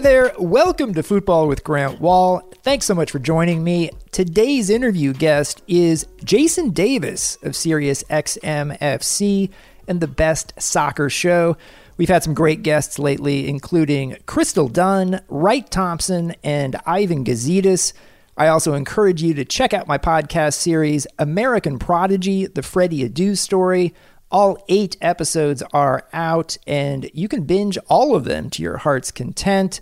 There, 0.00 0.32
welcome 0.38 0.94
to 0.94 1.02
Football 1.02 1.48
with 1.48 1.64
Grant 1.64 2.00
Wahl. 2.00 2.48
Thanks 2.62 2.86
so 2.86 2.94
much 2.94 3.10
for 3.10 3.18
joining 3.18 3.64
me. 3.64 3.90
Today's 4.12 4.70
interview 4.70 5.12
guest 5.12 5.60
is 5.66 6.06
Jason 6.22 6.70
Davis 6.70 7.36
of 7.42 7.56
Sirius 7.56 8.04
XMFC 8.04 9.50
and 9.88 10.00
the 10.00 10.06
Best 10.06 10.52
Soccer 10.56 11.10
Show. 11.10 11.56
We've 11.96 12.08
had 12.08 12.22
some 12.22 12.32
great 12.32 12.62
guests 12.62 13.00
lately, 13.00 13.48
including 13.48 14.16
Crystal 14.26 14.68
Dunn, 14.68 15.20
Wright 15.28 15.68
Thompson, 15.68 16.36
and 16.44 16.76
Ivan 16.86 17.24
Gazidis. 17.24 17.92
I 18.36 18.46
also 18.46 18.74
encourage 18.74 19.20
you 19.20 19.34
to 19.34 19.44
check 19.44 19.74
out 19.74 19.88
my 19.88 19.98
podcast 19.98 20.54
series, 20.54 21.08
American 21.18 21.76
Prodigy 21.76 22.46
The 22.46 22.62
Freddie 22.62 23.08
Adu 23.08 23.36
Story. 23.36 23.94
All 24.30 24.62
eight 24.68 24.98
episodes 25.00 25.62
are 25.72 26.06
out, 26.12 26.58
and 26.66 27.10
you 27.14 27.28
can 27.28 27.44
binge 27.44 27.78
all 27.88 28.14
of 28.14 28.24
them 28.24 28.50
to 28.50 28.62
your 28.62 28.76
heart's 28.76 29.10
content. 29.10 29.80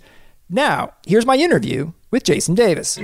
Now, 0.48 0.92
here's 1.04 1.26
my 1.26 1.36
interview 1.36 1.92
with 2.12 2.22
Jason 2.22 2.54
Davis. 2.54 2.96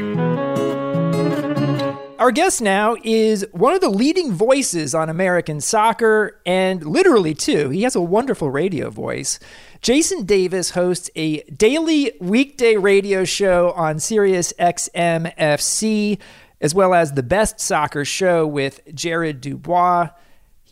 Our 2.21 2.31
guest 2.31 2.63
now 2.63 2.95
is 3.03 3.45
one 3.51 3.75
of 3.75 3.81
the 3.81 3.91
leading 3.91 4.31
voices 4.31 4.95
on 4.95 5.09
American 5.09 5.61
soccer, 5.61 6.41
and 6.47 6.87
literally, 6.87 7.35
too, 7.35 7.71
he 7.71 7.83
has 7.83 7.97
a 7.97 8.01
wonderful 8.01 8.49
radio 8.49 8.89
voice. 8.91 9.41
Jason 9.81 10.25
Davis 10.25 10.71
hosts 10.71 11.11
a 11.17 11.43
daily 11.43 12.13
weekday 12.21 12.77
radio 12.77 13.25
show 13.25 13.73
on 13.73 13.99
Sirius 13.99 14.53
XM 14.61 15.35
FC, 15.37 16.21
as 16.61 16.73
well 16.73 16.95
as 16.95 17.15
the 17.15 17.25
Best 17.25 17.59
Soccer 17.59 18.05
Show 18.05 18.47
with 18.47 18.81
Jared 18.95 19.41
Dubois. 19.41 20.11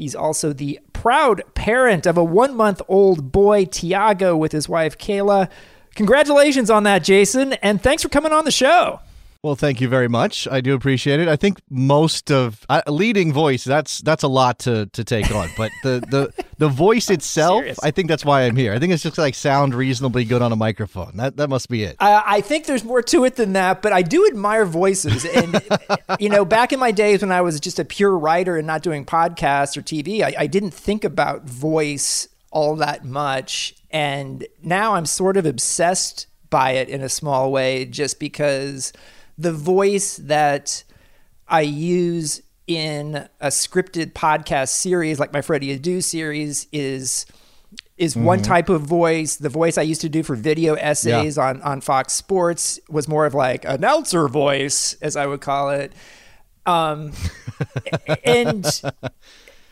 He's 0.01 0.15
also 0.15 0.55
the 0.55 0.81
proud 0.95 1.43
parent 1.53 2.07
of 2.07 2.17
a 2.17 2.25
one 2.25 2.57
month 2.57 2.81
old 2.89 3.31
boy, 3.31 3.67
Tiago, 3.67 4.35
with 4.35 4.51
his 4.51 4.67
wife, 4.67 4.97
Kayla. 4.97 5.51
Congratulations 5.95 6.71
on 6.71 6.85
that, 6.85 7.05
Jason, 7.05 7.53
and 7.53 7.83
thanks 7.83 8.03
for 8.03 8.09
coming 8.09 8.33
on 8.33 8.47
the 8.47 8.51
show. 8.51 9.01
Well, 9.43 9.55
thank 9.55 9.81
you 9.81 9.89
very 9.89 10.09
much. 10.09 10.47
I 10.49 10.61
do 10.61 10.75
appreciate 10.75 11.19
it. 11.19 11.27
I 11.27 11.37
think 11.37 11.63
most 11.71 12.31
of 12.31 12.67
uh, 12.69 12.83
leading 12.87 13.33
voice 13.33 13.65
that's 13.65 14.03
that's 14.03 14.23
a 14.23 14.29
lot 14.29 14.59
to 14.61 14.85
to 14.93 15.03
take 15.03 15.35
on, 15.35 15.49
but 15.57 15.73
the 15.83 16.05
the 16.11 16.45
the 16.59 16.69
voice 16.69 17.09
itself, 17.17 17.65
I 17.83 17.91
think 17.91 18.09
that's 18.09 18.23
why 18.23 18.43
I'm 18.43 18.55
here. 18.55 18.75
I 18.75 18.79
think 18.79 18.93
it's 18.93 19.03
just 19.03 19.17
like 19.17 19.35
sound 19.35 19.75
reasonably 19.75 20.27
good 20.27 20.43
on 20.43 20.53
a 20.53 20.57
microphone. 20.57 21.17
That 21.17 21.39
that 21.39 21.49
must 21.49 21.71
be 21.71 21.85
it. 21.85 21.97
Uh, 22.01 22.23
I 22.23 22.43
think 22.43 22.67
there's 22.67 22.85
more 22.85 23.01
to 23.01 23.25
it 23.25 23.37
than 23.37 23.55
that, 23.55 23.81
but 23.81 23.95
I 23.95 24.03
do 24.03 24.27
admire 24.27 24.67
voices. 24.67 25.25
And 25.25 25.63
you 26.21 26.29
know, 26.29 26.45
back 26.45 26.75
in 26.75 26.79
my 26.79 26.91
days 26.91 27.23
when 27.23 27.33
I 27.33 27.41
was 27.41 27.61
just 27.61 27.79
a 27.79 27.85
pure 27.85 28.19
writer 28.19 28.59
and 28.59 28.67
not 28.67 28.83
doing 28.83 29.07
podcasts 29.07 29.75
or 29.75 29.81
TV, 29.81 30.23
I, 30.23 30.35
I 30.41 30.47
didn't 30.49 30.75
think 30.75 31.03
about 31.03 31.45
voice 31.45 32.29
all 32.51 32.77
that 32.77 33.07
much, 33.07 33.75
and 33.91 34.47
now 34.63 34.97
I'm 34.97 35.07
sort 35.07 35.39
of 35.39 35.47
obsessed 35.47 36.27
by 36.51 36.73
it 36.73 36.91
in 36.91 37.01
a 37.01 37.09
small 37.09 37.51
way, 37.51 37.87
just 37.87 38.21
because 38.21 38.93
the 39.41 39.53
voice 39.53 40.17
that 40.17 40.85
I 41.49 41.63
use 41.63 42.43
in 42.67 43.27
a 43.41 43.49
scripted 43.49 44.13
podcast 44.13 44.69
series 44.69 45.19
like 45.19 45.33
my 45.33 45.41
Freddie 45.41 45.79
Adu 45.79 46.03
series 46.03 46.67
is 46.73 47.25
is 47.97 48.15
mm-hmm. 48.15 48.25
one 48.25 48.43
type 48.43 48.69
of 48.69 48.83
voice. 48.83 49.37
The 49.37 49.49
voice 49.49 49.79
I 49.79 49.83
used 49.83 50.03
to 50.03 50.11
do 50.11 50.23
for 50.23 50.37
video 50.37 50.75
essays 50.75 51.39
yeah. 51.39 51.49
on 51.49 51.63
on 51.63 51.81
Fox 51.81 52.13
Sports 52.13 52.79
was 52.91 53.09
more 53.09 53.25
of 53.25 53.35
like 53.35 53.65
announcer 53.65 54.29
voice, 54.29 54.93
as 55.01 55.17
I 55.17 55.25
would 55.25 55.41
call 55.41 55.71
it. 55.71 55.95
Um, 56.67 57.13
and 58.25 58.67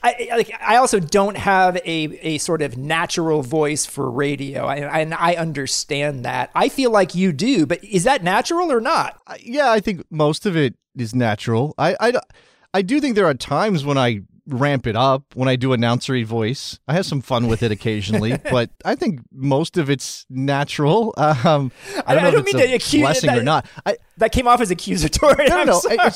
I, 0.03 0.29
like, 0.31 0.53
I 0.61 0.77
also 0.77 1.01
don't 1.01 1.37
have 1.37 1.77
a, 1.77 2.19
a 2.23 2.39
sort 2.39 2.63
of 2.63 2.77
natural 2.77 3.43
voice 3.43 3.85
for 3.85 4.11
radio, 4.11 4.65
I, 4.67 4.77
and 5.01 5.13
I 5.13 5.35
understand 5.35 6.25
that. 6.25 6.51
I 6.55 6.69
feel 6.69 6.91
like 6.91 7.15
you 7.15 7.33
do, 7.33 7.67
but 7.67 7.83
is 7.83 8.05
that 8.05 8.23
natural 8.23 8.71
or 8.71 8.81
not? 8.81 9.21
Yeah, 9.41 9.71
I 9.71 9.81
think 9.81 10.05
most 10.11 10.47
of 10.47 10.57
it 10.57 10.75
is 10.97 11.15
natural. 11.15 11.75
I, 11.79 11.97
I, 12.01 12.13
I 12.73 12.83
do 12.83 13.01
think 13.01 13.17
there 13.17 13.27
are 13.27 13.35
times 13.35 13.85
when 13.85 13.99
I 13.99 14.21
ramp 14.49 14.87
it 14.87 14.97
up 14.97 15.25
when 15.35 15.49
I 15.49 15.57
do 15.57 15.71
announcery 15.71 16.25
voice. 16.25 16.79
I 16.89 16.95
have 16.95 17.07
some 17.07 17.21
fun 17.21 17.47
with 17.47 17.63
it 17.63 17.71
occasionally, 17.71 18.37
but 18.51 18.71
I 18.85 18.95
think 18.95 19.21
most 19.33 19.77
of 19.77 19.91
it's 19.91 20.27
natural. 20.29 21.15
Um, 21.29 21.71
I 22.07 22.15
don't 22.15 22.23
know 22.23 22.29
I, 22.29 22.33
don't 22.33 22.49
if 22.49 22.55
it's 22.55 22.65
a 22.65 22.75
accuse, 22.75 23.03
blessing 23.03 23.29
that, 23.29 23.39
or 23.39 23.43
not. 23.43 23.67
I, 23.87 23.97
that 24.17 24.33
came 24.33 24.49
off 24.49 24.61
as 24.61 24.71
accusatory. 24.71 25.47
No, 25.47 25.63
no, 25.63 25.81
no 25.85 26.11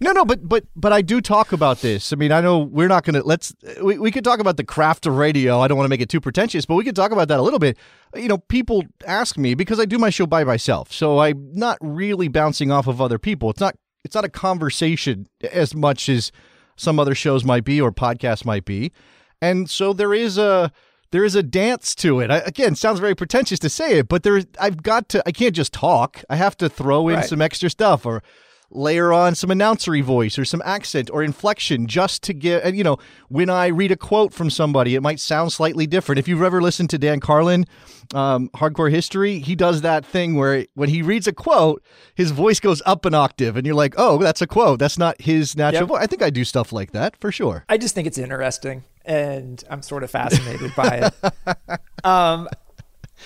no, 0.00 0.12
no, 0.12 0.24
but 0.24 0.46
but 0.46 0.64
but 0.76 0.92
I 0.92 1.02
do 1.02 1.20
talk 1.20 1.52
about 1.52 1.80
this. 1.80 2.12
I 2.12 2.16
mean, 2.16 2.32
I 2.32 2.40
know 2.40 2.58
we're 2.58 2.88
not 2.88 3.04
going 3.04 3.14
to 3.14 3.22
let's 3.22 3.54
we 3.82 3.98
we 3.98 4.10
could 4.10 4.24
talk 4.24 4.40
about 4.40 4.56
the 4.56 4.64
craft 4.64 5.06
of 5.06 5.16
radio. 5.16 5.60
I 5.60 5.68
don't 5.68 5.76
want 5.76 5.86
to 5.86 5.90
make 5.90 6.00
it 6.00 6.08
too 6.08 6.20
pretentious, 6.20 6.66
but 6.66 6.74
we 6.74 6.84
could 6.84 6.96
talk 6.96 7.12
about 7.12 7.28
that 7.28 7.38
a 7.38 7.42
little 7.42 7.58
bit. 7.58 7.76
You 8.14 8.28
know, 8.28 8.38
people 8.38 8.84
ask 9.06 9.36
me 9.36 9.54
because 9.54 9.80
I 9.80 9.84
do 9.84 9.98
my 9.98 10.10
show 10.10 10.26
by 10.26 10.44
myself, 10.44 10.92
so 10.92 11.18
I'm 11.18 11.50
not 11.52 11.78
really 11.80 12.28
bouncing 12.28 12.70
off 12.70 12.86
of 12.86 13.00
other 13.00 13.18
people. 13.18 13.50
It's 13.50 13.60
not 13.60 13.76
it's 14.04 14.14
not 14.14 14.24
a 14.24 14.28
conversation 14.28 15.28
as 15.52 15.74
much 15.74 16.08
as 16.08 16.30
some 16.76 16.98
other 16.98 17.14
shows 17.14 17.44
might 17.44 17.64
be 17.64 17.80
or 17.80 17.92
podcasts 17.92 18.44
might 18.44 18.64
be, 18.64 18.92
and 19.40 19.68
so 19.68 19.92
there 19.92 20.14
is 20.14 20.38
a 20.38 20.72
there 21.10 21.24
is 21.24 21.36
a 21.36 21.42
dance 21.42 21.94
to 21.94 22.18
it. 22.20 22.30
I, 22.30 22.38
again, 22.38 22.74
sounds 22.74 22.98
very 22.98 23.14
pretentious 23.14 23.60
to 23.60 23.68
say 23.68 23.98
it, 23.98 24.08
but 24.08 24.22
there 24.22 24.42
I've 24.60 24.82
got 24.82 25.08
to 25.10 25.22
I 25.26 25.32
can't 25.32 25.54
just 25.54 25.72
talk. 25.72 26.24
I 26.28 26.36
have 26.36 26.56
to 26.58 26.68
throw 26.68 27.08
in 27.08 27.16
right. 27.16 27.24
some 27.24 27.40
extra 27.40 27.70
stuff 27.70 28.04
or 28.04 28.22
layer 28.70 29.12
on 29.12 29.34
some 29.34 29.50
announcery 29.50 30.02
voice 30.02 30.38
or 30.38 30.44
some 30.44 30.62
accent 30.64 31.10
or 31.12 31.22
inflection 31.22 31.86
just 31.86 32.22
to 32.22 32.32
get 32.32 32.64
and 32.64 32.76
you 32.76 32.82
know 32.82 32.98
when 33.28 33.48
i 33.48 33.66
read 33.66 33.92
a 33.92 33.96
quote 33.96 34.32
from 34.32 34.50
somebody 34.50 34.94
it 34.94 35.00
might 35.00 35.20
sound 35.20 35.52
slightly 35.52 35.86
different. 35.86 36.18
If 36.18 36.28
you've 36.28 36.42
ever 36.42 36.60
listened 36.60 36.90
to 36.90 36.98
dan 36.98 37.20
carlin 37.20 37.66
um, 38.14 38.48
hardcore 38.50 38.90
history 38.90 39.38
he 39.38 39.54
does 39.54 39.82
that 39.82 40.04
thing 40.04 40.34
where 40.34 40.66
when 40.74 40.88
he 40.88 41.02
reads 41.02 41.26
a 41.26 41.32
quote 41.32 41.82
his 42.14 42.30
voice 42.30 42.60
goes 42.60 42.82
up 42.84 43.04
an 43.04 43.14
octave 43.14 43.56
and 43.56 43.66
you're 43.66 43.74
like 43.74 43.94
oh 43.96 44.18
that's 44.18 44.42
a 44.42 44.46
quote. 44.46 44.78
That's 44.78 44.98
not 44.98 45.20
his 45.20 45.56
natural 45.56 45.82
yep. 45.82 45.88
voice 45.88 46.02
i 46.02 46.06
think 46.06 46.22
i 46.22 46.30
do 46.30 46.44
stuff 46.44 46.72
like 46.72 46.92
that 46.92 47.16
for 47.20 47.30
sure. 47.30 47.64
I 47.68 47.78
just 47.78 47.94
think 47.94 48.06
it's 48.06 48.18
interesting 48.18 48.84
and 49.04 49.62
i'm 49.70 49.82
sort 49.82 50.02
of 50.02 50.10
fascinated 50.10 50.74
by 50.74 51.10
it. 51.10 51.80
Um, 52.04 52.50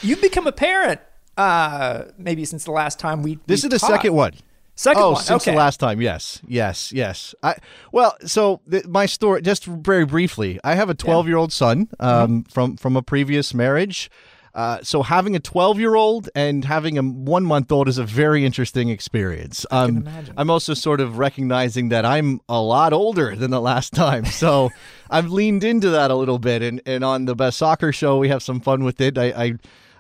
you've 0.03 0.21
become 0.23 0.47
a 0.47 0.53
parent 0.53 1.01
uh, 1.37 2.05
maybe 2.17 2.45
since 2.45 2.65
the 2.65 2.71
last 2.71 2.99
time 2.99 3.23
we 3.23 3.39
this 3.47 3.63
we 3.63 3.67
is 3.67 3.73
the 3.73 3.79
talked. 3.79 3.93
second 3.93 4.15
one 4.15 4.35
Second 4.79 5.03
oh, 5.03 5.11
one. 5.11 5.23
since 5.23 5.43
okay. 5.43 5.51
the 5.51 5.57
last 5.57 5.81
time, 5.81 6.01
yes, 6.01 6.41
yes, 6.47 6.93
yes. 6.93 7.35
I 7.43 7.57
well, 7.91 8.17
so 8.25 8.61
th- 8.71 8.87
my 8.87 9.07
story, 9.07 9.43
just 9.43 9.65
very 9.65 10.07
briefly, 10.07 10.61
I 10.63 10.77
have 10.77 10.89
a 10.89 10.95
12 10.95 11.27
year 11.27 11.37
old 11.37 11.53
son 11.53 11.89
um, 11.99 12.45
mm-hmm. 12.45 12.53
from 12.53 12.77
from 12.77 12.97
a 12.97 13.03
previous 13.03 13.53
marriage. 13.53 14.09
Uh, 14.55 14.79
so 14.85 15.03
having 15.03 15.35
a 15.35 15.41
12 15.41 15.81
year 15.81 15.97
old 15.97 16.31
and 16.37 16.65
having 16.65 16.97
a 16.97 17.03
one 17.03 17.45
month 17.45 17.73
old 17.73 17.89
is 17.89 17.99
a 17.99 18.05
very 18.05 18.45
interesting 18.45 18.89
experience. 18.89 19.67
Um, 19.73 20.09
I'm 20.37 20.49
also 20.49 20.75
sort 20.75 21.01
of 21.01 21.19
recognizing 21.19 21.89
that 21.89 22.05
I'm 22.05 22.41
a 22.49 22.61
lot 22.61 22.93
older 22.93 23.35
than 23.35 23.51
the 23.51 23.61
last 23.61 23.93
time. 23.93 24.25
So 24.39 24.71
I've 25.11 25.31
leaned 25.31 25.65
into 25.65 25.91
that 25.91 26.13
a 26.13 26.15
little 26.15 26.39
bit. 26.39 26.63
And, 26.63 26.81
and 26.87 27.03
on 27.03 27.25
the 27.25 27.35
best 27.35 27.59
soccer 27.59 27.93
show, 27.93 28.19
we 28.19 28.29
have 28.29 28.45
some 28.45 28.61
fun 28.61 28.85
with 28.85 29.01
it. 29.01 29.19
I, 29.19 29.25
I, 29.27 29.55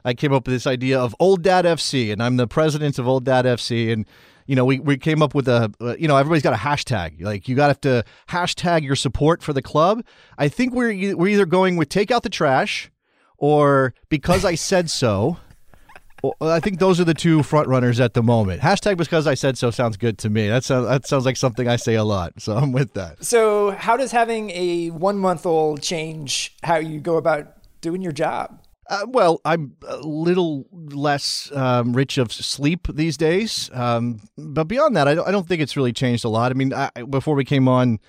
I 0.04 0.14
came 0.14 0.32
up 0.32 0.46
with 0.46 0.54
this 0.54 0.66
idea 0.66 1.00
of 1.00 1.16
Old 1.18 1.42
Dad 1.42 1.64
FC, 1.64 2.12
and 2.12 2.22
I'm 2.22 2.36
the 2.36 2.46
president 2.46 3.00
of 3.00 3.08
Old 3.08 3.24
Dad 3.24 3.44
FC. 3.44 3.92
And 3.92 4.06
you 4.48 4.56
know, 4.56 4.64
we, 4.64 4.80
we 4.80 4.96
came 4.96 5.22
up 5.22 5.34
with 5.34 5.46
a, 5.46 5.70
uh, 5.78 5.94
you 5.98 6.08
know, 6.08 6.16
everybody's 6.16 6.42
got 6.42 6.54
a 6.54 6.56
hashtag. 6.56 7.22
Like 7.22 7.48
you 7.48 7.54
got 7.54 7.82
to 7.82 8.02
hashtag 8.30 8.82
your 8.82 8.96
support 8.96 9.42
for 9.42 9.52
the 9.52 9.60
club. 9.60 10.02
I 10.38 10.48
think 10.48 10.74
we're 10.74 11.16
we're 11.16 11.28
either 11.28 11.44
going 11.44 11.76
with 11.76 11.90
take 11.90 12.10
out 12.10 12.22
the 12.22 12.30
trash 12.30 12.90
or 13.36 13.92
because 14.08 14.46
I 14.46 14.54
said 14.54 14.90
so. 14.90 15.36
I 16.40 16.60
think 16.60 16.78
those 16.78 16.98
are 16.98 17.04
the 17.04 17.14
two 17.14 17.42
front 17.42 17.68
runners 17.68 18.00
at 18.00 18.14
the 18.14 18.22
moment. 18.22 18.62
Hashtag 18.62 18.96
because 18.96 19.26
I 19.26 19.34
said 19.34 19.58
so 19.58 19.70
sounds 19.70 19.98
good 19.98 20.16
to 20.18 20.30
me. 20.30 20.48
That 20.48 20.64
sounds 20.64 20.88
that 20.88 21.06
sounds 21.06 21.26
like 21.26 21.36
something 21.36 21.68
I 21.68 21.76
say 21.76 21.94
a 21.94 22.04
lot. 22.04 22.40
So 22.40 22.56
I'm 22.56 22.72
with 22.72 22.94
that. 22.94 23.22
So 23.22 23.72
how 23.72 23.98
does 23.98 24.12
having 24.12 24.48
a 24.50 24.88
one 24.88 25.18
month 25.18 25.44
old 25.44 25.82
change 25.82 26.56
how 26.62 26.76
you 26.76 27.00
go 27.00 27.18
about 27.18 27.52
doing 27.82 28.00
your 28.00 28.12
job? 28.12 28.62
Uh, 28.88 29.04
well, 29.08 29.40
I'm 29.44 29.76
a 29.86 29.98
little 29.98 30.66
less 30.72 31.52
um, 31.52 31.92
rich 31.92 32.16
of 32.16 32.32
sleep 32.32 32.88
these 32.88 33.18
days, 33.18 33.70
um, 33.74 34.20
but 34.38 34.64
beyond 34.64 34.96
that, 34.96 35.06
I 35.06 35.14
don't, 35.14 35.28
I 35.28 35.30
don't, 35.30 35.46
think 35.46 35.60
it's 35.60 35.76
really 35.76 35.92
changed 35.92 36.24
a 36.24 36.30
lot. 36.30 36.50
I 36.50 36.54
mean, 36.54 36.72
I, 36.72 36.90
before 37.08 37.34
we 37.34 37.44
came 37.44 37.68
on, 37.68 38.00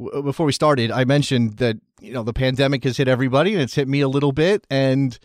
w- 0.00 0.22
before 0.22 0.44
we 0.44 0.52
started, 0.52 0.90
I 0.90 1.04
mentioned 1.04 1.58
that 1.58 1.76
you 2.00 2.12
know 2.12 2.24
the 2.24 2.32
pandemic 2.32 2.82
has 2.82 2.96
hit 2.96 3.06
everybody, 3.06 3.52
and 3.52 3.62
it's 3.62 3.76
hit 3.76 3.86
me 3.86 4.00
a 4.00 4.08
little 4.08 4.32
bit, 4.32 4.66
and 4.68 5.16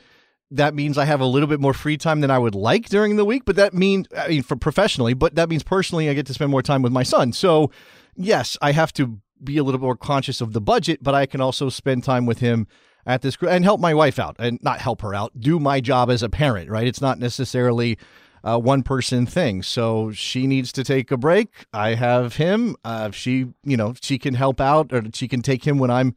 that 0.51 0.75
means 0.75 0.95
I 0.95 1.05
have 1.05 1.21
a 1.21 1.25
little 1.25 1.47
bit 1.47 1.59
more 1.59 1.73
free 1.73 1.97
time 1.97 2.21
than 2.21 2.29
I 2.29 2.37
would 2.37 2.55
like 2.55 2.89
during 2.89 3.15
the 3.15 3.25
week. 3.25 3.45
But 3.45 3.55
that 3.55 3.73
means, 3.73 4.07
I 4.15 4.27
mean, 4.27 4.43
for 4.43 4.55
professionally, 4.55 5.15
but 5.15 5.33
that 5.33 5.49
means 5.49 5.63
personally, 5.63 6.07
I 6.07 6.13
get 6.13 6.27
to 6.27 6.35
spend 6.35 6.51
more 6.51 6.61
time 6.61 6.83
with 6.83 6.91
my 6.91 7.03
son. 7.03 7.33
So, 7.33 7.71
yes, 8.15 8.57
I 8.61 8.73
have 8.73 8.93
to 8.93 9.19
be 9.43 9.57
a 9.57 9.63
little 9.63 9.81
more 9.81 9.95
conscious 9.95 10.39
of 10.39 10.53
the 10.53 10.61
budget, 10.61 11.01
but 11.01 11.15
I 11.15 11.25
can 11.25 11.41
also 11.41 11.69
spend 11.69 12.03
time 12.03 12.27
with 12.27 12.39
him 12.39 12.67
at 13.05 13.21
this 13.21 13.37
and 13.47 13.63
help 13.63 13.79
my 13.79 13.93
wife 13.93 14.19
out 14.19 14.35
and 14.39 14.59
not 14.61 14.79
help 14.79 15.01
her 15.01 15.13
out, 15.13 15.39
do 15.39 15.59
my 15.59 15.79
job 15.79 16.09
as 16.09 16.23
a 16.23 16.29
parent, 16.29 16.69
right? 16.69 16.87
It's 16.87 17.01
not 17.01 17.19
necessarily 17.19 17.97
a 18.43 18.57
one 18.57 18.83
person 18.83 19.25
thing. 19.25 19.63
So 19.63 20.11
she 20.11 20.47
needs 20.47 20.71
to 20.73 20.83
take 20.83 21.11
a 21.11 21.17
break. 21.17 21.49
I 21.73 21.95
have 21.95 22.35
him. 22.35 22.75
Uh, 22.83 23.11
she, 23.11 23.47
you 23.63 23.77
know, 23.77 23.93
she 24.01 24.17
can 24.17 24.33
help 24.33 24.61
out 24.61 24.93
or 24.93 25.03
she 25.13 25.27
can 25.27 25.41
take 25.41 25.65
him 25.65 25.77
when 25.77 25.89
I'm 25.89 26.15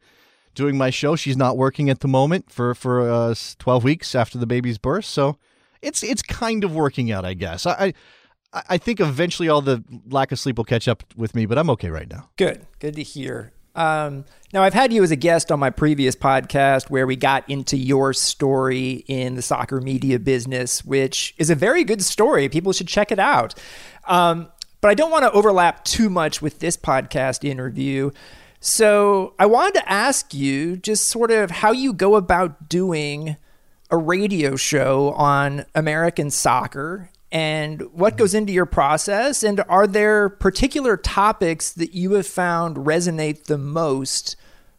doing 0.55 0.77
my 0.77 0.89
show. 0.89 1.15
She's 1.15 1.37
not 1.37 1.57
working 1.57 1.89
at 1.89 1.99
the 2.01 2.07
moment 2.07 2.51
for 2.51 2.75
for 2.75 3.09
uh, 3.09 3.35
12 3.59 3.83
weeks 3.83 4.15
after 4.15 4.37
the 4.37 4.47
baby's 4.47 4.77
birth. 4.77 5.05
So 5.05 5.37
it's 5.81 6.03
it's 6.03 6.21
kind 6.21 6.63
of 6.63 6.73
working 6.73 7.11
out, 7.11 7.25
I 7.25 7.33
guess. 7.33 7.65
I, 7.65 7.93
I 8.53 8.63
I 8.69 8.77
think 8.77 8.99
eventually 8.99 9.49
all 9.49 9.61
the 9.61 9.83
lack 10.07 10.31
of 10.31 10.39
sleep 10.39 10.57
will 10.57 10.63
catch 10.63 10.87
up 10.87 11.03
with 11.15 11.35
me, 11.35 11.45
but 11.45 11.57
I'm 11.57 11.69
okay 11.71 11.89
right 11.89 12.09
now. 12.09 12.29
Good, 12.37 12.67
good 12.79 12.95
to 12.95 13.03
hear. 13.03 13.51
Um, 13.75 14.25
now, 14.53 14.61
I've 14.61 14.73
had 14.73 14.93
you 14.93 15.01
as 15.03 15.11
a 15.11 15.15
guest 15.15 15.51
on 15.51 15.59
my 15.59 15.71
previous 15.71 16.15
podcast 16.15 16.89
where 16.89 17.07
we 17.07 17.15
got 17.15 17.49
into 17.49 17.75
your 17.75 18.13
story 18.13 19.03
in 19.07 19.35
the 19.35 19.41
soccer 19.41 19.81
media 19.81 20.19
business, 20.19 20.85
which 20.85 21.33
is 21.37 21.49
a 21.49 21.55
very 21.55 21.83
good 21.83 22.03
story. 22.03 22.49
People 22.49 22.71
should 22.71 22.87
check 22.87 23.11
it 23.11 23.19
out. 23.19 23.55
Um, 24.07 24.49
but 24.79 24.91
I 24.91 24.93
don't 24.93 25.11
want 25.11 25.23
to 25.23 25.31
overlap 25.31 25.83
too 25.85 26.09
much 26.09 26.41
with 26.41 26.59
this 26.59 26.77
podcast 26.77 27.49
interview. 27.49 28.11
So 28.59 29.33
I 29.39 29.45
wanted 29.45 29.75
to 29.75 29.89
ask 29.89 30.33
you 30.33 30.77
just 30.77 31.07
sort 31.07 31.31
of 31.31 31.49
how 31.51 31.71
you 31.71 31.93
go 31.93 32.15
about 32.15 32.69
doing 32.69 33.37
a 33.89 33.97
radio 33.97 34.55
show 34.55 35.13
on 35.13 35.65
American 35.73 36.29
soccer 36.29 37.09
and 37.33 37.81
what 37.91 38.15
goes 38.15 38.35
into 38.35 38.53
your 38.53 38.67
process 38.67 39.41
and 39.41 39.61
are 39.67 39.87
there 39.87 40.29
particular 40.29 40.95
topics 40.95 41.71
that 41.71 41.93
you 41.93 42.11
have 42.11 42.27
found 42.27 42.77
resonate 42.77 43.45
the 43.45 43.57
most 43.57 44.35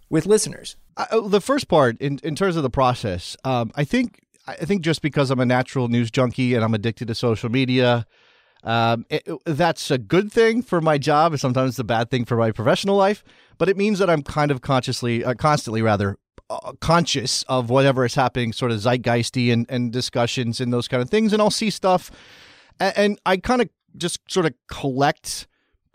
with 0.08 0.24
listeners 0.24 0.76
uh, 0.96 1.20
the 1.28 1.40
first 1.40 1.66
part 1.66 2.00
in, 2.00 2.20
in 2.22 2.36
terms 2.36 2.56
of 2.56 2.62
the 2.62 2.70
process 2.70 3.36
um, 3.44 3.70
i 3.74 3.84
think 3.84 4.20
i 4.46 4.54
think 4.54 4.82
just 4.82 5.02
because 5.02 5.30
i'm 5.30 5.40
a 5.40 5.44
natural 5.44 5.88
news 5.88 6.10
junkie 6.10 6.54
and 6.54 6.64
i'm 6.64 6.72
addicted 6.72 7.08
to 7.08 7.14
social 7.14 7.50
media 7.50 8.06
um, 8.62 9.04
it, 9.10 9.28
that's 9.44 9.90
a 9.90 9.98
good 9.98 10.32
thing 10.32 10.62
for 10.62 10.80
my 10.80 10.96
job 10.96 11.32
and 11.32 11.40
sometimes 11.40 11.78
a 11.78 11.84
bad 11.84 12.10
thing 12.10 12.24
for 12.24 12.36
my 12.36 12.52
professional 12.52 12.96
life 12.96 13.24
but 13.58 13.68
it 13.68 13.76
means 13.76 13.98
that 13.98 14.08
i'm 14.08 14.22
kind 14.22 14.50
of 14.52 14.62
consciously 14.62 15.24
uh, 15.24 15.34
constantly 15.34 15.82
rather 15.82 16.18
uh, 16.50 16.72
conscious 16.80 17.42
of 17.44 17.70
whatever 17.70 18.04
is 18.04 18.14
happening, 18.14 18.52
sort 18.52 18.70
of 18.70 18.78
zeitgeisty 18.78 19.50
and, 19.50 19.64
and 19.70 19.90
discussions 19.90 20.60
and 20.60 20.74
those 20.74 20.86
kind 20.86 21.02
of 21.02 21.08
things. 21.08 21.32
And 21.32 21.40
I'll 21.40 21.50
see 21.50 21.70
stuff, 21.70 22.10
and, 22.80 22.94
and 22.96 23.18
I 23.26 23.36
kind 23.36 23.62
of 23.62 23.68
just 23.96 24.20
sort 24.30 24.46
of 24.46 24.54
collect 24.68 25.46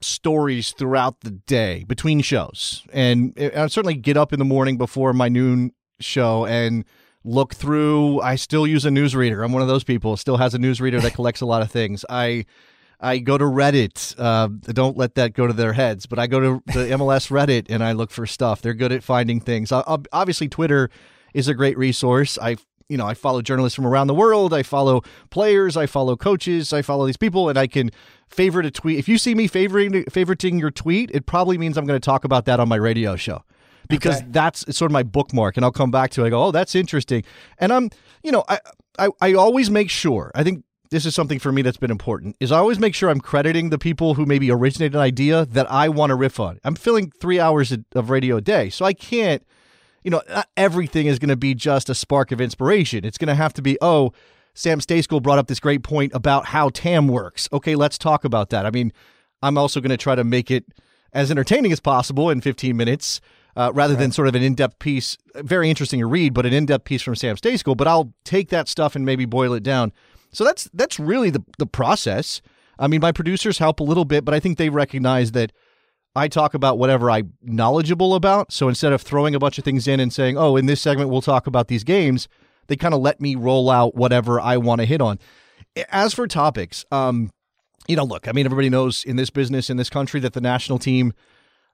stories 0.01 0.71
throughout 0.71 1.21
the 1.21 1.31
day 1.31 1.83
between 1.87 2.21
shows. 2.21 2.83
And 2.93 3.33
I 3.37 3.67
certainly 3.67 3.95
get 3.95 4.17
up 4.17 4.33
in 4.33 4.39
the 4.39 4.45
morning 4.45 4.77
before 4.77 5.13
my 5.13 5.29
noon 5.29 5.73
show 5.99 6.45
and 6.45 6.85
look 7.23 7.53
through. 7.53 8.21
I 8.21 8.35
still 8.35 8.65
use 8.65 8.85
a 8.85 8.89
newsreader. 8.89 9.43
I'm 9.43 9.51
one 9.51 9.61
of 9.61 9.67
those 9.67 9.83
people. 9.83 10.15
Still 10.17 10.37
has 10.37 10.53
a 10.53 10.57
newsreader 10.57 11.01
that 11.01 11.13
collects 11.15 11.41
a 11.41 11.45
lot 11.45 11.61
of 11.61 11.71
things. 11.71 12.05
I 12.09 12.45
I 13.01 13.19
go 13.19 13.37
to 13.37 13.45
Reddit. 13.45 14.15
Uh, 14.17 14.49
don't 14.73 14.97
let 14.97 15.15
that 15.15 15.33
go 15.33 15.47
to 15.47 15.53
their 15.53 15.73
heads, 15.73 16.05
but 16.05 16.19
I 16.19 16.27
go 16.27 16.39
to 16.39 16.63
the 16.67 16.73
MLS 16.97 17.29
Reddit 17.29 17.67
and 17.69 17.83
I 17.83 17.93
look 17.93 18.11
for 18.11 18.25
stuff. 18.25 18.61
They're 18.61 18.73
good 18.73 18.91
at 18.91 19.03
finding 19.03 19.39
things. 19.39 19.71
obviously, 19.71 20.49
Twitter 20.49 20.89
is 21.33 21.47
a 21.47 21.53
great 21.53 21.77
resource. 21.77 22.37
I 22.41 22.57
you 22.89 22.97
know 22.97 23.07
I 23.07 23.13
follow 23.13 23.41
journalists 23.41 23.75
from 23.75 23.87
around 23.87 24.07
the 24.07 24.13
world. 24.13 24.53
I 24.53 24.63
follow 24.63 25.01
players. 25.29 25.77
I 25.77 25.85
follow 25.85 26.17
coaches. 26.17 26.73
I 26.73 26.81
follow 26.81 27.05
these 27.05 27.17
people, 27.17 27.47
and 27.47 27.57
I 27.57 27.67
can 27.67 27.91
favorite 28.27 28.65
a 28.65 28.71
tweet. 28.71 28.99
If 28.99 29.07
you 29.07 29.17
see 29.17 29.35
me 29.35 29.47
favoring 29.47 29.91
favoriting 30.05 30.59
your 30.59 30.71
tweet, 30.71 31.11
it 31.11 31.25
probably 31.25 31.57
means 31.57 31.77
I'm 31.77 31.85
going 31.85 31.99
to 31.99 32.05
talk 32.05 32.25
about 32.25 32.45
that 32.45 32.59
on 32.59 32.67
my 32.67 32.75
radio 32.75 33.15
show 33.15 33.43
because 33.89 34.17
okay. 34.17 34.27
that's 34.29 34.61
sort 34.75 34.89
of 34.89 34.93
my 34.93 35.03
bookmark 35.03 35.57
and 35.57 35.65
I'll 35.65 35.71
come 35.71 35.91
back 35.91 36.11
to 36.11 36.23
it. 36.23 36.27
I 36.27 36.29
go, 36.29 36.45
oh, 36.45 36.51
that's 36.51 36.75
interesting. 36.75 37.23
And 37.57 37.73
I'm, 37.73 37.89
you 38.23 38.31
know, 38.31 38.43
I, 38.47 38.59
I, 38.97 39.09
I 39.19 39.33
always 39.33 39.69
make 39.69 39.89
sure, 39.89 40.31
I 40.35 40.43
think 40.43 40.63
this 40.91 41.05
is 41.05 41.13
something 41.13 41.39
for 41.39 41.51
me 41.51 41.61
that's 41.61 41.77
been 41.77 41.91
important 41.91 42.35
is 42.39 42.51
I 42.51 42.57
always 42.57 42.79
make 42.79 42.95
sure 42.95 43.09
I'm 43.09 43.19
crediting 43.19 43.69
the 43.69 43.77
people 43.77 44.13
who 44.13 44.25
maybe 44.25 44.51
originated 44.51 44.95
an 44.95 45.01
idea 45.01 45.45
that 45.47 45.69
I 45.71 45.89
want 45.89 46.11
to 46.11 46.15
riff 46.15 46.39
on. 46.39 46.59
I'm 46.63 46.75
filling 46.75 47.11
three 47.11 47.39
hours 47.39 47.75
of 47.93 48.09
radio 48.09 48.37
a 48.37 48.41
day, 48.41 48.69
so 48.69 48.85
I 48.85 48.93
can't, 48.93 49.45
you 50.03 50.11
know, 50.11 50.21
not 50.29 50.47
everything 50.57 51.07
is 51.07 51.19
going 51.19 51.29
to 51.29 51.37
be 51.37 51.53
just 51.53 51.89
a 51.89 51.95
spark 51.95 52.31
of 52.31 52.41
inspiration. 52.41 53.05
It's 53.05 53.17
going 53.17 53.27
to 53.27 53.35
have 53.35 53.53
to 53.53 53.61
be, 53.61 53.77
oh, 53.81 54.13
Sam 54.53 54.79
Stejskal 54.79 55.21
brought 55.21 55.39
up 55.39 55.47
this 55.47 55.59
great 55.59 55.83
point 55.83 56.13
about 56.13 56.45
how 56.47 56.69
TAM 56.69 57.07
works. 57.07 57.47
Okay, 57.53 57.75
let's 57.75 57.97
talk 57.97 58.23
about 58.23 58.49
that. 58.49 58.65
I 58.65 58.71
mean, 58.71 58.91
I'm 59.41 59.57
also 59.57 59.79
going 59.79 59.91
to 59.91 59.97
try 59.97 60.15
to 60.15 60.23
make 60.23 60.51
it 60.51 60.65
as 61.13 61.31
entertaining 61.31 61.71
as 61.71 61.79
possible 61.79 62.29
in 62.29 62.41
15 62.41 62.75
minutes. 62.75 63.21
Uh, 63.55 63.71
rather 63.73 63.95
right. 63.95 64.01
than 64.01 64.11
sort 64.11 64.27
of 64.27 64.35
an 64.35 64.43
in-depth 64.43 64.79
piece, 64.79 65.17
very 65.35 65.69
interesting 65.69 65.99
to 65.99 66.05
read, 66.05 66.33
but 66.33 66.45
an 66.45 66.53
in-depth 66.53 66.85
piece 66.85 67.01
from 67.01 67.15
Sam 67.15 67.35
Stejskal. 67.35 67.75
But 67.75 67.87
I'll 67.87 68.13
take 68.23 68.49
that 68.49 68.69
stuff 68.69 68.95
and 68.95 69.05
maybe 69.05 69.25
boil 69.25 69.53
it 69.53 69.63
down 69.63 69.91
so 70.31 70.43
that's 70.43 70.69
that's 70.73 70.99
really 70.99 71.29
the 71.29 71.43
the 71.57 71.65
process. 71.65 72.41
I 72.77 72.87
mean, 72.87 73.01
my 73.01 73.11
producers 73.11 73.57
help 73.57 73.79
a 73.79 73.83
little 73.83 74.05
bit, 74.05 74.23
but 74.23 74.33
I 74.33 74.39
think 74.39 74.57
they 74.57 74.69
recognize 74.69 75.33
that 75.33 75.51
I 76.15 76.27
talk 76.27 76.53
about 76.53 76.77
whatever 76.77 77.11
I'm 77.11 77.33
knowledgeable 77.41 78.15
about. 78.15 78.51
So 78.51 78.67
instead 78.67 78.93
of 78.93 79.01
throwing 79.01 79.35
a 79.35 79.39
bunch 79.39 79.57
of 79.57 79.63
things 79.63 79.87
in 79.87 79.99
and 79.99 80.11
saying, 80.11 80.37
"Oh, 80.37 80.55
in 80.55 80.65
this 80.65 80.81
segment 80.81 81.09
we'll 81.09 81.21
talk 81.21 81.47
about 81.47 81.67
these 81.67 81.83
games," 81.83 82.27
they 82.67 82.75
kind 82.75 82.93
of 82.93 83.01
let 83.01 83.21
me 83.21 83.35
roll 83.35 83.69
out 83.69 83.95
whatever 83.95 84.39
I 84.39 84.57
want 84.57 84.81
to 84.81 84.85
hit 84.85 85.01
on. 85.01 85.19
As 85.89 86.13
for 86.13 86.27
topics, 86.27 86.85
um, 86.91 87.31
you 87.87 87.95
know, 87.95 88.03
look, 88.03 88.27
I 88.27 88.31
mean, 88.31 88.45
everybody 88.45 88.69
knows 88.69 89.03
in 89.03 89.15
this 89.15 89.29
business 89.29 89.69
in 89.69 89.77
this 89.77 89.89
country 89.89 90.19
that 90.21 90.33
the 90.33 90.41
national 90.41 90.79
team. 90.79 91.13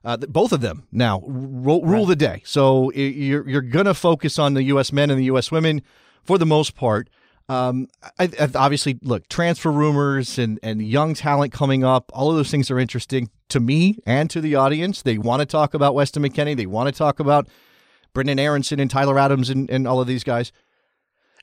Uh, 0.04 0.16
both 0.16 0.52
of 0.52 0.60
them 0.60 0.86
now 0.92 1.20
ro- 1.26 1.82
rule 1.82 2.02
right. 2.02 2.08
the 2.08 2.16
day. 2.16 2.42
So 2.44 2.92
you're 2.92 3.48
you're 3.48 3.60
gonna 3.60 3.94
focus 3.94 4.38
on 4.38 4.54
the 4.54 4.62
U.S. 4.64 4.92
men 4.92 5.10
and 5.10 5.18
the 5.18 5.24
U.S. 5.24 5.50
women 5.50 5.82
for 6.22 6.38
the 6.38 6.46
most 6.46 6.76
part. 6.76 7.08
Um, 7.48 7.88
I, 8.18 8.24
I, 8.40 8.48
obviously, 8.56 8.98
look, 9.02 9.28
transfer 9.28 9.70
rumors 9.70 10.38
and, 10.38 10.58
and 10.62 10.82
young 10.82 11.14
talent 11.14 11.52
coming 11.52 11.84
up, 11.84 12.10
all 12.12 12.30
of 12.30 12.36
those 12.36 12.50
things 12.50 12.70
are 12.70 12.78
interesting 12.78 13.30
to 13.50 13.60
me 13.60 13.98
and 14.04 14.28
to 14.30 14.40
the 14.40 14.56
audience. 14.56 15.02
They 15.02 15.18
want 15.18 15.40
to 15.40 15.46
talk 15.46 15.72
about 15.74 15.94
Weston 15.94 16.22
McKennie. 16.24 16.56
They 16.56 16.66
want 16.66 16.88
to 16.88 16.92
talk 16.92 17.20
about 17.20 17.48
Brenden 18.14 18.40
Aaronson 18.40 18.80
and 18.80 18.90
Tyler 18.90 19.18
Adams 19.18 19.48
and, 19.48 19.70
and 19.70 19.86
all 19.86 20.00
of 20.00 20.08
these 20.08 20.24
guys. 20.24 20.50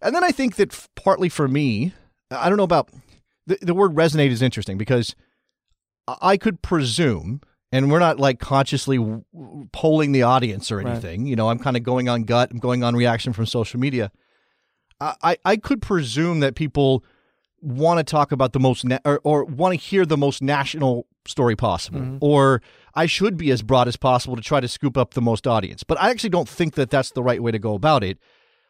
And 0.02 0.14
then 0.14 0.24
I 0.24 0.32
think 0.32 0.58
that 0.58 0.74
f- 0.74 0.90
partly 0.96 1.30
for 1.30 1.48
me, 1.48 1.94
I 2.30 2.50
don't 2.50 2.58
know 2.58 2.64
about 2.64 2.90
the, 3.48 3.58
the 3.62 3.74
word 3.74 3.96
resonate 3.96 4.32
is 4.32 4.42
interesting 4.42 4.78
because 4.78 5.16
I 6.08 6.36
could 6.36 6.62
presume, 6.62 7.40
and 7.72 7.90
we're 7.90 8.00
not 8.00 8.20
like 8.20 8.40
consciously 8.40 8.98
w- 8.98 9.24
polling 9.72 10.12
the 10.12 10.24
audience 10.24 10.70
or 10.70 10.82
anything. 10.82 11.22
Right. 11.22 11.30
You 11.30 11.38
know, 11.38 11.50
I'm 11.50 11.60
kind 11.60 11.78
of 11.78 11.84
going 11.84 12.10
on 12.10 12.24
gut, 12.24 12.52
I'm 12.52 12.60
going 12.60 12.84
on 12.84 12.94
reaction 12.94 13.32
from 13.32 13.46
social 13.46 13.80
media 13.80 14.12
I, 15.02 15.38
I 15.44 15.58
could 15.58 15.82
presume 15.82 16.40
that 16.42 16.56
people 16.56 17.04
want 17.62 17.98
to 17.98 18.04
talk 18.04 18.32
about 18.32 18.54
the 18.54 18.60
most 18.60 18.86
na- 18.86 19.00
or, 19.06 19.22
or 19.24 19.46
want 19.46 19.74
to 19.74 19.80
hear 19.80 20.06
the 20.06 20.18
most 20.18 20.42
national 20.42 21.08
story 21.26 21.56
possible 21.56 22.02
mm-hmm. 22.02 22.18
or 22.20 22.62
I 22.96 23.06
should 23.06 23.38
be 23.38 23.50
as 23.52 23.62
broad 23.62 23.88
as 23.88 23.96
possible 23.96 24.36
to 24.36 24.42
try 24.42 24.60
to 24.60 24.68
scoop 24.68 24.98
up 24.98 25.14
the 25.14 25.22
most 25.22 25.48
audience. 25.48 25.84
But 25.84 26.00
I 26.00 26.10
actually 26.10 26.30
don't 26.30 26.50
think 26.50 26.76
that 26.76 26.90
that's 26.90 27.12
the 27.12 27.24
right 27.24 27.42
way 27.42 27.52
to 27.52 27.60
go 27.60 27.74
about 27.74 28.04
it. 28.04 28.20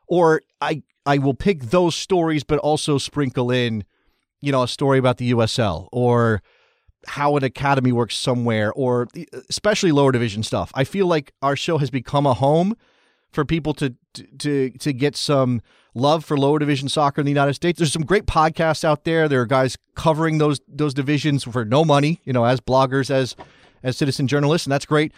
Or 0.08 0.42
I 0.62 0.84
I 1.06 1.18
will 1.18 1.34
pick 1.34 1.62
those 1.64 1.96
stories 1.96 2.44
but 2.44 2.60
also 2.60 2.98
sprinkle 2.98 3.52
in 3.52 3.84
you 4.42 4.52
know 4.52 4.64
a 4.64 4.68
story 4.68 5.00
about 5.00 5.18
the 5.18 5.32
USL 5.32 5.90
or 5.92 6.42
how 7.06 7.36
an 7.36 7.44
academy 7.44 7.92
works 7.92 8.16
somewhere 8.16 8.72
or 8.74 9.08
especially 9.50 9.92
lower 9.92 10.12
division 10.12 10.44
stuff. 10.44 10.72
I 10.74 10.84
feel 10.84 11.08
like 11.08 11.34
our 11.42 11.56
show 11.56 11.78
has 11.80 11.90
become 11.90 12.26
a 12.26 12.34
home 12.34 12.76
for 13.34 13.44
people 13.44 13.74
to 13.76 13.94
to 14.40 14.70
to 14.70 14.94
get 14.94 15.16
some 15.16 15.62
love 15.96 16.24
for 16.24 16.38
lower 16.38 16.60
division 16.60 16.88
soccer 16.88 17.22
in 17.22 17.26
the 17.26 17.32
United 17.32 17.54
States. 17.54 17.80
There's 17.80 17.92
some 17.92 18.06
great 18.06 18.26
podcasts 18.26 18.84
out 18.84 19.04
there. 19.04 19.28
There 19.28 19.42
are 19.42 19.46
guys 19.46 19.78
covering 19.96 20.38
those 20.38 20.62
those 20.68 20.94
divisions 20.94 21.44
for 21.44 21.66
no 21.66 21.84
money, 21.84 22.22
you 22.24 22.34
know, 22.34 22.46
as 22.46 22.62
bloggers, 22.62 23.10
as 23.10 23.36
as 23.84 23.98
citizen 23.98 24.28
journalists, 24.28 24.66
and 24.66 24.72
that's 24.72 24.86
great. 24.86 25.12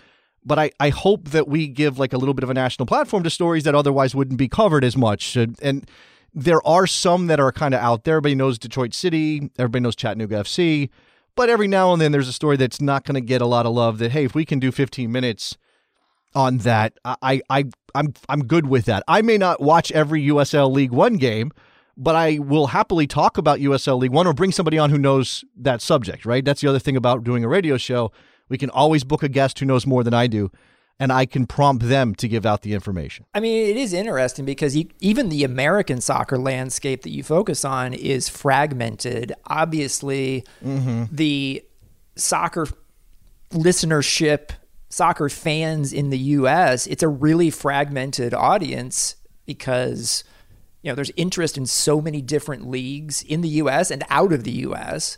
But 0.43 0.60
I, 0.60 0.72
I 0.79 0.89
hope 0.89 1.29
that 1.29 1.48
we 1.48 1.67
give 1.67 1.98
like 1.98 2.13
a 2.13 2.17
little 2.17 2.34
bit 2.34 2.43
of 2.43 2.50
a 2.50 2.53
national 2.53 2.86
platform 2.86 3.24
to 3.24 3.29
stories 3.29 3.63
that 3.63 3.74
otherwise 3.74 4.13
wouldn't 4.13 4.38
be 4.38 4.48
covered 4.48 4.84
as 4.84 4.95
much. 4.95 5.36
And, 5.36 5.57
and 5.60 5.89
there 6.36 6.65
are 6.67 6.86
some 6.86 7.25
that 7.27 7.39
are 7.39 7.51
kind 7.51 7.74
of 7.74 7.79
out 7.81 8.03
there. 8.03 8.17
Everybody 8.17 8.36
knows 8.36 8.60
Detroit 8.60 8.93
City. 8.93 9.50
Everybody 9.57 9.81
knows 9.81 9.95
Chattanooga 9.95 10.43
FC. 10.43 10.89
But 11.36 11.50
every 11.50 11.67
now 11.67 11.91
and 11.93 12.01
then 12.01 12.12
there's 12.12 12.27
a 12.27 12.34
story 12.34 12.57
that's 12.57 12.79
not 12.79 13.05
going 13.05 13.15
to 13.15 13.22
get 13.22 13.41
a 13.41 13.48
lot 13.48 13.65
of 13.65 13.74
love 13.74 13.98
that, 13.98 14.12
hey, 14.12 14.24
if 14.24 14.36
we 14.36 14.45
can 14.45 14.60
do 14.60 14.72
15 14.72 15.12
minutes 15.12 15.57
on 16.36 16.60
that. 16.60 16.94
I, 17.06 17.42
I, 17.50 17.65
I'm, 17.96 18.13
I'm 18.30 18.46
good 18.46 18.68
with 18.68 18.86
that. 18.86 19.04
I 19.08 19.22
may 19.22 19.38
not 19.38 19.62
watch 19.62 19.92
every 19.94 20.27
USL 20.27 20.72
League 20.72 20.92
One 20.92 21.15
game, 21.15 21.51
but 21.98 22.15
I 22.15 22.39
will 22.39 22.68
happily 22.68 23.08
talk 23.08 23.38
about 23.38 23.60
USL 23.60 23.98
League 23.98 24.12
One 24.12 24.27
or 24.27 24.34
bring 24.34 24.51
somebody 24.51 24.77
on 24.77 24.89
who 24.89 24.98
knows 24.98 25.46
that 25.58 25.82
subject, 25.82 26.25
right? 26.25 26.44
That's 26.44 26.62
the 26.62 26.68
other 26.68 26.80
thing 26.80 26.98
about 26.98 27.24
doing 27.24 27.44
a 27.44 27.48
radio 27.48 27.77
show. 27.77 28.12
We 28.50 28.58
can 28.58 28.70
always 28.70 29.04
book 29.04 29.24
a 29.24 29.30
guest 29.30 29.60
who 29.60 29.65
knows 29.65 29.88
more 29.88 30.04
than 30.04 30.13
I 30.13 30.27
do, 30.27 30.51
and 31.00 31.12
I 31.12 31.25
can 31.25 31.48
prompt 31.48 31.88
them 31.88 32.13
to 32.15 32.27
give 32.27 32.46
out 32.46 32.62
the 32.62 32.74
information. 32.74 33.25
I 33.34 33.39
mean, 33.39 33.70
it 33.70 33.77
is 33.77 33.94
interesting 33.94 34.46
because 34.46 34.77
even 35.00 35.30
the 35.30 35.44
American 35.44 36.01
soccer 36.01 36.38
landscape 36.38 37.04
that 37.04 37.12
you 37.12 37.24
focus 37.24 37.65
on 37.65 37.94
is 37.94 38.30
fragmented. 38.30 39.34
Obviously, 39.48 40.44
mm-hmm. 40.63 41.06
the 41.10 41.63
soccer 42.15 42.68
listenership 43.51 44.51
soccer 44.89 45.30
fans 45.30 45.92
in 45.94 46.10
the 46.10 46.18
US, 46.18 46.88
it's 46.88 47.04
a 47.04 47.08
really 47.08 47.50
fragmented 47.50 48.34
audience 48.34 49.15
because 49.46 50.24
you 50.82 50.92
know 50.92 50.96
there's 50.96 51.12
interest 51.15 51.58
in 51.58 51.65
so 51.65 52.01
many 52.01 52.22
different 52.22 52.70
leagues 52.70 53.22
in 53.24 53.42
the 53.42 53.50
US 53.50 53.92
and 53.92 54.04
out 54.10 54.34
of 54.34 54.44
the 54.44 54.51
US. 54.51 55.18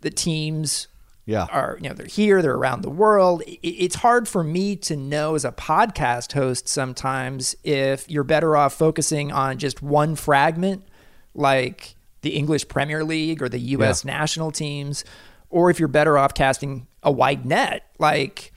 The 0.00 0.10
teams 0.10 0.88
yeah. 1.26 1.46
are 1.50 1.78
you 1.80 1.88
know 1.88 1.94
they're 1.94 2.06
here, 2.06 2.42
they're 2.42 2.54
around 2.54 2.82
the 2.82 2.90
world. 2.90 3.42
It's 3.46 3.96
hard 3.96 4.28
for 4.28 4.42
me 4.42 4.76
to 4.76 4.96
know 4.96 5.34
as 5.34 5.44
a 5.44 5.52
podcast 5.52 6.32
host 6.32 6.68
sometimes 6.68 7.54
if 7.62 8.10
you're 8.10 8.24
better 8.24 8.56
off 8.56 8.74
focusing 8.74 9.30
on 9.30 9.58
just 9.58 9.82
one 9.82 10.16
fragment 10.16 10.84
like 11.34 11.96
the 12.22 12.30
English 12.30 12.68
Premier 12.68 13.04
League 13.04 13.42
or 13.42 13.48
the 13.48 13.58
U.S. 13.58 14.04
Yeah. 14.04 14.12
national 14.12 14.50
teams, 14.50 15.04
or 15.50 15.70
if 15.70 15.78
you're 15.78 15.88
better 15.88 16.16
off 16.16 16.34
casting 16.34 16.86
a 17.02 17.12
wide 17.12 17.44
net. 17.44 17.90
Like, 17.98 18.51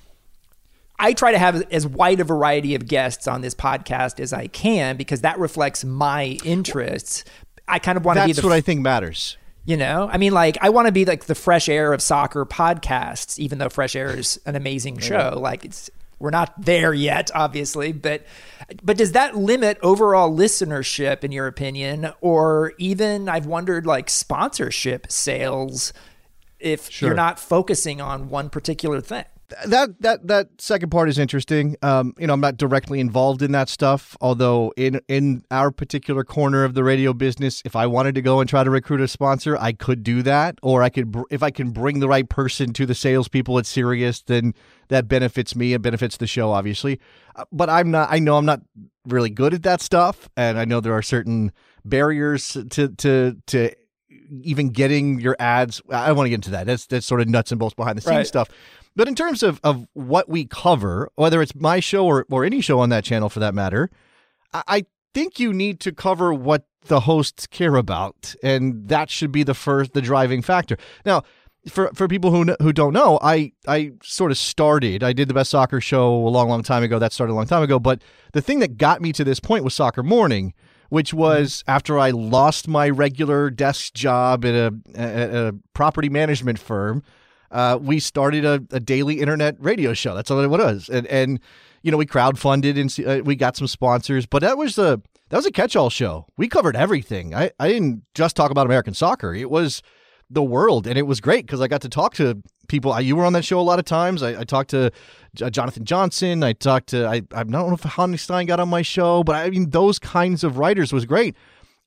I 0.98 1.14
try 1.14 1.32
to 1.32 1.38
have 1.38 1.62
as 1.72 1.86
wide 1.86 2.20
a 2.20 2.24
variety 2.24 2.75
of 2.75 2.88
guests 2.88 3.28
on 3.28 3.42
this 3.42 3.54
podcast 3.54 4.20
as 4.20 4.32
I 4.32 4.48
can 4.48 4.98
because 4.98 5.22
that 5.22 5.38
reflects 5.40 5.84
my 5.84 6.38
interests. 6.44 7.24
I 7.68 7.80
kind 7.80 7.98
of 7.98 8.06
want 8.06 8.20
to 8.20 8.25
be. 8.25 8.34
That's 8.34 8.44
what 8.44 8.54
I 8.54 8.62
think 8.62 8.82
matters. 8.82 9.38
You 9.66 9.78
know, 9.78 10.08
I 10.12 10.18
mean, 10.18 10.32
like 10.32 10.58
I 10.62 10.70
want 10.70 10.86
to 10.88 10.92
be 10.92 11.06
like 11.06 11.25
the 11.25 11.34
fresh 11.34 11.68
air 11.68 11.92
of 11.92 12.02
soccer 12.02 12.46
podcasts, 12.46 13.40
even 13.40 13.58
though 13.58 13.70
Fresh 13.70 13.96
Air 13.96 14.16
is 14.16 14.40
an 14.46 14.56
amazing 14.56 15.00
show. 15.00 15.40
Like 15.42 15.66
it's 15.66 15.90
we're 16.20 16.30
not 16.30 16.54
there 16.62 16.94
yet, 16.94 17.32
obviously, 17.34 17.92
but 17.92 18.25
but 18.84 18.98
does 18.98 19.14
that 19.14 19.36
limit 19.36 19.80
overall 19.82 20.32
listenership 20.32 21.24
in 21.24 21.32
your 21.32 21.48
opinion, 21.48 22.14
or 22.22 22.74
even 22.78 23.28
I've 23.28 23.48
wondered 23.48 23.88
like 23.88 24.10
sponsorship 24.10 25.12
sales 25.12 25.94
if 26.60 26.90
sure. 26.90 27.10
you're 27.10 27.16
not 27.16 27.40
focusing 27.40 28.00
on 28.00 28.30
one 28.30 28.52
particular 28.52 29.02
thing? 29.02 29.25
That 29.68 30.02
that 30.02 30.28
that 30.28 30.48
second 30.60 30.90
part 30.90 31.10
is 31.10 31.20
interesting. 31.20 31.75
Um, 31.82 32.14
you 32.18 32.28
know, 32.28 32.34
I'm 32.34 32.40
not 32.40 32.58
directly 32.58 33.00
involved 33.00 33.42
in 33.42 33.52
that 33.52 33.70
stuff. 33.70 34.18
Although 34.22 34.74
in 34.75 35.00
in 35.08 35.44
our 35.52 35.72
particular 35.72 36.24
corner 36.24 36.64
of 36.64 36.74
the 36.74 36.84
radio 36.84 37.14
business, 37.14 37.62
if 37.66 37.75
I 37.75 37.86
wanted 37.86 38.16
to 38.16 38.22
go 38.22 38.40
and 38.40 38.50
try 38.50 38.64
to 38.64 38.70
recruit 38.70 39.02
a 39.02 39.08
sponsor, 39.08 39.58
I 39.58 39.72
could 39.74 40.04
do 40.04 40.22
that. 40.24 40.58
Or 40.64 40.82
I 40.82 40.90
could, 40.90 41.16
if 41.30 41.44
I 41.44 41.52
can 41.52 41.72
bring 41.72 42.00
the 42.00 42.08
right 42.08 42.28
person 42.28 42.74
to 42.74 42.86
the 42.86 42.96
salespeople 42.96 43.60
at 43.60 43.66
Sirius, 43.66 44.22
then 44.22 44.54
that 44.88 45.08
benefits 45.08 45.56
me. 45.56 45.74
It 45.74 45.82
benefits 45.82 46.18
the 46.18 46.28
show, 46.28 46.52
obviously. 46.52 47.00
Uh, 47.36 47.46
but 47.52 47.70
I'm 47.70 47.92
not. 47.92 48.10
I 48.12 48.20
know 48.20 48.38
I'm 48.38 48.46
not 48.46 48.62
really 49.06 49.30
good 49.30 49.54
at 49.54 49.64
that 49.64 49.82
stuff, 49.82 50.30
and 50.36 50.58
I 50.58 50.66
know 50.66 50.80
there 50.80 50.94
are 50.94 51.04
certain 51.04 51.52
barriers 51.84 52.58
to 52.72 52.90
to 52.90 53.38
to 53.48 53.72
even 54.41 54.70
getting 54.70 55.20
your 55.20 55.36
ads. 55.39 55.82
I 55.89 56.08
don't 56.08 56.17
want 56.17 56.25
to 56.25 56.29
get 56.29 56.36
into 56.36 56.51
that. 56.51 56.65
That's 56.65 56.86
that's 56.86 57.05
sort 57.05 57.22
of 57.22 57.27
nuts 57.27 57.51
and 57.51 57.60
bolts 57.60 57.75
behind 57.75 57.98
the 57.98 58.01
scenes 58.01 58.15
right. 58.15 58.27
stuff. 58.27 58.50
But 58.96 59.08
in 59.08 59.15
terms 59.15 59.44
of, 59.44 59.60
of 59.63 59.88
what 59.94 60.29
we 60.29 60.46
cover, 60.46 61.10
whether 61.15 61.41
it's 61.41 61.53
my 61.53 61.82
show 61.82 62.05
or, 62.05 62.25
or 62.29 62.46
any 62.46 62.62
show 62.62 62.79
on 62.79 62.89
that 62.89 63.03
channel 63.03 63.29
for 63.29 63.41
that 63.41 63.53
matter, 63.53 63.89
I, 64.53 64.63
I 64.67 64.86
think 65.13 65.39
you 65.39 65.51
need 65.51 65.79
to 65.82 65.91
cover 65.91 66.34
what 66.34 66.65
the 66.88 67.01
hosts 67.01 67.46
care 67.48 67.75
about. 67.75 68.36
And 68.41 68.88
that 68.88 69.10
should 69.10 69.32
be 69.32 69.44
the 69.44 69.53
first, 69.53 69.94
the 69.94 70.01
driving 70.01 70.41
factor. 70.41 70.77
Now, 71.05 71.24
for 71.67 71.89
for 71.96 72.08
people 72.08 72.32
who 72.32 72.55
who 72.62 72.72
don't 72.72 72.94
know, 72.94 73.20
I 73.22 73.51
I 73.67 73.91
sort 74.03 74.32
of 74.32 74.38
started. 74.38 75.03
I 75.03 75.13
did 75.13 75.27
the 75.27 75.34
best 75.34 75.50
soccer 75.50 75.82
show 75.82 76.15
a 76.15 76.29
long, 76.29 76.48
long 76.48 76.63
time 76.63 76.84
ago. 76.84 77.00
That 77.00 77.12
started 77.12 77.34
a 77.34 77.36
long 77.36 77.48
time 77.48 77.63
ago. 77.63 77.79
But 77.79 78.01
the 78.34 78.41
thing 78.41 78.60
that 78.60 78.77
got 78.77 79.01
me 79.01 79.12
to 79.13 79.24
this 79.24 79.39
point 79.39 79.63
was 79.63 79.74
Soccer 79.74 80.03
Morning, 80.03 80.53
which 80.89 81.13
was 81.13 81.63
after 81.68 81.98
I 82.00 82.12
lost 82.12 82.68
my 82.68 82.89
regular 82.89 83.50
desk 83.50 83.94
job 83.94 84.46
at 84.46 84.54
a, 84.54 84.74
at 84.96 85.30
a 85.30 85.56
property 85.74 86.10
management 86.10 86.60
firm 86.60 87.04
uh, 87.51 87.80
we 87.82 88.00
started 88.00 88.44
a, 88.44 88.62
a, 88.72 88.80
daily 88.80 89.22
internet 89.22 89.56
radio 89.60 89.94
show. 89.94 90.13
That's 90.13 90.30
all 90.30 90.42
it 90.42 90.50
was, 90.50 90.89
and 90.89 91.08
and 91.08 91.39
you 91.84 91.92
know 91.92 91.98
we 91.98 92.06
crowdfunded 92.06 92.80
and 92.80 93.08
uh, 93.08 93.24
we 93.24 93.36
got 93.36 93.56
some 93.56 93.68
sponsors, 93.68 94.25
but 94.25 94.42
that 94.42 94.58
was 94.58 94.75
the 94.75 95.01
that 95.30 95.38
was 95.38 95.46
a 95.46 95.51
catch-all 95.51 95.89
show. 95.89 96.27
We 96.38 96.48
covered 96.48 96.75
everything. 96.75 97.34
I 97.34 97.51
I 97.60 97.70
didn't 97.70 98.04
just 98.13 98.36
talk 98.36 98.51
about 98.51 98.65
American 98.65 98.94
soccer. 98.94 99.34
It 99.34 99.50
was 99.50 99.82
the 100.29 100.44
world, 100.44 100.88
and 100.88 100.98
it 100.98 101.03
was 101.03 101.22
great 101.22 101.46
because 101.46 101.62
I 101.62 101.67
got 101.67 101.82
to 101.82 101.89
talk 101.89 102.15
to 102.15 102.41
people. 102.67 102.91
I, 102.91 103.00
you 103.01 103.15
were 103.15 103.25
on 103.25 103.34
that 103.34 103.46
show 103.46 103.60
a 103.60 103.62
lot 103.62 103.79
of 103.79 103.86
times. 103.86 104.24
I, 104.24 104.41
I 104.41 104.44
talked 104.44 104.72
to 104.72 104.91
J- 105.36 105.46
uh, 105.46 105.50
Jonathan 105.50 105.86
Johnson. 105.86 106.44
I 106.44 106.53
talked 106.53 106.88
to 106.88 107.08
I 107.08 107.22
I 107.32 107.44
don't 107.44 107.51
know 107.51 107.74
if 107.74 107.82
Honigstein 107.82 108.48
got 108.48 108.60
on 108.60 108.70
my 108.70 108.82
show, 108.82 109.24
but 109.24 109.36
I 109.36 109.50
mean 109.50 109.70
those 109.70 110.00
kinds 110.00 110.44
of 110.44 110.58
writers 110.58 110.91
was 110.91 111.05
great. 111.05 111.36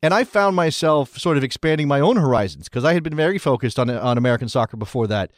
And 0.00 0.14
I 0.14 0.22
found 0.22 0.54
myself 0.54 1.18
sort 1.18 1.36
of 1.36 1.42
expanding 1.42 1.88
my 1.88 1.98
own 1.98 2.16
horizons 2.16 2.68
because 2.68 2.84
I 2.84 2.94
had 2.94 3.02
been 3.02 3.16
very 3.16 3.38
focused 3.38 3.78
on 3.78 3.90
uh, 3.90 4.00
on 4.00 4.16
American 4.16 4.48
soccer 4.48 4.76
before 4.76 5.06
that. 5.08 5.30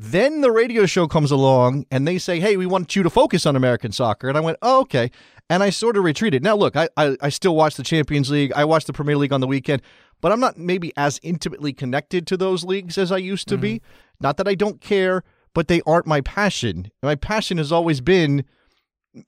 Then 0.00 0.42
the 0.42 0.52
radio 0.52 0.86
show 0.86 1.08
comes 1.08 1.32
along 1.32 1.84
and 1.90 2.06
they 2.06 2.18
say, 2.18 2.38
hey, 2.38 2.56
we 2.56 2.66
want 2.66 2.94
you 2.94 3.02
to 3.02 3.10
focus 3.10 3.44
on 3.46 3.56
American 3.56 3.90
soccer. 3.90 4.28
And 4.28 4.38
I 4.38 4.40
went, 4.40 4.56
oh, 4.62 4.82
okay. 4.82 5.10
And 5.50 5.60
I 5.60 5.70
sort 5.70 5.96
of 5.96 6.04
retreated. 6.04 6.40
Now, 6.44 6.54
look, 6.54 6.76
I, 6.76 6.88
I, 6.96 7.16
I 7.20 7.28
still 7.30 7.56
watch 7.56 7.74
the 7.74 7.82
Champions 7.82 8.30
League. 8.30 8.52
I 8.52 8.64
watch 8.64 8.84
the 8.84 8.92
Premier 8.92 9.16
League 9.16 9.32
on 9.32 9.40
the 9.40 9.48
weekend, 9.48 9.82
but 10.20 10.30
I'm 10.30 10.38
not 10.38 10.56
maybe 10.56 10.92
as 10.96 11.18
intimately 11.24 11.72
connected 11.72 12.28
to 12.28 12.36
those 12.36 12.62
leagues 12.62 12.96
as 12.96 13.10
I 13.10 13.16
used 13.16 13.48
to 13.48 13.56
mm-hmm. 13.56 13.62
be. 13.62 13.82
Not 14.20 14.36
that 14.36 14.46
I 14.46 14.54
don't 14.54 14.80
care, 14.80 15.24
but 15.52 15.66
they 15.66 15.82
aren't 15.84 16.06
my 16.06 16.20
passion. 16.20 16.92
My 17.02 17.16
passion 17.16 17.58
has 17.58 17.72
always 17.72 18.00
been 18.00 18.44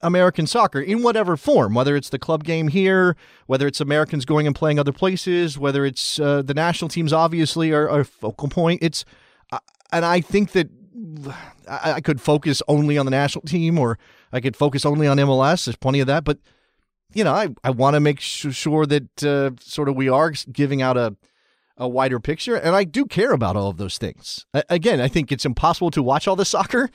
American 0.01 0.47
soccer 0.47 0.79
in 0.79 1.03
whatever 1.03 1.35
form, 1.35 1.73
whether 1.73 1.97
it's 1.97 2.09
the 2.09 2.19
club 2.19 2.45
game 2.45 2.69
here, 2.69 3.17
whether 3.45 3.67
it's 3.67 3.81
Americans 3.81 4.23
going 4.23 4.47
and 4.47 4.55
playing 4.55 4.79
other 4.79 4.93
places, 4.93 5.57
whether 5.57 5.85
it's 5.85 6.17
uh, 6.17 6.41
the 6.43 6.53
national 6.53 6.87
teams, 6.87 7.11
obviously, 7.11 7.73
are 7.73 7.89
a 7.89 8.05
focal 8.05 8.47
point. 8.47 8.79
It's 8.81 9.03
and 9.91 10.05
I 10.05 10.21
think 10.21 10.51
that 10.51 10.69
I 11.67 12.01
could 12.01 12.21
focus 12.21 12.61
only 12.67 12.97
on 12.97 13.05
the 13.05 13.11
national 13.11 13.43
team 13.43 13.77
or 13.77 13.97
I 14.31 14.39
could 14.39 14.55
focus 14.55 14.85
only 14.85 15.07
on 15.07 15.17
MLS. 15.17 15.65
There's 15.65 15.75
plenty 15.75 15.99
of 15.99 16.07
that, 16.07 16.23
but 16.23 16.39
you 17.13 17.23
know, 17.23 17.33
I, 17.33 17.49
I 17.63 17.71
want 17.71 17.95
to 17.95 17.99
make 17.99 18.19
sure 18.19 18.85
that 18.85 19.23
uh, 19.23 19.51
sort 19.59 19.89
of 19.89 19.95
we 19.95 20.09
are 20.09 20.31
giving 20.51 20.81
out 20.81 20.97
a 20.97 21.15
a 21.77 21.87
wider 21.87 22.19
picture, 22.19 22.55
and 22.55 22.75
I 22.75 22.83
do 22.83 23.05
care 23.05 23.31
about 23.31 23.55
all 23.55 23.69
of 23.69 23.77
those 23.77 23.97
things. 23.97 24.45
Again, 24.69 25.01
I 25.01 25.07
think 25.07 25.31
it's 25.31 25.45
impossible 25.45 25.89
to 25.91 26.03
watch 26.03 26.27
all 26.27 26.35
the 26.35 26.45
soccer, 26.45 26.91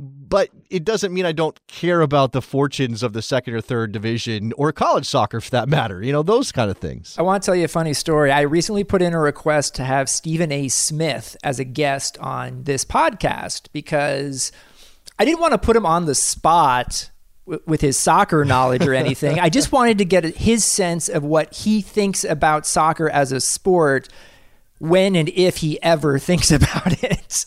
but 0.00 0.48
it 0.70 0.84
doesn't 0.84 1.12
mean 1.12 1.26
I 1.26 1.32
don't 1.32 1.58
care 1.66 2.00
about 2.00 2.32
the 2.32 2.40
fortunes 2.40 3.02
of 3.02 3.12
the 3.12 3.20
second 3.20 3.52
or 3.52 3.60
third 3.60 3.92
division 3.92 4.54
or 4.56 4.72
college 4.72 5.04
soccer 5.04 5.42
for 5.42 5.50
that 5.50 5.68
matter. 5.68 6.02
You 6.02 6.10
know, 6.10 6.22
those 6.22 6.52
kind 6.52 6.70
of 6.70 6.78
things. 6.78 7.14
I 7.18 7.22
want 7.22 7.42
to 7.42 7.46
tell 7.46 7.54
you 7.54 7.66
a 7.66 7.68
funny 7.68 7.92
story. 7.92 8.32
I 8.32 8.42
recently 8.42 8.82
put 8.82 9.02
in 9.02 9.12
a 9.12 9.20
request 9.20 9.74
to 9.74 9.84
have 9.84 10.08
Stephen 10.08 10.50
A. 10.52 10.68
Smith 10.68 11.36
as 11.44 11.58
a 11.58 11.64
guest 11.64 12.16
on 12.18 12.64
this 12.64 12.82
podcast 12.82 13.68
because 13.72 14.52
I 15.18 15.26
didn't 15.26 15.40
want 15.40 15.52
to 15.52 15.58
put 15.58 15.76
him 15.76 15.84
on 15.84 16.06
the 16.06 16.14
spot 16.14 17.10
with 17.44 17.82
his 17.82 17.98
soccer 17.98 18.44
knowledge 18.44 18.86
or 18.86 18.94
anything. 18.94 19.38
I 19.40 19.50
just 19.50 19.70
wanted 19.72 19.98
to 19.98 20.06
get 20.06 20.24
his 20.24 20.64
sense 20.64 21.10
of 21.10 21.24
what 21.24 21.52
he 21.52 21.82
thinks 21.82 22.24
about 22.24 22.64
soccer 22.64 23.10
as 23.10 23.32
a 23.32 23.40
sport 23.40 24.08
when 24.80 25.14
and 25.14 25.28
if 25.28 25.58
he 25.58 25.80
ever 25.82 26.18
thinks 26.18 26.50
about 26.50 27.02
it. 27.04 27.46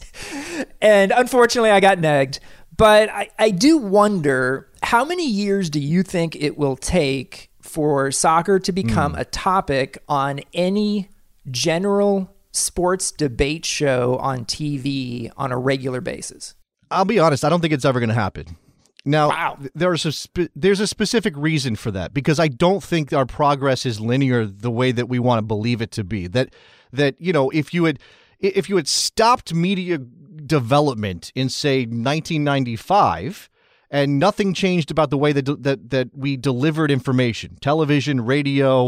and 0.82 1.12
unfortunately, 1.12 1.72
I 1.72 1.82
got 1.82 1.98
negged. 1.98 2.40
But 2.76 3.10
I, 3.10 3.30
I 3.38 3.52
do 3.52 3.78
wonder 3.78 4.70
how 4.82 5.06
many 5.06 5.30
years 5.30 5.70
do 5.70 5.80
you 5.80 6.02
think 6.02 6.36
it 6.36 6.58
will 6.58 6.76
take 6.76 7.52
for 7.62 8.12
soccer 8.12 8.60
to 8.60 8.72
become 8.72 9.14
mm. 9.14 9.20
a 9.20 9.26
topic 9.26 9.98
on 10.08 10.42
any 10.54 11.10
general 11.52 12.34
sports 12.52 13.12
debate 13.12 13.66
show 13.66 14.18
on 14.18 14.46
TV 14.46 15.32
on 15.38 15.52
a 15.52 15.58
regular 15.58 16.02
basis? 16.02 16.56
I'll 16.90 17.06
be 17.06 17.20
honest, 17.20 17.44
I 17.44 17.50
don't 17.50 17.62
think 17.62 17.74
it's 17.74 17.86
ever 17.86 18.00
going 18.00 18.10
to 18.10 18.16
happen. 18.16 18.58
Now, 19.06 19.30
wow. 19.30 19.58
there's 19.76 20.06
a 20.06 20.12
spe- 20.14 20.52
there's 20.56 20.80
a 20.80 20.88
specific 20.88 21.34
reason 21.36 21.76
for 21.76 21.92
that 21.92 22.14
because 22.14 22.40
I 22.40 22.48
don't 22.48 22.82
think 22.82 23.12
our 23.12 23.26
progress 23.26 23.86
is 23.86 24.00
linear 24.00 24.46
the 24.46 24.72
way 24.72 24.94
that 24.94 25.10
we 25.10 25.20
want 25.20 25.40
to 25.40 25.42
believe 25.44 25.82
it 25.82 25.92
to 25.92 26.04
be. 26.04 26.28
That 26.28 26.54
that 26.94 27.20
you 27.20 27.34
know 27.34 27.50
if 27.50 27.74
you 27.74 27.86
had 27.86 28.00
if 28.40 28.70
you 28.70 28.78
had 28.78 28.88
stopped 28.88 29.54
media 29.54 29.98
development 29.98 31.32
in 31.36 31.50
say 31.50 31.82
1995 31.82 33.50
and 33.90 34.20
nothing 34.20 34.54
changed 34.54 34.92
about 34.92 35.10
the 35.10 35.18
way 35.18 35.32
that 35.32 35.46
that 35.64 35.90
that 35.90 36.10
we 36.14 36.38
delivered 36.38 36.92
information 36.92 37.58
television 37.62 38.22
radio 38.22 38.88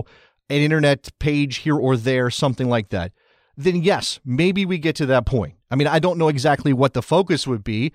an 0.50 0.58
internet 0.58 1.10
page 1.20 1.58
here 1.58 1.78
or 1.78 1.96
there 1.96 2.30
something 2.30 2.70
like 2.70 2.90
that 2.90 3.12
then 3.56 3.82
yes 3.82 4.20
maybe 4.26 4.66
we 4.66 4.78
get 4.78 4.96
to 4.96 5.06
that 5.06 5.26
point 5.26 5.56
i 5.72 5.76
mean 5.76 5.88
i 5.88 6.00
don't 6.00 6.18
know 6.18 6.28
exactly 6.28 6.74
what 6.74 6.94
the 6.94 7.02
focus 7.02 7.48
would 7.48 7.64
be 7.64 7.94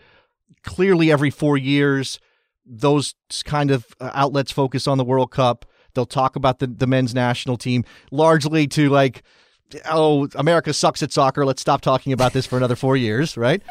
clearly 0.64 1.10
every 1.10 1.30
4 1.30 1.56
years 1.56 2.18
those 2.66 3.14
kind 3.44 3.70
of 3.70 3.86
uh, 4.00 4.10
outlets 4.14 4.52
focus 4.52 4.86
on 4.86 4.98
the 4.98 5.04
world 5.04 5.30
cup 5.30 5.64
they'll 5.94 6.06
talk 6.06 6.36
about 6.36 6.58
the, 6.58 6.66
the 6.66 6.86
men's 6.86 7.14
national 7.14 7.56
team 7.56 7.84
largely 8.10 8.66
to 8.66 8.88
like 8.88 9.22
oh, 9.86 10.28
America 10.34 10.72
sucks 10.72 11.02
at 11.02 11.12
soccer. 11.12 11.44
Let's 11.44 11.62
stop 11.62 11.80
talking 11.80 12.12
about 12.12 12.32
this 12.32 12.46
for 12.46 12.56
another 12.56 12.76
four 12.76 12.96
years, 12.96 13.36
right? 13.36 13.62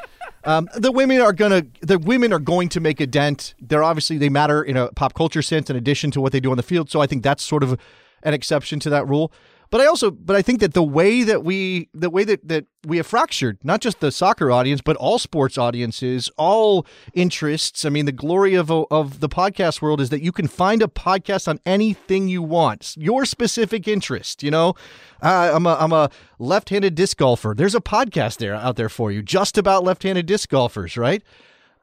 Um, 0.45 0.69
the 0.75 0.91
women 0.91 1.19
are 1.19 1.33
gonna 1.33 1.63
the 1.81 1.99
women 1.99 2.31
are 2.31 2.39
going 2.39 2.69
to 2.69 2.79
make 2.79 3.01
a 3.01 3.07
dent. 3.07 3.55
They're 3.59 3.83
obviously 3.83 4.17
they 4.17 4.29
matter 4.29 4.63
in 4.63 4.77
a 4.77 4.91
pop 4.93 5.13
culture 5.13 5.41
sense 5.41 5.69
in 5.69 5.75
addition 5.75 6.11
to 6.11 6.21
what 6.21 6.31
they 6.31 6.39
do 6.39 6.51
on 6.51 6.57
the 6.57 6.63
field. 6.63 6.89
So 6.89 7.01
I 7.01 7.07
think 7.07 7.23
that's 7.23 7.43
sort 7.43 7.63
of 7.63 7.77
an 8.23 8.33
exception 8.33 8.79
to 8.81 8.89
that 8.89 9.07
rule. 9.07 9.31
But 9.71 9.81
I 9.81 9.85
also, 9.85 10.09
but 10.09 10.35
I 10.35 10.41
think 10.41 10.61
that 10.61 10.73
the 10.73 10.83
way 10.83 11.23
that 11.23 11.43
we, 11.43 11.89
the 11.93 12.09
way 12.09 12.23
that 12.23 12.47
that 12.47 12.65
we 12.85 12.97
have 12.97 13.05
fractured 13.05 13.59
not 13.63 13.81
just 13.81 13.99
the 13.99 14.11
soccer 14.11 14.49
audience, 14.49 14.81
but 14.81 14.95
all 14.95 15.19
sports 15.19 15.57
audiences, 15.57 16.29
all 16.37 16.87
interests. 17.13 17.85
I 17.85 17.89
mean, 17.89 18.05
the 18.05 18.11
glory 18.11 18.55
of 18.55 18.71
of 18.71 19.19
the 19.19 19.29
podcast 19.29 19.81
world 19.81 20.01
is 20.01 20.09
that 20.09 20.23
you 20.23 20.31
can 20.31 20.47
find 20.47 20.81
a 20.81 20.87
podcast 20.87 21.47
on 21.47 21.59
anything 21.65 22.27
you 22.27 22.41
want, 22.41 22.95
your 22.97 23.25
specific 23.25 23.87
interest. 23.87 24.41
You 24.41 24.49
know, 24.51 24.73
uh, 25.21 25.51
I'm 25.53 25.67
a 25.67 25.75
I'm 25.79 25.93
a 25.93 26.09
left-handed 26.39 26.95
disc 26.95 27.17
golfer. 27.17 27.53
There's 27.55 27.75
a 27.75 27.81
podcast 27.81 28.37
there 28.37 28.55
out 28.55 28.75
there 28.75 28.89
for 28.89 29.11
you, 29.11 29.21
just 29.21 29.57
about 29.57 29.83
left-handed 29.83 30.25
disc 30.25 30.49
golfers, 30.49 30.97
right? 30.97 31.21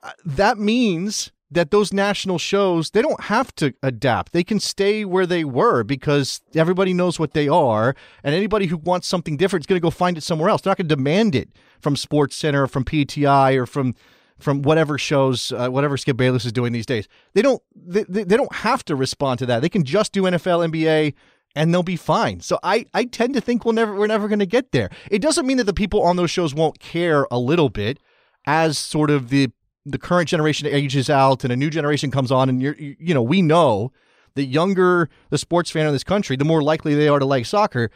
Uh, 0.02 0.10
that 0.24 0.58
means 0.58 1.30
that 1.50 1.70
those 1.70 1.92
national 1.92 2.38
shows 2.38 2.90
they 2.90 3.02
don't 3.02 3.24
have 3.24 3.54
to 3.54 3.72
adapt 3.82 4.32
they 4.32 4.42
can 4.42 4.58
stay 4.58 5.04
where 5.04 5.26
they 5.26 5.44
were 5.44 5.84
because 5.84 6.40
everybody 6.54 6.92
knows 6.92 7.18
what 7.18 7.32
they 7.32 7.48
are 7.48 7.94
and 8.24 8.34
anybody 8.34 8.66
who 8.66 8.76
wants 8.76 9.06
something 9.06 9.36
different 9.36 9.62
is 9.62 9.66
going 9.66 9.78
to 9.78 9.82
go 9.82 9.90
find 9.90 10.16
it 10.16 10.22
somewhere 10.22 10.48
else 10.48 10.62
they're 10.62 10.70
not 10.70 10.78
going 10.78 10.88
to 10.88 10.94
demand 10.94 11.34
it 11.34 11.50
from 11.80 11.96
sports 11.96 12.36
center 12.36 12.64
or 12.64 12.66
from 12.66 12.84
pti 12.84 13.56
or 13.56 13.66
from 13.66 13.94
from 14.38 14.60
whatever 14.62 14.98
shows 14.98 15.52
uh, 15.52 15.68
whatever 15.68 15.96
skip 15.96 16.16
bayless 16.16 16.44
is 16.44 16.52
doing 16.52 16.72
these 16.72 16.86
days 16.86 17.08
they 17.34 17.42
don't 17.42 17.62
they, 17.74 18.02
they 18.04 18.36
don't 18.36 18.56
have 18.56 18.84
to 18.84 18.96
respond 18.96 19.38
to 19.38 19.46
that 19.46 19.62
they 19.62 19.68
can 19.68 19.84
just 19.84 20.12
do 20.12 20.22
nfl 20.22 20.68
nba 20.68 21.14
and 21.56 21.72
they'll 21.72 21.82
be 21.82 21.96
fine. 21.96 22.40
So 22.40 22.58
I, 22.62 22.84
I 22.92 23.06
tend 23.06 23.34
to 23.34 23.40
think 23.40 23.64
we'll 23.64 23.72
never 23.74 23.94
we're 23.94 24.06
never 24.06 24.28
going 24.28 24.40
to 24.40 24.46
get 24.46 24.70
there. 24.70 24.90
It 25.10 25.22
doesn't 25.22 25.46
mean 25.46 25.56
that 25.56 25.64
the 25.64 25.72
people 25.72 26.02
on 26.02 26.16
those 26.16 26.30
shows 26.30 26.54
won't 26.54 26.78
care 26.78 27.26
a 27.30 27.38
little 27.38 27.70
bit 27.70 27.98
as 28.44 28.78
sort 28.78 29.10
of 29.10 29.30
the 29.30 29.50
the 29.86 29.98
current 29.98 30.28
generation 30.28 30.66
ages 30.66 31.08
out 31.08 31.44
and 31.44 31.52
a 31.52 31.56
new 31.56 31.70
generation 31.70 32.10
comes 32.10 32.32
on 32.32 32.48
and 32.48 32.60
you're 32.60 32.74
you 32.78 33.14
know 33.14 33.22
we 33.22 33.40
know 33.40 33.92
the 34.34 34.44
younger 34.44 35.08
the 35.30 35.38
sports 35.38 35.70
fan 35.70 35.86
in 35.86 35.92
this 35.92 36.04
country 36.04 36.36
the 36.36 36.44
more 36.44 36.62
likely 36.62 36.94
they 36.94 37.08
are 37.08 37.18
to 37.18 37.24
like 37.24 37.46
soccer. 37.46 37.90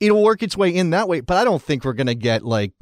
It'll 0.00 0.22
work 0.22 0.42
its 0.42 0.56
way 0.56 0.74
in 0.74 0.90
that 0.90 1.08
way 1.08 1.20
but 1.20 1.36
i 1.36 1.44
don't 1.44 1.62
think 1.62 1.84
we're 1.84 1.92
going 1.92 2.06
to 2.06 2.14
get 2.14 2.44
like 2.44 2.72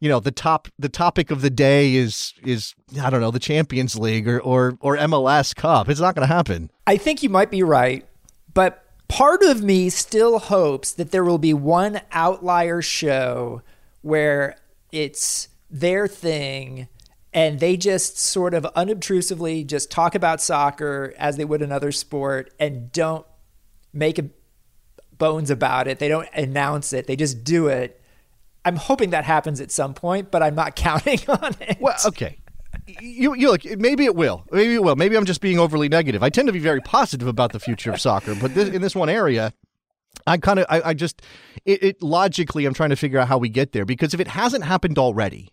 you 0.00 0.08
know 0.08 0.18
the 0.18 0.30
top 0.30 0.68
the 0.78 0.88
topic 0.88 1.30
of 1.30 1.42
the 1.42 1.50
day 1.50 1.94
is 1.94 2.34
is 2.42 2.74
i 3.02 3.10
don't 3.10 3.20
know 3.20 3.30
the 3.30 3.38
champions 3.38 3.96
league 3.96 4.26
or 4.26 4.40
or, 4.40 4.78
or 4.80 4.96
mls 4.96 5.54
cup. 5.54 5.88
It's 5.88 6.00
not 6.00 6.14
going 6.14 6.26
to 6.26 6.34
happen. 6.34 6.70
I 6.86 6.96
think 6.96 7.22
you 7.22 7.28
might 7.28 7.50
be 7.50 7.62
right 7.62 8.06
but 8.52 8.84
part 9.08 9.42
of 9.42 9.62
me 9.62 9.90
still 9.90 10.38
hopes 10.38 10.92
that 10.92 11.10
there 11.12 11.24
will 11.24 11.38
be 11.38 11.54
one 11.54 12.00
outlier 12.12 12.82
show 12.82 13.62
where 14.02 14.56
it's 14.92 15.48
their 15.70 16.08
thing 16.08 16.88
and 17.32 17.60
they 17.60 17.76
just 17.76 18.18
sort 18.18 18.54
of 18.54 18.66
unobtrusively 18.74 19.64
just 19.64 19.90
talk 19.90 20.14
about 20.14 20.40
soccer 20.40 21.14
as 21.16 21.36
they 21.36 21.44
would 21.44 21.62
another 21.62 21.92
sport 21.92 22.52
and 22.58 22.90
don't 22.92 23.24
make 23.92 24.20
bones 25.12 25.50
about 25.50 25.86
it. 25.86 25.98
They 25.98 26.08
don't 26.08 26.28
announce 26.34 26.92
it. 26.92 27.06
They 27.06 27.16
just 27.16 27.44
do 27.44 27.68
it. 27.68 28.00
I'm 28.64 28.76
hoping 28.76 29.10
that 29.10 29.24
happens 29.24 29.60
at 29.60 29.70
some 29.70 29.94
point, 29.94 30.30
but 30.30 30.42
I'm 30.42 30.54
not 30.54 30.74
counting 30.76 31.20
on 31.28 31.54
it. 31.60 31.78
Well, 31.80 31.96
okay. 32.06 32.38
You, 33.00 33.34
you 33.34 33.50
look. 33.50 33.64
Maybe 33.78 34.04
it 34.04 34.16
will. 34.16 34.44
Maybe 34.50 34.74
it 34.74 34.82
will. 34.82 34.96
Maybe 34.96 35.16
I'm 35.16 35.24
just 35.24 35.40
being 35.40 35.58
overly 35.58 35.88
negative. 35.88 36.22
I 36.22 36.30
tend 36.30 36.46
to 36.46 36.52
be 36.52 36.58
very 36.58 36.80
positive 36.80 37.28
about 37.28 37.52
the 37.52 37.60
future 37.60 37.92
of 37.92 38.00
soccer, 38.00 38.34
but 38.34 38.54
this, 38.54 38.68
in 38.68 38.82
this 38.82 38.94
one 38.94 39.08
area, 39.08 39.52
I 40.26 40.38
kind 40.38 40.58
of, 40.58 40.66
I, 40.68 40.82
I, 40.82 40.94
just, 40.94 41.22
it, 41.64 41.82
it 41.82 42.02
logically, 42.02 42.66
I'm 42.66 42.74
trying 42.74 42.90
to 42.90 42.96
figure 42.96 43.18
out 43.18 43.28
how 43.28 43.38
we 43.38 43.48
get 43.48 43.72
there 43.72 43.84
because 43.84 44.14
if 44.14 44.20
it 44.20 44.28
hasn't 44.28 44.64
happened 44.64 44.98
already, 44.98 45.50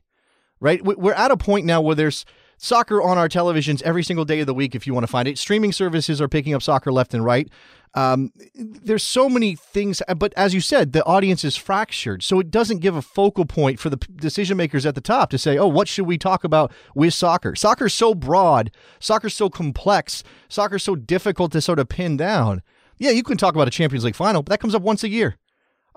right? 0.60 0.84
We're 0.84 1.14
at 1.14 1.32
a 1.32 1.38
point 1.38 1.66
now 1.66 1.82
where 1.82 1.96
there's 1.96 2.26
soccer 2.58 3.02
on 3.02 3.18
our 3.18 3.30
televisions 3.30 3.82
every 3.84 4.04
single 4.04 4.26
day 4.26 4.40
of 4.40 4.48
the 4.48 4.54
week 4.54 4.76
if 4.76 4.88
you 4.88 4.94
want 4.94 5.04
to 5.04 5.12
find 5.12 5.28
it. 5.28 5.38
Streaming 5.38 5.72
services 5.72 6.20
are 6.20 6.28
picking 6.28 6.54
up 6.54 6.64
soccer 6.64 6.92
left 6.92 7.14
and 7.14 7.24
right. 7.24 7.50
Um, 7.94 8.32
there's 8.56 9.04
so 9.04 9.30
many 9.30 9.56
things, 9.56 10.02
but 10.18 10.34
as 10.36 10.54
you 10.54 10.62
said, 10.62 10.92
the 10.92 11.04
audience 11.06 11.44
is 11.44 11.56
fractured. 11.56 12.22
So 12.22 12.40
it 12.40 12.52
doesn't 12.52 12.80
give 12.80 12.96
a 12.96 13.02
focal 13.02 13.46
point 13.46 13.80
for 13.80 13.90
the 13.90 13.98
decision 13.98 14.58
makers 14.58 14.86
at 14.86 14.94
the 14.94 15.02
top 15.02 15.30
to 15.32 15.38
say, 15.38 15.58
oh, 15.58 15.68
what 15.68 15.88
should 15.88 16.06
we 16.06 16.18
talk 16.18 16.44
about 16.44 16.72
with 16.94 17.14
soccer? 17.14 17.56
Soccer's 17.56 17.94
so 17.94 18.14
broad, 18.14 18.72
soccer's 19.00 19.34
so 19.34 19.50
complex, 19.50 20.24
soccer's 20.50 20.84
so 20.84 20.96
difficult 20.96 21.52
to 21.54 21.62
sort 21.62 21.80
of 21.80 21.90
pin 21.90 22.18
down. 22.18 22.62
Yeah, 23.00 23.12
you 23.12 23.24
can 23.24 23.38
talk 23.38 23.56
about 23.56 23.68
a 23.68 23.72
Champions 23.72 24.04
League 24.04 24.16
final, 24.16 24.44
but 24.44 24.52
that 24.52 24.60
comes 24.60 24.76
up 24.76 24.82
once 24.82 25.04
a 25.04 25.10
year. 25.10 25.38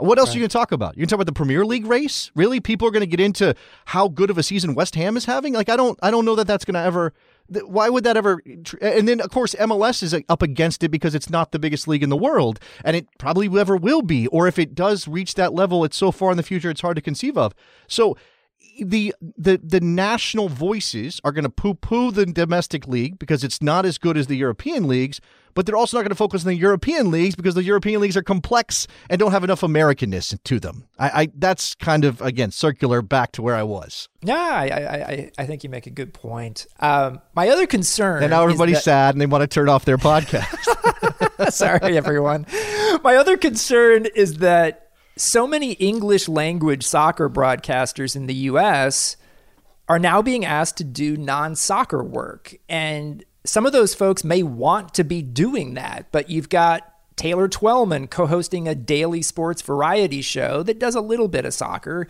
What 0.01 0.19
else 0.19 0.31
right. 0.31 0.35
are 0.35 0.39
you 0.39 0.43
going 0.43 0.49
to 0.49 0.53
talk 0.53 0.73
about? 0.73 0.97
You 0.97 1.03
can 1.03 1.09
talk 1.09 1.17
about 1.17 1.27
the 1.27 1.33
Premier 1.33 1.65
League 1.65 1.87
race? 1.87 2.31
Really? 2.35 2.61
People 2.61 2.89
are 2.89 2.91
going 2.91 3.03
to 3.03 3.07
get 3.07 3.21
into 3.21 3.55
how 3.87 4.09
good 4.09 4.31
of 4.31 4.39
a 4.39 4.43
season 4.43 4.75
West 4.75 4.95
Ham 4.95 5.17
is 5.17 5.27
having? 5.27 5.55
Like 5.55 5.69
I 5.69 5.77
don't 5.77 5.99
I 6.03 6.11
don't 6.11 6.25
know 6.25 6.35
that 6.37 6.47
that's 6.47 6.65
going 6.65 6.75
to 6.75 6.81
ever 6.81 7.13
why 7.65 7.89
would 7.89 8.05
that 8.05 8.17
ever 8.17 8.41
and 8.81 9.09
then 9.09 9.21
of 9.21 9.31
course 9.31 9.57
MLS 9.59 10.03
is 10.03 10.15
up 10.29 10.41
against 10.41 10.85
it 10.85 10.89
because 10.91 11.15
it's 11.17 11.29
not 11.29 11.51
the 11.51 11.59
biggest 11.59 11.89
league 11.89 12.03
in 12.03 12.09
the 12.09 12.17
world 12.17 12.61
and 12.85 12.97
it 12.97 13.09
probably 13.19 13.49
never 13.49 13.77
will 13.77 14.03
be 14.03 14.29
or 14.29 14.47
if 14.47 14.57
it 14.57 14.73
does 14.75 15.09
reach 15.09 15.35
that 15.35 15.53
level 15.53 15.83
it's 15.85 15.97
so 15.97 16.13
far 16.13 16.31
in 16.31 16.37
the 16.37 16.45
future 16.45 16.71
it's 16.71 16.81
hard 16.81 16.95
to 16.97 17.03
conceive 17.03 17.37
of. 17.37 17.53
So 17.89 18.17
the 18.85 19.15
the 19.37 19.61
the 19.63 19.81
national 19.81 20.49
voices 20.49 21.21
are 21.25 21.33
going 21.33 21.45
to 21.45 21.51
poo-poo 21.51 22.11
the 22.11 22.27
domestic 22.27 22.87
league 22.87 23.19
because 23.19 23.45
it's 23.45 23.63
not 23.63 23.87
as 23.87 23.99
good 23.99 24.17
as 24.17 24.27
the 24.27 24.37
European 24.37 24.87
leagues, 24.89 25.21
but 25.55 25.67
they're 25.67 25.77
also 25.77 25.97
not 25.97 26.03
going 26.03 26.11
to 26.11 26.15
focus 26.15 26.43
on 26.45 26.49
the 26.49 26.57
European 26.57 27.11
leagues 27.11 27.35
because 27.35 27.55
the 27.55 27.63
European 27.63 28.01
leagues 28.01 28.17
are 28.17 28.23
complex 28.23 28.87
and 29.09 29.19
don't 29.19 29.33
have 29.33 29.45
enough 29.45 29.61
Americanness 29.63 30.39
to 30.45 30.61
them. 30.61 30.87
I, 30.99 31.23
I 31.23 31.29
that's 31.35 31.75
kind 31.75 32.05
of 32.05 32.21
again 32.21 32.51
circular 32.51 33.03
back 33.03 33.33
to 33.33 33.43
where 33.43 33.55
I 33.57 33.63
was. 33.63 34.09
Yeah, 34.23 34.35
I 34.37 34.65
I, 34.67 35.31
I 35.39 35.47
think 35.47 35.65
you 35.65 35.71
make 35.71 35.87
a 35.87 35.91
good 35.91 36.15
point. 36.15 36.67
Um, 36.81 37.21
my 37.35 37.49
other 37.49 37.67
concern, 37.67 38.23
and 38.23 38.31
now 38.31 38.43
everybody's 38.43 38.77
that- 38.77 38.85
sad 38.85 39.15
and 39.15 39.21
they 39.21 39.27
want 39.27 39.43
to 39.43 39.49
turn 39.49 39.69
off 39.69 39.85
their 39.85 39.99
podcast. 39.99 40.57
Sorry, 41.51 41.97
everyone. 41.97 42.47
My 43.03 43.17
other 43.17 43.37
concern 43.37 44.07
is 44.15 44.39
that 44.39 44.90
so 45.21 45.47
many 45.47 45.73
English 45.73 46.29
language 46.29 46.83
soccer 46.83 47.29
broadcasters 47.29 48.17
in 48.17 48.27
the 48.27 48.35
US 48.35 49.17
are 49.89 49.99
now 49.99 50.23
being 50.23 50.45
asked 50.45 50.79
to 50.79 50.85
do 50.85 51.17
non 51.17 51.55
soccer 51.55 52.03
work. 52.03 52.57
And 52.69 53.25
some 53.45 53.67
of 53.67 53.73
those 53.73 53.95
folks 53.95 54.25
may 54.25 54.43
want 54.43 54.95
to 54.95 55.05
be 55.05 55.21
doing 55.21 55.75
that, 55.75 56.07
but 56.11 56.31
you've 56.31 56.49
got 56.49 56.91
Taylor 57.17 57.49
Twellman 57.49 58.09
co 58.09 58.27
hosting 58.27 58.67
a 58.67 58.75
daily 58.75 59.21
sports 59.21 59.61
variety 59.61 60.23
show 60.23 60.63
that 60.63 60.79
does 60.79 60.95
a 60.95 61.01
little 61.03 61.29
bit 61.29 61.45
of 61.45 61.53
soccer, 61.53 62.09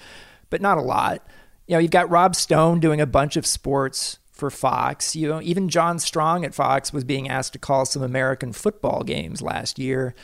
but 0.48 0.60
not 0.60 0.78
a 0.78 0.82
lot. 0.82 1.26
You 1.66 1.74
know, 1.74 1.78
you've 1.80 1.90
got 1.90 2.10
Rob 2.10 2.36
Stone 2.36 2.78
doing 2.78 3.00
a 3.00 3.06
bunch 3.06 3.36
of 3.36 3.46
sports 3.46 4.18
for 4.30 4.50
Fox. 4.50 5.16
You 5.16 5.28
know, 5.28 5.42
even 5.42 5.68
John 5.68 5.98
Strong 5.98 6.44
at 6.44 6.54
Fox 6.54 6.92
was 6.92 7.04
being 7.04 7.28
asked 7.28 7.54
to 7.54 7.58
call 7.58 7.86
some 7.86 8.02
American 8.02 8.52
football 8.52 9.02
games 9.02 9.42
last 9.42 9.78
year. 9.78 10.14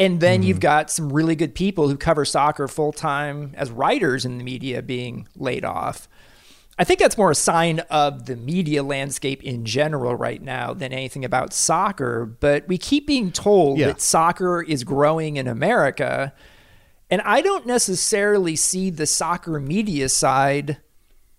And 0.00 0.20
then 0.20 0.40
mm-hmm. 0.40 0.48
you've 0.48 0.60
got 0.60 0.90
some 0.90 1.12
really 1.12 1.36
good 1.36 1.54
people 1.54 1.88
who 1.88 1.96
cover 1.96 2.24
soccer 2.24 2.66
full 2.68 2.92
time 2.92 3.52
as 3.54 3.70
writers 3.70 4.24
in 4.24 4.38
the 4.38 4.44
media 4.44 4.82
being 4.82 5.28
laid 5.36 5.64
off. 5.64 6.08
I 6.76 6.82
think 6.82 6.98
that's 6.98 7.16
more 7.16 7.30
a 7.30 7.36
sign 7.36 7.80
of 7.90 8.26
the 8.26 8.34
media 8.34 8.82
landscape 8.82 9.44
in 9.44 9.64
general 9.64 10.16
right 10.16 10.42
now 10.42 10.74
than 10.74 10.92
anything 10.92 11.24
about 11.24 11.52
soccer. 11.52 12.26
But 12.26 12.66
we 12.66 12.78
keep 12.78 13.06
being 13.06 13.30
told 13.30 13.78
yeah. 13.78 13.86
that 13.86 14.00
soccer 14.00 14.60
is 14.60 14.82
growing 14.82 15.36
in 15.36 15.46
America. 15.46 16.32
And 17.08 17.22
I 17.22 17.42
don't 17.42 17.66
necessarily 17.66 18.56
see 18.56 18.90
the 18.90 19.06
soccer 19.06 19.60
media 19.60 20.08
side 20.08 20.78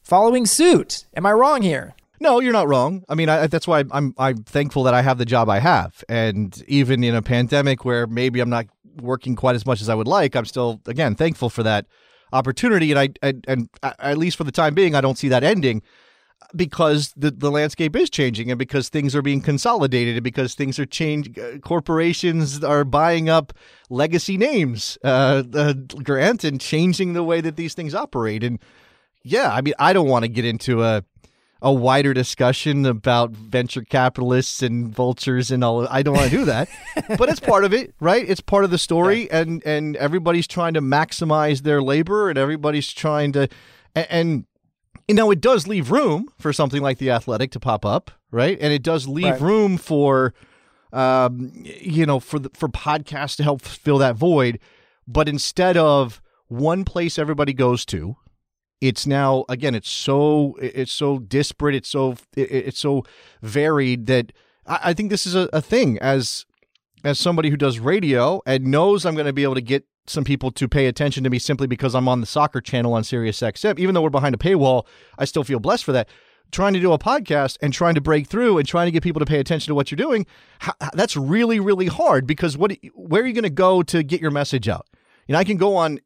following 0.03 0.45
suit. 0.45 1.03
Am 1.13 1.25
I 1.25 1.33
wrong 1.33 1.61
here? 1.61 1.95
No, 2.19 2.39
you're 2.39 2.53
not 2.53 2.67
wrong. 2.67 3.03
I 3.09 3.15
mean, 3.15 3.29
I, 3.29 3.47
that's 3.47 3.67
why 3.67 3.83
I'm 3.91 4.13
I'm 4.17 4.37
thankful 4.43 4.83
that 4.83 4.93
I 4.93 5.01
have 5.01 5.17
the 5.17 5.25
job 5.25 5.49
I 5.49 5.59
have, 5.59 6.03
and 6.07 6.63
even 6.67 7.03
in 7.03 7.15
a 7.15 7.21
pandemic 7.21 7.85
where 7.85 8.07
maybe 8.07 8.39
I'm 8.39 8.49
not 8.49 8.65
working 9.01 9.35
quite 9.35 9.55
as 9.55 9.65
much 9.65 9.81
as 9.81 9.89
I 9.89 9.95
would 9.95 10.07
like, 10.07 10.35
I'm 10.35 10.45
still 10.45 10.81
again 10.87 11.15
thankful 11.15 11.49
for 11.49 11.63
that 11.63 11.85
opportunity. 12.31 12.91
And 12.91 12.99
I 12.99 13.33
and, 13.43 13.69
at 13.83 14.17
least 14.17 14.37
for 14.37 14.43
the 14.43 14.51
time 14.51 14.73
being, 14.73 14.95
I 14.95 15.01
don't 15.01 15.17
see 15.17 15.29
that 15.29 15.43
ending 15.43 15.81
because 16.55 17.13
the 17.17 17.31
the 17.31 17.51
landscape 17.51 17.95
is 17.95 18.09
changing, 18.09 18.49
and 18.49 18.57
because 18.57 18.89
things 18.89 19.15
are 19.15 19.21
being 19.21 19.41
consolidated, 19.41 20.15
and 20.15 20.23
because 20.23 20.55
things 20.55 20.79
are 20.79 20.85
changing. 20.85 21.35
Uh, 21.39 21.57
corporations 21.59 22.63
are 22.63 22.83
buying 22.83 23.29
up 23.29 23.53
legacy 23.89 24.37
names, 24.37 24.97
uh, 25.03 25.43
uh, 25.53 25.73
Grant, 26.03 26.43
and 26.43 26.61
changing 26.61 27.13
the 27.13 27.23
way 27.23 27.41
that 27.41 27.55
these 27.55 27.73
things 27.73 27.93
operate. 27.93 28.43
And 28.43 28.59
yeah, 29.23 29.51
I 29.51 29.61
mean, 29.61 29.73
I 29.79 29.91
don't 29.91 30.07
want 30.07 30.23
to 30.23 30.29
get 30.29 30.45
into 30.45 30.83
a 30.83 31.03
a 31.65 31.73
wider 31.73 32.13
discussion 32.13 32.85
about 32.85 33.31
venture 33.31 33.81
capitalists 33.81 34.61
and 34.61 34.87
vultures 34.93 35.49
and 35.49 35.63
all. 35.63 35.87
I 35.89 36.03
don't 36.03 36.15
want 36.15 36.29
to 36.29 36.37
do 36.37 36.45
that, 36.45 36.69
but 37.17 37.27
it's 37.27 37.39
part 37.39 37.65
of 37.65 37.73
it, 37.73 37.95
right? 37.99 38.23
It's 38.29 38.39
part 38.39 38.63
of 38.63 38.69
the 38.69 38.77
story, 38.77 39.25
yeah. 39.25 39.39
and 39.39 39.65
and 39.65 39.95
everybody's 39.95 40.45
trying 40.45 40.75
to 40.75 40.81
maximize 40.81 41.63
their 41.63 41.81
labor, 41.81 42.29
and 42.29 42.37
everybody's 42.37 42.93
trying 42.93 43.31
to, 43.31 43.49
and, 43.95 44.07
and 44.11 44.45
you 45.07 45.15
know, 45.15 45.31
it 45.31 45.41
does 45.41 45.67
leave 45.67 45.89
room 45.89 46.29
for 46.37 46.53
something 46.53 46.83
like 46.83 46.99
the 46.99 47.09
athletic 47.09 47.51
to 47.51 47.59
pop 47.59 47.83
up, 47.83 48.11
right? 48.29 48.59
And 48.61 48.71
it 48.71 48.83
does 48.83 49.07
leave 49.07 49.25
right. 49.25 49.41
room 49.41 49.77
for, 49.77 50.35
um, 50.93 51.51
you 51.63 52.05
know, 52.05 52.19
for 52.19 52.37
the, 52.37 52.51
for 52.53 52.69
podcasts 52.69 53.35
to 53.37 53.43
help 53.43 53.63
fill 53.63 53.97
that 53.97 54.15
void. 54.15 54.59
But 55.07 55.27
instead 55.27 55.77
of 55.77 56.21
one 56.47 56.85
place 56.85 57.17
everybody 57.17 57.53
goes 57.53 57.85
to, 57.85 58.17
it's 58.81 59.07
now 59.07 59.45
again 59.49 59.73
it's 59.73 59.89
so 59.89 60.55
it's 60.61 60.91
so 60.91 61.19
disparate 61.19 61.75
it's 61.75 61.89
so 61.89 62.15
it's 62.35 62.79
so 62.79 63.03
varied 63.41 64.05
that 64.07 64.31
i 64.65 64.93
think 64.93 65.09
this 65.09 65.25
is 65.25 65.35
a, 65.35 65.49
a 65.53 65.61
thing 65.61 65.97
as 65.99 66.45
as 67.03 67.19
somebody 67.19 67.49
who 67.49 67.57
does 67.57 67.79
radio 67.79 68.41
and 68.45 68.65
knows 68.65 69.05
i'm 69.05 69.15
going 69.15 69.25
to 69.25 69.33
be 69.33 69.43
able 69.43 69.55
to 69.55 69.61
get 69.61 69.85
some 70.07 70.23
people 70.23 70.51
to 70.51 70.67
pay 70.67 70.85
attention 70.85 71.23
to 71.23 71.29
me 71.29 71.39
simply 71.39 71.67
because 71.67 71.95
i'm 71.95 72.07
on 72.07 72.21
the 72.21 72.27
soccer 72.27 72.61
channel 72.61 72.93
on 72.93 73.03
sirius 73.03 73.39
xm 73.39 73.79
even 73.79 73.95
though 73.95 74.01
we're 74.01 74.09
behind 74.09 74.35
a 74.35 74.37
paywall 74.37 74.85
i 75.17 75.25
still 75.25 75.43
feel 75.43 75.59
blessed 75.59 75.83
for 75.83 75.91
that. 75.91 76.09
Trying 76.51 76.73
to 76.73 76.79
do 76.79 76.93
a 76.93 76.99
podcast 76.99 77.57
and 77.61 77.73
trying 77.73 77.95
to 77.95 78.01
break 78.01 78.27
through 78.27 78.59
and 78.59 78.67
trying 78.67 78.85
to 78.85 78.91
get 78.91 79.01
people 79.01 79.19
to 79.19 79.25
pay 79.25 79.39
attention 79.39 79.71
to 79.71 79.75
what 79.75 79.89
you're 79.89 79.97
doing 79.97 80.27
that's 80.93 81.17
really 81.17 81.59
really 81.59 81.87
hard 81.87 82.27
because 82.27 82.55
what 82.55 82.71
where 82.93 83.23
are 83.23 83.25
you 83.25 83.33
going 83.33 83.43
to 83.43 83.49
go 83.49 83.81
to 83.81 84.03
get 84.03 84.21
your 84.21 84.29
message 84.29 84.69
out? 84.69 84.85
You 85.27 85.33
know 85.33 85.39
i 85.39 85.43
can 85.43 85.57
go 85.57 85.75
on 85.75 85.99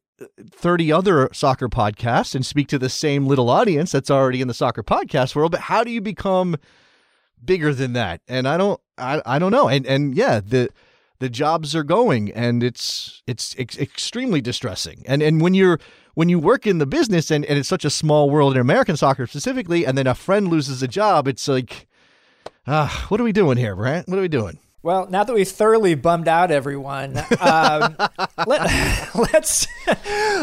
30 0.50 0.92
other 0.92 1.28
soccer 1.32 1.68
podcasts 1.68 2.34
and 2.34 2.44
speak 2.44 2.68
to 2.68 2.78
the 2.78 2.88
same 2.88 3.26
little 3.26 3.50
audience 3.50 3.92
that's 3.92 4.10
already 4.10 4.40
in 4.40 4.48
the 4.48 4.54
soccer 4.54 4.82
podcast 4.82 5.34
world. 5.34 5.52
But 5.52 5.62
how 5.62 5.84
do 5.84 5.90
you 5.90 6.00
become 6.00 6.56
bigger 7.42 7.72
than 7.72 7.94
that, 7.94 8.20
and 8.28 8.46
I 8.46 8.56
don't 8.56 8.80
I, 8.98 9.22
I 9.24 9.38
don't 9.38 9.52
know, 9.52 9.68
and 9.68 9.86
and 9.86 10.14
yeah 10.14 10.40
the 10.40 10.70
the 11.20 11.28
jobs 11.28 11.76
are 11.76 11.84
going 11.84 12.32
and 12.32 12.62
it's 12.62 13.22
it's 13.26 13.54
ex- 13.58 13.78
extremely 13.78 14.40
distressing. 14.40 15.02
And 15.06 15.22
and 15.22 15.40
when 15.40 15.54
you're 15.54 15.78
when 16.14 16.28
you 16.28 16.38
work 16.38 16.66
in 16.66 16.78
the 16.78 16.86
business 16.86 17.30
and, 17.30 17.44
and 17.44 17.58
it's 17.58 17.68
such 17.68 17.84
a 17.84 17.90
small 17.90 18.30
world 18.30 18.54
in 18.54 18.60
american 18.60 18.96
soccer 18.96 19.26
specifically 19.26 19.86
and 19.86 19.96
then 19.96 20.06
a 20.06 20.14
friend 20.14 20.48
loses 20.48 20.82
a 20.82 20.88
job 20.88 21.28
it's 21.28 21.48
like 21.48 21.86
ah 22.66 23.06
what 23.08 23.20
are 23.20 23.24
we 23.24 23.32
doing 23.32 23.56
here 23.56 23.74
brent 23.76 24.08
what 24.08 24.18
are 24.18 24.22
we 24.22 24.28
doing 24.28 24.58
well, 24.82 25.08
now 25.10 25.24
that 25.24 25.34
we've 25.34 25.48
thoroughly 25.48 25.94
bummed 25.94 26.28
out 26.28 26.50
everyone, 26.50 27.18
um, 27.40 27.96
let, 28.46 29.34
us 29.34 29.66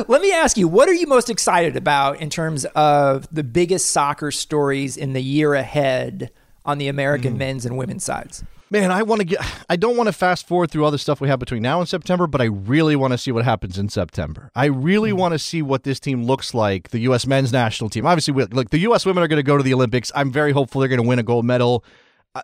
let 0.08 0.22
me 0.22 0.32
ask 0.32 0.58
you: 0.58 0.68
What 0.68 0.88
are 0.88 0.94
you 0.94 1.08
most 1.08 1.30
excited 1.30 1.76
about 1.76 2.22
in 2.22 2.30
terms 2.30 2.66
of 2.76 3.28
the 3.34 3.44
biggest 3.44 3.92
soccer 3.92 4.32
stories 4.32 4.96
in 4.98 5.14
the 5.14 5.24
year 5.24 5.54
ahead 5.54 6.32
on 6.66 6.78
the 6.78 6.88
American 6.88 7.36
mm. 7.36 7.38
men's 7.38 7.66
and 7.66 7.78
women's 7.78 8.04
sides? 8.04 8.44
Man, 8.70 8.92
I 8.92 9.04
want 9.04 9.22
to 9.22 9.26
get. 9.26 9.40
I 9.70 9.78
don't 9.78 9.96
want 9.96 10.08
to 10.08 10.14
fast 10.14 10.46
forward 10.46 10.70
through 10.70 10.84
all 10.84 10.92
the 10.92 11.00
stuff 11.00 11.22
we 11.22 11.30
have 11.30 11.40
between 11.40 11.64
now 11.64 11.80
and 11.80 11.88
September, 11.88 12.28
but 12.28 12.42
I 12.42 12.46
really 12.46 12.98
want 12.98 13.14
to 13.14 13.18
see 13.18 13.32
what 13.32 13.46
happens 13.46 13.80
in 13.80 13.88
September. 13.88 14.52
I 14.54 14.66
really 14.66 15.12
mm-hmm. 15.12 15.20
want 15.20 15.32
to 15.34 15.40
see 15.40 15.62
what 15.62 15.84
this 15.84 16.02
team 16.02 16.26
looks 16.26 16.54
like. 16.54 16.90
The 16.90 17.00
U.S. 17.00 17.26
men's 17.26 17.54
national 17.54 17.90
team. 17.90 18.06
Obviously, 18.06 18.34
we, 18.34 18.44
look, 18.46 18.70
the 18.70 18.80
U.S. 18.80 19.06
women 19.06 19.24
are 19.24 19.28
going 19.30 19.40
to 19.40 19.44
go 19.44 19.56
to 19.56 19.64
the 19.64 19.74
Olympics. 19.74 20.12
I'm 20.14 20.32
very 20.32 20.52
hopeful 20.52 20.82
they're 20.82 20.90
going 20.90 21.02
to 21.02 21.08
win 21.08 21.18
a 21.18 21.24
gold 21.24 21.46
medal. 21.46 21.86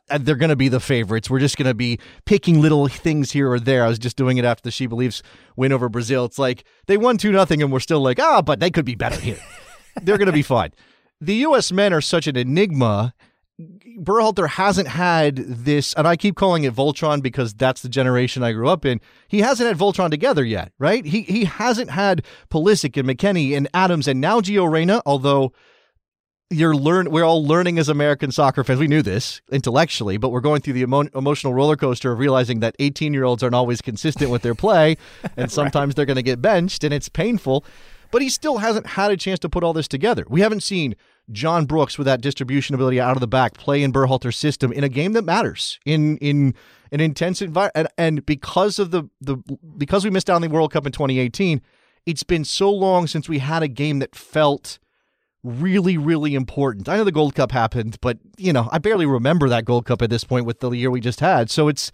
Uh, 0.10 0.18
they're 0.20 0.36
going 0.36 0.50
to 0.50 0.56
be 0.56 0.70
the 0.70 0.80
favorites. 0.80 1.30
We're 1.30 1.40
just 1.40 1.58
going 1.58 1.68
to 1.68 1.74
be 1.74 2.00
picking 2.26 2.62
little 2.62 2.88
things 2.88 3.32
here 3.32 3.52
or 3.52 3.60
there. 3.60 3.84
I 3.84 3.88
was 3.88 4.00
just 4.00 4.18
doing 4.18 4.38
it 4.38 4.46
after 4.46 4.64
the 4.64 4.72
She 4.72 4.86
Believes 4.86 5.24
win 5.56 5.72
over 5.72 5.90
Brazil. 5.90 6.26
It's 6.26 6.40
like 6.40 6.64
they 6.88 6.98
won 6.98 7.18
two 7.18 7.32
nothing, 7.32 7.62
and 7.62 7.72
we're 7.72 7.80
still 7.80 8.02
like, 8.02 8.20
ah, 8.20 8.38
oh, 8.38 8.42
but 8.42 8.60
they 8.60 8.72
could 8.72 8.86
be 8.86 8.96
better 8.96 9.20
here. 9.20 9.40
they're 10.02 10.18
going 10.18 10.28
to 10.28 10.32
be 10.32 10.42
fine. 10.42 10.72
The 11.22 11.36
U.S. 11.36 11.72
men 11.72 11.94
are 11.94 12.02
such 12.02 12.28
an 12.28 12.36
enigma 12.36 13.14
Berhalter 14.00 14.50
hasn't 14.50 14.88
had 14.88 15.36
this, 15.36 15.94
and 15.94 16.08
I 16.08 16.16
keep 16.16 16.36
calling 16.36 16.64
it 16.64 16.74
Voltron 16.74 17.22
because 17.22 17.54
that's 17.54 17.82
the 17.82 17.90
generation 17.90 18.42
I 18.42 18.52
grew 18.52 18.68
up 18.68 18.84
in. 18.84 19.00
He 19.28 19.42
hasn't 19.42 19.68
had 19.68 19.78
Voltron 19.78 20.10
together 20.10 20.44
yet, 20.44 20.72
right? 20.80 21.06
He 21.06 21.22
he 21.22 21.46
hasn't 21.46 21.92
had 21.92 22.24
Pulisic 22.50 22.98
and 22.98 23.08
McKennie 23.08 23.56
and 23.56 23.68
Adams 23.74 24.08
and 24.08 24.20
now 24.20 24.42
Gio 24.42 24.70
Reyna, 24.70 25.02
although 25.06 25.54
you're 26.54 26.76
learn 26.76 27.12
we're 27.12 27.24
all 27.24 27.46
learning 27.46 27.80
as 27.80 27.89
American 27.89 28.32
soccer 28.32 28.63
fans. 28.63 28.80
We 28.80 28.88
knew 28.88 29.02
this 29.02 29.42
intellectually, 29.52 30.18
but 30.18 30.30
we're 30.30 30.42
going 30.42 30.62
through 30.62 30.74
the 30.74 30.82
emo- 30.82 31.10
emotional 31.16 31.54
roller 31.54 31.76
coaster 31.76 32.12
of 32.12 32.20
realizing 32.20 32.60
that 32.62 32.76
18 32.80 33.13
year 33.13 33.24
olds 33.24 33.44
aren't 33.44 33.56
always 33.56 33.82
consistent 33.82 34.32
with 34.32 34.42
their 34.42 34.56
play, 34.56 34.98
and 35.38 35.52
sometimes 35.52 35.89
right. 35.89 35.96
they're 35.96 36.06
going 36.06 36.16
to 36.16 36.24
get 36.24 36.42
benched, 36.42 36.84
and 36.84 36.94
it's 36.94 37.10
painful. 37.10 37.66
But 38.12 38.22
he 38.22 38.30
still 38.30 38.60
hasn't 38.60 38.86
had 38.86 39.10
a 39.12 39.18
chance 39.18 39.39
to 39.39 39.50
put 39.50 39.63
all 39.63 39.74
this 39.74 39.88
together. 39.88 40.24
We 40.30 40.42
haven't 40.42 40.62
seen 40.62 40.96
John 41.32 41.66
Brooks 41.66 41.98
with 41.98 42.06
that 42.06 42.22
distribution 42.22 42.76
ability 42.76 43.00
out 43.00 43.18
of 43.18 43.22
the 43.22 43.28
back 43.28 43.56
play 43.56 43.82
in 43.82 43.92
Berhalter's 43.92 44.38
system 44.38 44.72
in 44.72 44.84
a 44.84 44.89
game 44.89 45.13
that 45.13 45.24
matters 45.24 45.80
in 45.86 46.18
in 46.18 46.54
an 46.92 47.00
intense 47.00 47.42
environment. 47.42 47.74
And, 47.76 47.88
and 47.98 48.26
because 48.26 48.78
of 48.78 48.92
the 48.92 49.06
the 49.20 49.38
because 49.78 50.04
we 50.04 50.12
missed 50.12 50.30
out 50.30 50.36
on 50.36 50.42
the 50.42 50.50
World 50.50 50.72
Cup 50.72 50.86
in 50.86 50.92
2018, 50.92 51.62
it's 52.06 52.24
been 52.24 52.46
so 52.46 52.70
long 52.70 53.08
since 53.08 53.28
we 53.28 53.39
had 53.39 53.63
a 53.63 53.68
game 53.68 54.00
that 54.00 54.16
felt 54.16 54.78
really 55.44 55.98
really 55.98 56.36
important. 56.36 56.88
I 56.88 56.98
know 56.98 57.04
the 57.04 57.12
Gold 57.12 57.36
Cup 57.36 57.52
happened, 57.52 57.98
but 58.02 58.18
you 58.38 58.54
know 58.54 58.70
I 58.72 58.78
barely 58.78 59.06
remember 59.06 59.50
that 59.50 59.66
Gold 59.66 59.86
Cup 59.86 60.02
at 60.02 60.10
this 60.10 60.24
point 60.24 60.46
with 60.46 60.60
the 60.60 60.72
year 60.72 60.90
we 60.90 61.02
just 61.02 61.20
had. 61.20 61.50
So 61.50 61.68
it's 61.68 61.92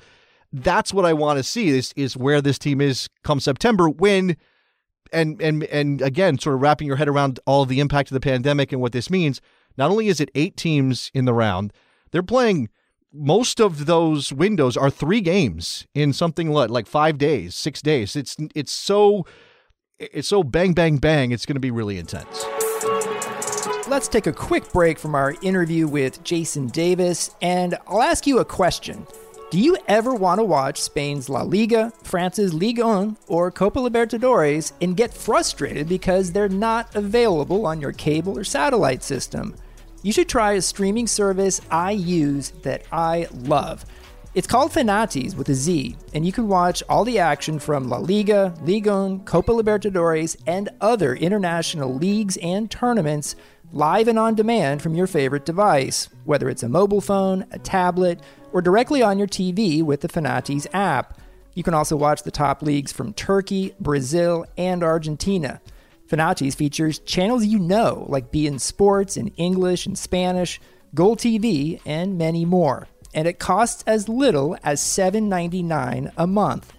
that's 0.51 0.93
what 0.93 1.05
I 1.05 1.13
want 1.13 1.37
to 1.37 1.43
see. 1.43 1.69
Is 1.69 1.93
is 1.95 2.15
where 2.15 2.41
this 2.41 2.59
team 2.59 2.81
is 2.81 3.09
come 3.23 3.39
September 3.39 3.89
when 3.89 4.37
and 5.11 5.41
and 5.41 5.63
and 5.65 6.01
again, 6.01 6.37
sort 6.37 6.55
of 6.55 6.61
wrapping 6.61 6.87
your 6.87 6.97
head 6.97 7.07
around 7.09 7.39
all 7.45 7.65
the 7.65 7.79
impact 7.79 8.09
of 8.11 8.13
the 8.13 8.19
pandemic 8.19 8.71
and 8.71 8.81
what 8.81 8.91
this 8.91 9.09
means. 9.09 9.41
Not 9.77 9.91
only 9.91 10.07
is 10.07 10.19
it 10.19 10.31
eight 10.35 10.57
teams 10.57 11.11
in 11.13 11.25
the 11.25 11.33
round, 11.33 11.73
they're 12.11 12.23
playing. 12.23 12.69
Most 13.11 13.59
of 13.59 13.87
those 13.87 14.31
windows 14.31 14.77
are 14.77 14.91
three 14.91 15.19
games 15.19 15.87
in 15.95 16.13
something 16.13 16.51
like, 16.51 16.69
like 16.69 16.85
five 16.85 17.17
days, 17.17 17.55
six 17.55 17.81
days. 17.81 18.15
It's 18.15 18.37
it's 18.53 18.71
so 18.71 19.25
it's 19.97 20.27
so 20.27 20.43
bang 20.43 20.73
bang 20.73 20.97
bang. 20.97 21.31
It's 21.31 21.45
going 21.45 21.55
to 21.55 21.59
be 21.59 21.71
really 21.71 21.97
intense. 21.97 22.45
Let's 23.89 24.07
take 24.07 24.27
a 24.27 24.31
quick 24.31 24.71
break 24.71 24.99
from 24.99 25.15
our 25.15 25.33
interview 25.41 25.87
with 25.87 26.23
Jason 26.23 26.67
Davis, 26.67 27.31
and 27.41 27.75
I'll 27.87 28.03
ask 28.03 28.27
you 28.27 28.37
a 28.37 28.45
question. 28.45 29.07
Do 29.49 29.59
you 29.59 29.77
ever 29.87 30.13
want 30.13 30.37
to 30.37 30.43
watch 30.43 30.79
Spain's 30.79 31.27
La 31.27 31.41
Liga, 31.41 31.91
France's 32.03 32.53
Ligue 32.53 32.83
1, 32.83 33.17
or 33.25 33.49
Copa 33.49 33.79
Libertadores 33.79 34.73
and 34.79 34.95
get 34.95 35.11
frustrated 35.11 35.89
because 35.89 36.31
they're 36.31 36.47
not 36.47 36.95
available 36.95 37.65
on 37.65 37.81
your 37.81 37.91
cable 37.91 38.37
or 38.37 38.43
satellite 38.43 39.01
system? 39.01 39.55
You 40.03 40.11
should 40.11 40.29
try 40.29 40.51
a 40.53 40.61
streaming 40.61 41.07
service 41.07 41.59
I 41.71 41.89
use 41.89 42.51
that 42.61 42.83
I 42.91 43.27
love. 43.33 43.85
It's 44.35 44.45
called 44.45 44.71
Fanatiz 44.71 45.35
with 45.35 45.49
a 45.49 45.55
Z, 45.55 45.97
and 46.13 46.23
you 46.23 46.31
can 46.31 46.47
watch 46.47 46.83
all 46.87 47.03
the 47.03 47.17
action 47.17 47.57
from 47.57 47.89
La 47.89 47.97
Liga, 47.97 48.53
Ligue 48.61 48.85
1, 48.85 49.21
Copa 49.21 49.51
Libertadores, 49.51 50.37
and 50.45 50.69
other 50.79 51.15
international 51.15 51.91
leagues 51.95 52.37
and 52.37 52.69
tournaments 52.69 53.35
live 53.71 54.07
and 54.07 54.17
on 54.17 54.35
demand 54.35 54.81
from 54.81 54.95
your 54.95 55.07
favorite 55.07 55.45
device, 55.45 56.09
whether 56.25 56.49
it's 56.49 56.63
a 56.63 56.69
mobile 56.69 57.01
phone, 57.01 57.45
a 57.51 57.59
tablet, 57.59 58.19
or 58.51 58.61
directly 58.61 59.01
on 59.01 59.19
your 59.19 59.27
TV 59.27 59.83
with 59.83 60.01
the 60.01 60.07
Fanatiz 60.07 60.65
app. 60.73 61.19
You 61.53 61.63
can 61.63 61.73
also 61.73 61.95
watch 61.95 62.23
the 62.23 62.31
top 62.31 62.61
leagues 62.61 62.91
from 62.91 63.13
Turkey, 63.13 63.75
Brazil, 63.79 64.45
and 64.57 64.83
Argentina. 64.83 65.61
Fanatiz 66.07 66.55
features 66.55 66.99
channels 66.99 67.45
you 67.45 67.59
know, 67.59 68.05
like 68.09 68.31
beIN 68.31 68.59
Sports 68.59 69.17
in 69.17 69.27
English 69.29 69.85
and 69.85 69.97
Spanish, 69.97 70.59
Gol 70.95 71.15
TV, 71.15 71.79
and 71.85 72.17
many 72.17 72.45
more. 72.45 72.87
And 73.13 73.27
it 73.27 73.39
costs 73.39 73.83
as 73.85 74.09
little 74.09 74.57
as 74.63 74.81
$7.99 74.81 76.11
a 76.17 76.27
month. 76.27 76.73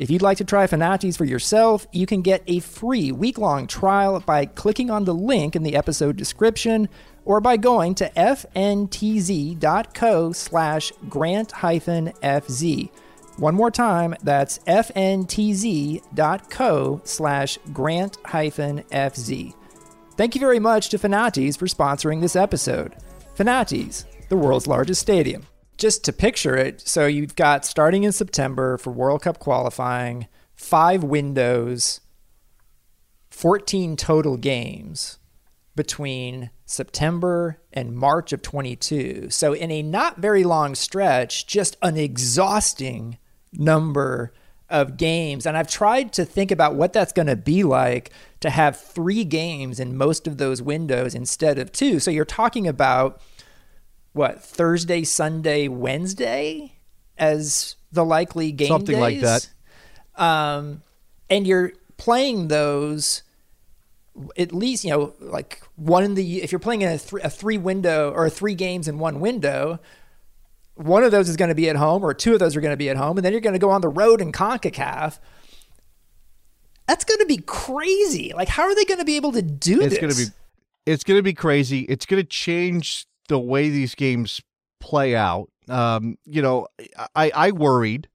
If 0.00 0.10
you'd 0.10 0.22
like 0.22 0.38
to 0.38 0.44
try 0.44 0.66
Fanatiz 0.66 1.18
for 1.18 1.26
yourself, 1.26 1.86
you 1.92 2.06
can 2.06 2.22
get 2.22 2.42
a 2.46 2.60
free 2.60 3.12
week-long 3.12 3.66
trial 3.66 4.18
by 4.20 4.46
clicking 4.46 4.90
on 4.90 5.04
the 5.04 5.12
link 5.12 5.54
in 5.54 5.62
the 5.62 5.76
episode 5.76 6.16
description 6.16 6.88
or 7.26 7.42
by 7.42 7.58
going 7.58 7.94
to 7.96 8.08
fntz.co 8.16 8.72
slash 10.32 10.90
grant 11.10 11.52
hyphen 11.52 12.14
fz. 12.22 12.88
One 13.36 13.54
more 13.54 13.70
time, 13.70 14.14
that's 14.22 14.60
fntz.co 14.60 16.00
slash 17.04 17.58
grant 17.70 18.16
hyphen 18.24 18.82
fz. 18.90 19.54
Thank 20.16 20.34
you 20.34 20.40
very 20.40 20.60
much 20.60 20.88
to 20.88 20.98
Fanatiz 20.98 21.58
for 21.58 21.66
sponsoring 21.66 22.22
this 22.22 22.36
episode. 22.36 22.96
Fanatiz, 23.36 24.06
the 24.30 24.36
world's 24.38 24.66
largest 24.66 25.02
stadium. 25.02 25.44
Just 25.80 26.04
to 26.04 26.12
picture 26.12 26.58
it, 26.58 26.86
so 26.86 27.06
you've 27.06 27.36
got 27.36 27.64
starting 27.64 28.04
in 28.04 28.12
September 28.12 28.76
for 28.76 28.90
World 28.90 29.22
Cup 29.22 29.38
qualifying, 29.38 30.26
five 30.54 31.02
windows, 31.02 32.00
14 33.30 33.96
total 33.96 34.36
games 34.36 35.18
between 35.74 36.50
September 36.66 37.62
and 37.72 37.96
March 37.96 38.34
of 38.34 38.42
22. 38.42 39.30
So, 39.30 39.54
in 39.54 39.70
a 39.70 39.82
not 39.82 40.18
very 40.18 40.44
long 40.44 40.74
stretch, 40.74 41.46
just 41.46 41.78
an 41.80 41.96
exhausting 41.96 43.16
number 43.50 44.34
of 44.68 44.98
games. 44.98 45.46
And 45.46 45.56
I've 45.56 45.70
tried 45.70 46.12
to 46.12 46.26
think 46.26 46.50
about 46.50 46.74
what 46.74 46.92
that's 46.92 47.14
going 47.14 47.28
to 47.28 47.36
be 47.36 47.62
like 47.62 48.10
to 48.40 48.50
have 48.50 48.78
three 48.78 49.24
games 49.24 49.80
in 49.80 49.96
most 49.96 50.26
of 50.26 50.36
those 50.36 50.60
windows 50.60 51.14
instead 51.14 51.58
of 51.58 51.72
two. 51.72 52.00
So, 52.00 52.10
you're 52.10 52.26
talking 52.26 52.68
about 52.68 53.22
what, 54.12 54.42
Thursday, 54.42 55.04
Sunday, 55.04 55.68
Wednesday 55.68 56.76
as 57.16 57.76
the 57.92 58.04
likely 58.04 58.52
game 58.52 58.68
Something 58.68 58.98
days? 58.98 59.22
like 59.22 59.42
that. 60.16 60.22
Um, 60.22 60.82
and 61.28 61.46
you're 61.46 61.72
playing 61.96 62.48
those 62.48 63.22
at 64.36 64.52
least 64.52 64.84
you 64.84 64.90
know 64.90 65.14
like 65.20 65.62
one 65.76 66.02
in 66.02 66.14
the 66.14 66.42
if 66.42 66.50
you're 66.50 66.58
playing 66.58 66.82
in 66.82 66.88
a, 66.88 66.98
th- 66.98 67.22
a 67.22 67.30
three 67.30 67.58
window 67.58 68.10
or 68.10 68.28
three 68.28 68.54
games 68.54 68.88
in 68.88 68.98
one 68.98 69.20
window 69.20 69.78
one 70.74 71.04
of 71.04 71.10
those 71.10 71.28
is 71.28 71.36
going 71.36 71.48
to 71.48 71.54
be 71.54 71.68
at 71.68 71.76
home 71.76 72.02
or 72.02 72.12
two 72.12 72.32
of 72.32 72.38
those 72.38 72.56
are 72.56 72.60
going 72.60 72.72
to 72.72 72.76
be 72.76 72.90
at 72.90 72.96
home 72.96 73.16
and 73.16 73.24
then 73.24 73.32
you're 73.32 73.40
going 73.40 73.52
to 73.52 73.58
go 73.58 73.70
on 73.70 73.80
the 73.80 73.88
road 73.88 74.20
in 74.20 74.32
CONCACAF 74.32 75.18
that's 76.86 77.04
going 77.04 77.20
to 77.20 77.26
be 77.26 77.38
crazy 77.38 78.32
like 78.34 78.48
how 78.48 78.62
are 78.62 78.74
they 78.74 78.84
going 78.84 78.98
to 78.98 79.04
be 79.04 79.16
able 79.16 79.32
to 79.32 79.42
do 79.42 79.80
it's 79.80 79.90
this 79.90 79.98
going 80.00 80.12
to 80.12 80.16
be 80.16 80.24
it's 80.86 81.04
going 81.04 81.18
to 81.18 81.22
be 81.22 81.34
crazy 81.34 81.80
it's 81.82 82.04
going 82.04 82.20
to 82.20 82.28
change 82.28 83.06
the 83.30 83.38
way 83.38 83.70
these 83.70 83.94
games 83.94 84.42
play 84.80 85.16
out 85.16 85.48
um, 85.68 86.16
you 86.24 86.42
know 86.42 86.66
i 87.14 87.30
i 87.34 87.50
worried 87.50 88.08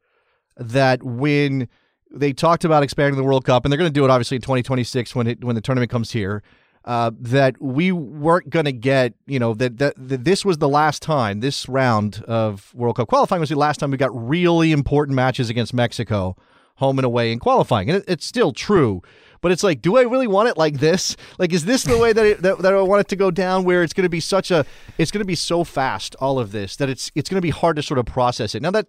that 0.58 1.04
when 1.04 1.68
they 2.16 2.34
talked 2.34 2.64
about 2.64 2.82
expanding 2.84 3.18
the 3.18 3.24
World 3.24 3.46
Cup, 3.46 3.66
and 3.66 3.72
they're 3.72 3.78
going 3.78 3.90
to 3.90 3.94
do 3.94 4.06
it 4.06 4.10
obviously 4.10 4.36
in 4.36 4.42
2026 4.42 5.16
when 5.16 5.28
it 5.28 5.44
when 5.44 5.56
the 5.56 5.62
tournament 5.62 5.92
comes 5.92 6.12
here. 6.12 6.42
Uh, 6.86 7.10
that 7.20 7.60
we 7.60 7.92
weren't 7.92 8.48
going 8.52 8.66
to 8.66 8.72
get, 8.72 9.16
you 9.26 9.40
know, 9.40 9.56
that, 9.56 9.80
that, 9.80 9.96
that 9.98 10.24
this 10.24 10.46
was 10.46 10.60
the 10.60 10.70
last 10.70 11.02
time, 11.02 11.40
this 11.40 11.68
round 11.68 12.24
of 12.28 12.72
World 12.76 12.98
Cup 12.98 13.08
qualifying 13.08 13.40
was 13.40 13.50
the 13.50 13.56
last 13.56 13.80
time 13.80 13.90
we 13.90 13.98
got 13.98 14.16
really 14.16 14.72
important 14.72 15.16
matches 15.16 15.50
against 15.50 15.74
Mexico 15.74 16.38
home 16.76 17.00
and 17.00 17.06
away 17.06 17.32
in 17.32 17.40
qualifying. 17.40 17.90
And 17.90 18.00
it, 18.00 18.06
it's 18.08 18.26
still 18.26 18.52
true. 18.52 19.02
But 19.42 19.52
it's 19.52 19.64
like, 19.64 19.82
do 19.82 19.98
I 19.98 20.02
really 20.02 20.28
want 20.28 20.50
it 20.50 20.58
like 20.58 20.80
this? 20.80 21.16
Like, 21.38 21.54
is 21.54 21.66
this 21.66 21.84
the 21.84 21.98
way 21.98 22.14
that, 22.14 22.26
it, 22.26 22.42
that, 22.42 22.60
that 22.60 22.74
I 22.74 22.82
want 22.82 23.02
it 23.02 23.08
to 23.10 23.16
go 23.16 23.30
down? 23.30 23.64
Where 23.64 23.84
it's 23.84 23.94
going 23.94 24.04
to 24.06 24.10
be 24.10 24.20
such 24.20 24.50
a, 24.50 24.66
it's 24.98 25.12
going 25.12 25.20
to 25.20 25.26
be 25.26 25.36
so 25.36 25.64
fast, 25.64 26.16
all 26.20 26.40
of 26.40 26.52
this, 26.52 26.76
that 26.78 26.90
it's 26.90 27.12
it's 27.14 27.30
going 27.30 27.38
to 27.38 27.46
be 27.46 27.52
hard 27.52 27.76
to 27.76 27.84
sort 27.84 28.00
of 28.00 28.08
process 28.08 28.56
it. 28.56 28.64
Now 28.64 28.72
that, 28.72 28.88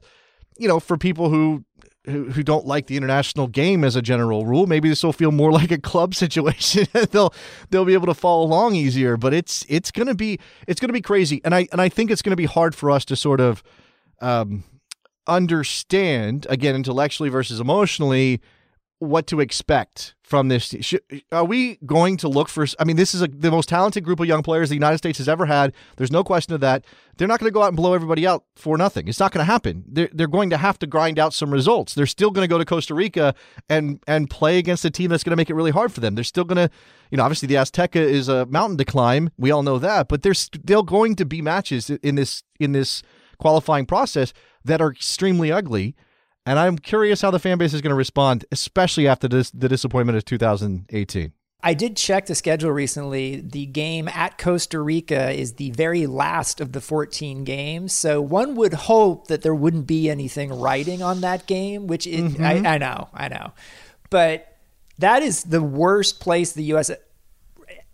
you 0.57 0.67
know, 0.67 0.81
for 0.81 0.97
people 0.97 1.29
who 1.29 1.65
who, 2.07 2.43
don't 2.43 2.67
like 2.67 2.87
the 2.87 2.97
international 2.97 3.49
game 3.49 3.83
as 3.83 3.97
a 3.97 4.03
general 4.03 4.47
rule. 4.47 4.67
Maybe 4.67 4.89
this 4.89 5.03
will 5.03 5.13
feel 5.13 5.33
more 5.33 5.53
like 5.61 5.71
a 5.71 5.79
club 5.79 6.15
situation. 6.15 6.87
they'll 7.11 7.35
they'll 7.71 7.85
be 7.85 7.95
able 7.95 8.07
to 8.07 8.15
follow 8.15 8.45
along 8.45 8.75
easier. 8.75 9.17
But 9.17 9.35
it's 9.35 9.65
it's 9.69 9.91
gonna 9.91 10.15
be 10.15 10.39
it's 10.67 10.81
gonna 10.81 10.93
be 10.93 11.01
crazy, 11.01 11.41
and 11.45 11.55
I 11.55 11.69
and 11.73 11.81
I 11.81 11.89
think 11.89 12.11
it's 12.11 12.23
gonna 12.23 12.37
be 12.37 12.47
hard 12.47 12.75
for 12.75 12.91
us 12.91 13.05
to 13.07 13.17
sort 13.17 13.41
of 13.41 13.63
um, 14.21 14.65
understand 15.27 16.47
again 16.49 16.75
intellectually 16.75 17.29
versus 17.29 17.61
emotionally 17.61 18.41
what 18.99 19.27
to 19.27 19.41
expect 19.41 20.15
from 20.23 20.49
this. 20.49 20.75
Are 21.31 21.45
we 21.45 21.77
going 21.85 22.17
to 22.19 22.29
look 22.29 22.49
for? 22.49 22.67
I 22.79 22.85
mean, 22.85 22.97
this 22.97 23.15
is 23.15 23.21
a, 23.21 23.29
the 23.29 23.51
most 23.51 23.69
talented 23.69 24.05
group 24.05 24.21
of 24.21 24.27
young 24.27 24.43
players 24.43 24.71
the 24.71 24.75
United 24.75 24.99
States 24.99 25.19
has 25.19 25.29
ever 25.29 25.47
had. 25.47 25.75
There's 25.97 26.11
no 26.11 26.25
question 26.25 26.55
of 26.55 26.61
that. 26.63 26.85
They're 27.17 27.29
not 27.29 27.39
going 27.39 27.51
to 27.51 27.55
go 27.55 27.63
out 27.63 27.69
and 27.69 27.77
blow 27.77 27.93
everybody 27.93 28.27
out 28.27 28.45
for 28.57 28.79
nothing. 28.79 29.07
It's 29.07 29.21
not 29.21 29.33
going 29.33 29.45
to 29.45 29.53
happen. 29.53 29.85
They're, 29.87 30.09
they're 30.13 30.27
going 30.27 30.51
to 30.51 30.57
have 30.57 30.79
to 30.79 30.87
grind 30.87 31.19
out 31.19 31.35
some 31.35 31.53
results. 31.53 31.95
They're 31.95 32.07
still 32.07 32.31
going 32.31 32.45
to 32.45 32.49
go 32.49 32.59
to 32.59 32.65
Costa 32.65 32.95
Rica 32.95 33.35
and 33.69 34.03
and 34.07 34.31
play 34.31 34.59
against 34.59 34.85
a 34.85 34.91
team 34.91 35.11
that's 35.11 35.23
going 35.23 35.33
to 35.33 35.37
make 35.37 35.51
it 35.51 35.55
really 35.55 35.71
hard 35.71 35.93
for 35.93 36.01
them. 36.01 36.15
They're 36.15 36.25
still 36.25 36.45
going 36.45 36.69
to, 36.69 36.75
you 37.11 37.19
know, 37.19 37.25
obviously 37.25 37.49
the 37.49 37.55
Azteca 37.55 37.97
is 37.97 38.29
a 38.29 38.47
mountain 38.47 38.79
to 38.79 38.85
climb. 38.85 39.31
We 39.37 39.51
all 39.51 39.63
know 39.63 39.79
that, 39.79 40.09
but 40.09 40.23
there's 40.23 40.39
still 40.39 40.83
going 40.83 41.17
to 41.17 41.27
be 41.27 41.43
matches 41.43 41.91
in 41.91 42.15
this 42.15 42.43
in 42.59 42.73
this 42.73 43.03
qualifying 43.39 43.85
process 43.85 44.33
that 44.67 44.81
are 44.81 44.91
extremely 44.91 45.51
ugly 45.51 45.97
and 46.47 46.61
I'm 46.61 46.79
curious 46.79 47.21
how 47.21 47.33
the 47.33 47.41
fan 47.41 47.59
base 47.59 47.75
is 47.75 47.83
going 47.83 47.91
to 47.91 47.97
respond, 47.97 48.45
especially 48.53 49.09
after 49.09 49.27
this, 49.27 49.51
the 49.51 49.69
disappointment 49.69 50.17
of 50.17 50.25
2018. 50.25 51.33
I 51.61 51.75
did 51.75 51.97
check 51.97 52.27
the 52.27 52.37
schedule 52.37 52.71
recently. 52.71 53.41
The 53.41 53.67
game 53.67 54.07
at 54.07 54.39
Costa 54.39 54.79
Rica 54.79 55.33
is 55.33 55.55
the 55.55 55.73
very 55.73 56.07
last 56.07 56.61
of 56.61 56.71
the 56.71 56.81
14 56.81 57.43
games. 57.43 57.93
So 57.93 58.21
one 58.21 58.55
would 58.55 58.75
hope 58.75 59.27
that 59.27 59.43
there 59.43 59.55
wouldn't 59.55 59.89
be 59.89 60.09
anything 60.09 60.53
riding 60.53 61.03
on 61.03 61.23
that 61.23 61.47
game, 61.47 61.89
which 61.89 62.07
is, 62.07 62.35
mm-hmm. 62.35 62.67
I, 62.67 62.75
I 62.75 62.79
know, 62.79 63.09
I 63.13 63.27
know. 63.27 63.53
But 64.11 64.47
that 64.99 65.25
is 65.25 65.43
the 65.43 65.63
worst 65.63 66.21
place 66.21 66.53
the 66.53 66.63
U.S. 66.65 66.93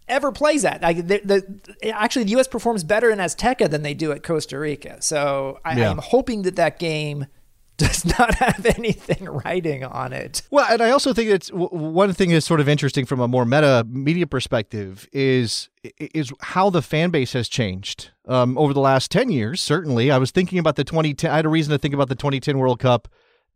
ever 0.08 0.32
plays 0.32 0.64
at. 0.64 0.82
Like 0.82 0.96
the, 1.06 1.20
the, 1.24 1.90
actually, 1.90 2.24
the 2.24 2.30
U.S. 2.32 2.48
performs 2.48 2.84
better 2.84 3.10
in 3.10 3.18
Azteca 3.18 3.70
than 3.70 3.82
they 3.82 3.94
do 3.94 4.12
at 4.12 4.22
Costa 4.22 4.58
Rica. 4.58 5.00
So 5.00 5.58
I, 5.64 5.78
am 5.80 5.98
hoping 5.98 6.42
that 6.42 6.56
that 6.56 6.78
game 6.78 7.26
does 7.78 8.04
not 8.04 8.34
have 8.34 8.64
anything 8.66 9.24
riding 9.24 9.82
on 9.82 10.12
it. 10.12 10.42
Well, 10.50 10.66
and 10.70 10.82
I 10.82 10.90
also 10.90 11.12
think 11.12 11.30
it's 11.30 11.48
one 11.50 12.12
thing 12.12 12.30
that's 12.30 12.46
sort 12.46 12.60
of 12.60 12.68
interesting 12.68 13.06
from 13.06 13.20
a 13.20 13.26
more 13.26 13.44
meta 13.44 13.84
media 13.88 14.26
perspective 14.26 15.08
is 15.12 15.68
is 15.98 16.32
how 16.40 16.70
the 16.70 16.82
fan 16.82 17.10
base 17.10 17.32
has 17.32 17.48
changed 17.48 18.10
um, 18.28 18.56
over 18.58 18.72
the 18.72 18.80
last 18.80 19.10
ten 19.10 19.30
years. 19.30 19.60
Certainly, 19.60 20.10
I 20.10 20.18
was 20.18 20.30
thinking 20.30 20.58
about 20.58 20.76
the 20.76 20.84
2010. 20.84 21.30
I 21.30 21.36
had 21.36 21.46
a 21.46 21.48
reason 21.48 21.72
to 21.72 21.78
think 21.78 21.94
about 21.94 22.08
the 22.08 22.14
2010 22.14 22.58
World 22.58 22.78
Cup 22.78 23.08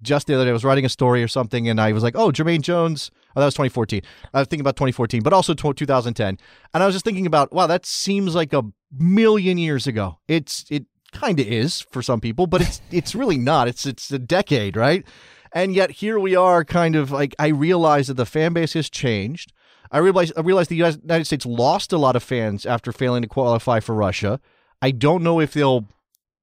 just 0.02 0.26
the 0.26 0.34
other 0.34 0.44
day. 0.44 0.50
I 0.50 0.52
was 0.52 0.64
writing 0.64 0.84
a 0.84 0.88
story 0.90 1.22
or 1.22 1.28
something, 1.28 1.68
and 1.68 1.80
I 1.80 1.92
was 1.92 2.02
like, 2.02 2.16
"Oh, 2.16 2.30
Jermaine 2.30 2.62
Jones." 2.62 3.10
Oh, 3.34 3.40
that 3.40 3.46
was 3.46 3.54
2014. 3.54 4.00
I 4.32 4.38
was 4.40 4.48
thinking 4.48 4.62
about 4.62 4.76
2014, 4.76 5.22
but 5.22 5.32
also 5.32 5.54
2010, 5.54 6.38
and 6.72 6.82
I 6.82 6.86
was 6.86 6.94
just 6.94 7.04
thinking 7.04 7.26
about, 7.26 7.52
wow, 7.52 7.66
that 7.66 7.84
seems 7.84 8.34
like 8.34 8.52
a 8.54 8.62
million 8.96 9.58
years 9.58 9.86
ago. 9.86 10.18
It's 10.26 10.64
it 10.70 10.86
kind 11.12 11.38
of 11.40 11.46
is 11.46 11.80
for 11.80 12.02
some 12.02 12.20
people, 12.20 12.46
but 12.46 12.62
it's 12.62 12.80
it's 12.90 13.14
really 13.14 13.38
not. 13.38 13.68
It's 13.68 13.86
it's 13.86 14.10
a 14.10 14.18
decade, 14.18 14.76
right? 14.76 15.04
And 15.52 15.74
yet 15.74 15.90
here 15.90 16.18
we 16.18 16.36
are, 16.36 16.64
kind 16.64 16.96
of 16.96 17.10
like 17.10 17.34
I 17.38 17.48
realize 17.48 18.08
that 18.08 18.14
the 18.14 18.26
fan 18.26 18.52
base 18.52 18.74
has 18.74 18.90
changed. 18.90 19.52
I 19.90 19.98
realize 19.98 20.32
I 20.36 20.40
realize 20.40 20.68
the 20.68 20.76
United 20.76 21.24
States 21.24 21.46
lost 21.46 21.92
a 21.92 21.98
lot 21.98 22.16
of 22.16 22.22
fans 22.22 22.66
after 22.66 22.92
failing 22.92 23.22
to 23.22 23.28
qualify 23.28 23.80
for 23.80 23.94
Russia. 23.94 24.40
I 24.82 24.90
don't 24.90 25.22
know 25.22 25.40
if 25.40 25.52
they'll 25.54 25.88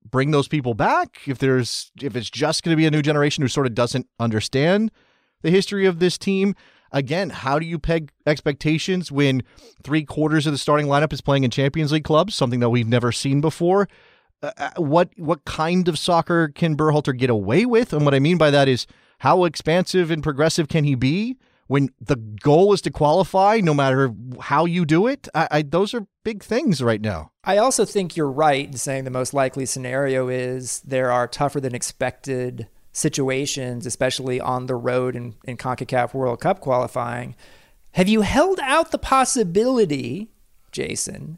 bring 0.09 0.31
those 0.31 0.47
people 0.47 0.73
back. 0.73 1.21
If 1.27 1.39
there's 1.39 1.91
if 2.01 2.15
it's 2.15 2.29
just 2.29 2.63
going 2.63 2.71
to 2.75 2.77
be 2.77 2.85
a 2.85 2.91
new 2.91 3.01
generation 3.01 3.41
who 3.41 3.47
sort 3.47 3.67
of 3.67 3.73
doesn't 3.73 4.07
understand 4.19 4.91
the 5.41 5.51
history 5.51 5.85
of 5.85 5.99
this 5.99 6.17
team. 6.17 6.55
Again, 6.91 7.31
how 7.31 7.57
do 7.57 7.65
you 7.65 7.79
peg 7.79 8.11
expectations 8.27 9.11
when 9.11 9.41
three 9.83 10.05
quarters 10.05 10.45
of 10.45 10.53
the 10.53 10.59
starting 10.59 10.85
lineup 10.85 11.11
is 11.11 11.21
playing 11.21 11.43
in 11.43 11.49
Champions 11.49 11.91
League 11.91 12.03
clubs, 12.03 12.35
something 12.35 12.59
that 12.59 12.69
we've 12.69 12.87
never 12.87 13.11
seen 13.11 13.41
before? 13.41 13.87
Uh, 14.43 14.51
uh, 14.57 14.69
what 14.77 15.09
what 15.17 15.43
kind 15.45 15.87
of 15.87 15.97
soccer 15.97 16.49
can 16.49 16.77
Berhalter 16.77 17.17
get 17.17 17.29
away 17.29 17.65
with? 17.65 17.93
And 17.93 18.05
what 18.05 18.13
I 18.13 18.19
mean 18.19 18.37
by 18.37 18.51
that 18.51 18.67
is 18.67 18.85
how 19.19 19.45
expansive 19.45 20.11
and 20.11 20.21
progressive 20.21 20.67
can 20.67 20.83
he 20.83 20.95
be 20.95 21.37
when 21.67 21.89
the 21.99 22.15
goal 22.15 22.73
is 22.73 22.82
to 22.82 22.91
qualify, 22.91 23.60
no 23.62 23.73
matter 23.73 24.13
how 24.39 24.65
you 24.65 24.86
do 24.86 25.08
it? 25.08 25.28
I, 25.34 25.47
I, 25.52 25.62
those 25.62 25.93
are 25.93 26.08
big 26.23 26.43
things 26.43 26.82
right 26.82 27.02
now. 27.02 27.32
I 27.43 27.58
also 27.58 27.86
think 27.86 28.15
you're 28.15 28.32
right 28.32 28.65
in 28.65 28.78
saying 28.78 29.04
the 29.04 29.12
most 29.12 29.34
likely 29.34 29.65
scenario 29.65 30.28
is 30.28 30.82
there 30.82 31.12
are 31.12 31.28
tougher 31.28 31.60
than 31.60 31.76
expected 31.76 32.67
situations, 32.91 33.86
especially 33.86 34.39
on 34.39 34.67
the 34.67 34.76
road 34.76 35.15
in, 35.15 35.36
in 35.45 35.58
CONCACAF 35.58 36.13
World 36.13 36.41
Cup 36.41 36.60
qualifying. 36.60 37.36
Have 37.91 38.08
you 38.08 38.21
held 38.21 38.60
out 38.60 38.91
the 38.91 38.97
possibility, 38.97 40.32
Jason, 40.71 41.38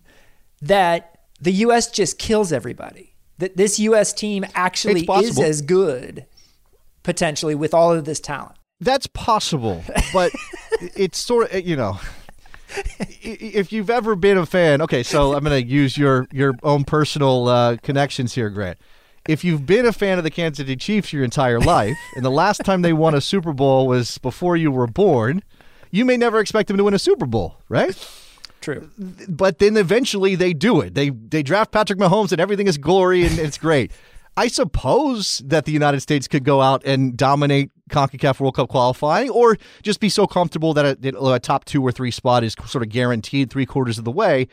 that 0.62 1.16
the 1.40 1.52
U.S. 1.52 1.90
just 1.92 2.18
kills 2.18 2.52
everybody. 2.52 3.16
That 3.38 3.58
this 3.58 3.80
U.S. 3.80 4.14
team 4.14 4.46
actually 4.54 5.08
is 5.08 5.40
as 5.40 5.62
good 5.62 6.26
potentially 7.04 7.54
with 7.56 7.74
all 7.74 7.92
of 7.92 8.06
this 8.06 8.20
talent. 8.20 8.56
That's 8.80 9.08
possible, 9.08 9.84
but 10.14 10.32
it's 10.96 11.18
sort 11.18 11.52
of 11.52 11.66
you 11.66 11.76
know. 11.76 12.00
if 13.22 13.72
you've 13.72 13.90
ever 13.90 14.16
been 14.16 14.38
a 14.38 14.46
fan, 14.46 14.82
okay, 14.82 15.02
so 15.04 15.34
I'm 15.34 15.44
going 15.44 15.64
to 15.64 15.68
use 15.68 15.98
your 15.98 16.28
your 16.32 16.54
own 16.64 16.84
personal 16.84 17.48
uh, 17.48 17.78
connections 17.78 18.36
here, 18.36 18.50
Grant. 18.50 18.78
If 19.28 19.44
you've 19.44 19.66
been 19.66 19.86
a 19.86 19.94
fan 19.94 20.18
of 20.18 20.24
the 20.24 20.30
Kansas 20.30 20.58
City 20.58 20.76
Chiefs 20.76 21.12
your 21.12 21.24
entire 21.24 21.60
life, 21.60 21.98
and 22.16 22.24
the 22.24 22.32
last 22.32 22.60
time 22.64 22.82
they 22.82 22.94
won 22.94 23.16
a 23.16 23.22
Super 23.22 23.54
Bowl 23.54 23.88
was 23.88 24.18
before 24.20 24.56
you 24.56 24.72
were 24.72 24.88
born, 24.88 25.42
you 25.90 26.06
may 26.06 26.18
never 26.18 26.40
expect 26.40 26.68
them 26.68 26.78
to 26.78 26.84
win 26.84 26.94
a 26.94 27.00
Super 27.00 27.26
Bowl, 27.26 27.58
right? 27.70 27.98
True. 28.62 28.90
But 29.30 29.60
then 29.60 29.78
eventually 29.78 30.36
they 30.36 30.54
do 30.54 30.82
it. 30.82 30.96
They 30.96 31.12
they 31.12 31.44
draft 31.44 31.72
Patrick 31.72 32.00
Mahomes 32.00 32.32
and 32.32 32.42
everything 32.42 32.68
is 32.68 32.78
glory 32.78 33.26
and 33.26 33.40
it's 33.40 33.58
great. 33.58 33.92
I 34.38 34.48
suppose 34.48 35.42
that 35.46 35.66
the 35.66 35.72
United 35.72 36.02
States 36.02 36.28
could 36.28 36.44
go 36.44 36.62
out 36.62 36.84
and 36.84 37.16
dominate 37.16 37.72
CONCACAF 37.89 38.39
World 38.39 38.56
Cup 38.56 38.69
qualifying 38.69 39.30
or 39.30 39.58
just 39.84 40.00
be 40.00 40.10
so 40.10 40.26
comfortable 40.26 40.74
that 40.74 41.04
a, 41.04 41.34
a 41.34 41.39
top 41.39 41.65
two 41.65 41.82
or 41.86 41.91
three 41.91 42.12
spot 42.12 42.43
is 42.43 42.56
sort 42.65 42.84
of 42.84 42.89
guaranteed 42.89 43.50
three 43.50 43.65
quarters 43.65 43.98
of 43.98 44.06
the 44.06 44.12
way. 44.12 44.48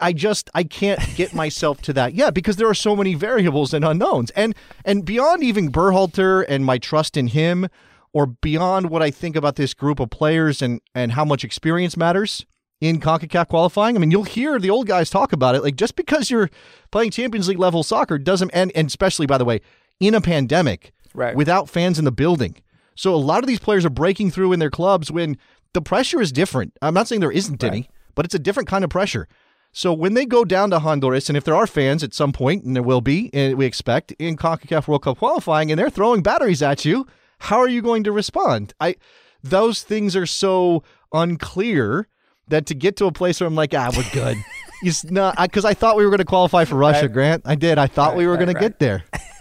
I 0.00 0.12
just 0.12 0.48
I 0.54 0.64
can't 0.64 1.00
get 1.16 1.34
myself 1.34 1.82
to 1.82 1.92
that 1.94 2.14
yet 2.14 2.34
because 2.34 2.56
there 2.56 2.68
are 2.68 2.74
so 2.74 2.96
many 2.96 3.14
variables 3.14 3.74
and 3.74 3.84
unknowns. 3.84 4.30
And 4.30 4.54
and 4.84 5.04
beyond 5.04 5.42
even 5.42 5.70
Berhalter 5.70 6.44
and 6.48 6.64
my 6.64 6.78
trust 6.78 7.16
in 7.16 7.28
him 7.28 7.68
or 8.12 8.26
beyond 8.26 8.90
what 8.90 9.02
I 9.02 9.10
think 9.10 9.36
about 9.36 9.56
this 9.56 9.74
group 9.74 10.00
of 10.00 10.10
players 10.10 10.62
and 10.62 10.80
and 10.94 11.12
how 11.12 11.24
much 11.24 11.44
experience 11.44 11.96
matters, 11.96 12.46
in 12.80 13.00
CONCACAF 13.00 13.48
qualifying. 13.48 13.96
I 13.96 13.98
mean, 13.98 14.10
you'll 14.10 14.24
hear 14.24 14.58
the 14.58 14.70
old 14.70 14.86
guys 14.86 15.10
talk 15.10 15.32
about 15.32 15.54
it. 15.54 15.62
Like 15.62 15.76
just 15.76 15.96
because 15.96 16.30
you're 16.30 16.50
playing 16.90 17.10
Champions 17.10 17.48
League 17.48 17.58
level 17.58 17.82
soccer 17.82 18.18
doesn't, 18.18 18.50
and, 18.50 18.70
and 18.74 18.86
especially 18.86 19.26
by 19.26 19.38
the 19.38 19.44
way, 19.44 19.60
in 19.98 20.14
a 20.14 20.20
pandemic, 20.20 20.92
right. 21.16 21.34
without 21.34 21.68
fans 21.68 21.98
in 21.98 22.04
the 22.04 22.12
building. 22.12 22.56
So 22.94 23.14
a 23.14 23.16
lot 23.16 23.42
of 23.42 23.46
these 23.48 23.58
players 23.58 23.84
are 23.84 23.90
breaking 23.90 24.30
through 24.30 24.52
in 24.52 24.58
their 24.58 24.70
clubs 24.70 25.10
when 25.10 25.36
the 25.72 25.82
pressure 25.82 26.20
is 26.20 26.32
different. 26.32 26.76
I'm 26.80 26.94
not 26.94 27.08
saying 27.08 27.20
there 27.20 27.30
isn't 27.30 27.62
right. 27.62 27.72
any, 27.72 27.90
but 28.14 28.24
it's 28.24 28.34
a 28.34 28.38
different 28.38 28.68
kind 28.68 28.84
of 28.84 28.90
pressure. 28.90 29.28
So 29.72 29.92
when 29.92 30.14
they 30.14 30.24
go 30.24 30.44
down 30.44 30.70
to 30.70 30.78
Honduras, 30.78 31.28
and 31.28 31.36
if 31.36 31.44
there 31.44 31.54
are 31.54 31.66
fans 31.66 32.02
at 32.02 32.14
some 32.14 32.32
point, 32.32 32.64
and 32.64 32.74
there 32.74 32.82
will 32.82 33.02
be, 33.02 33.28
and 33.34 33.58
we 33.58 33.66
expect 33.66 34.12
in 34.12 34.36
CONCACAF 34.36 34.88
World 34.88 35.02
Cup 35.02 35.18
qualifying, 35.18 35.70
and 35.70 35.78
they're 35.78 35.90
throwing 35.90 36.22
batteries 36.22 36.62
at 36.62 36.86
you, 36.86 37.06
how 37.40 37.58
are 37.58 37.68
you 37.68 37.82
going 37.82 38.02
to 38.04 38.12
respond? 38.12 38.72
I 38.80 38.96
those 39.42 39.82
things 39.82 40.16
are 40.16 40.24
so 40.24 40.82
unclear 41.12 42.08
that 42.48 42.66
to 42.66 42.74
get 42.74 42.96
to 42.96 43.06
a 43.06 43.12
place 43.12 43.40
where 43.40 43.46
I'm 43.46 43.54
like, 43.54 43.74
ah, 43.74 43.92
we're 43.94 44.10
good. 44.12 44.38
Not 45.10 45.36
because 45.36 45.64
I 45.64 45.74
thought 45.74 45.96
we 45.96 46.04
were 46.04 46.10
going 46.10 46.18
to 46.18 46.24
qualify 46.24 46.64
for 46.64 46.76
Russia, 46.76 47.02
right. 47.02 47.12
Grant. 47.12 47.42
I 47.44 47.54
did. 47.54 47.78
I 47.78 47.86
thought 47.86 48.10
right, 48.10 48.18
we 48.18 48.26
were 48.26 48.34
right, 48.34 48.44
going 48.44 48.54
to 48.54 48.60
get 48.60 48.78
there. 48.78 49.04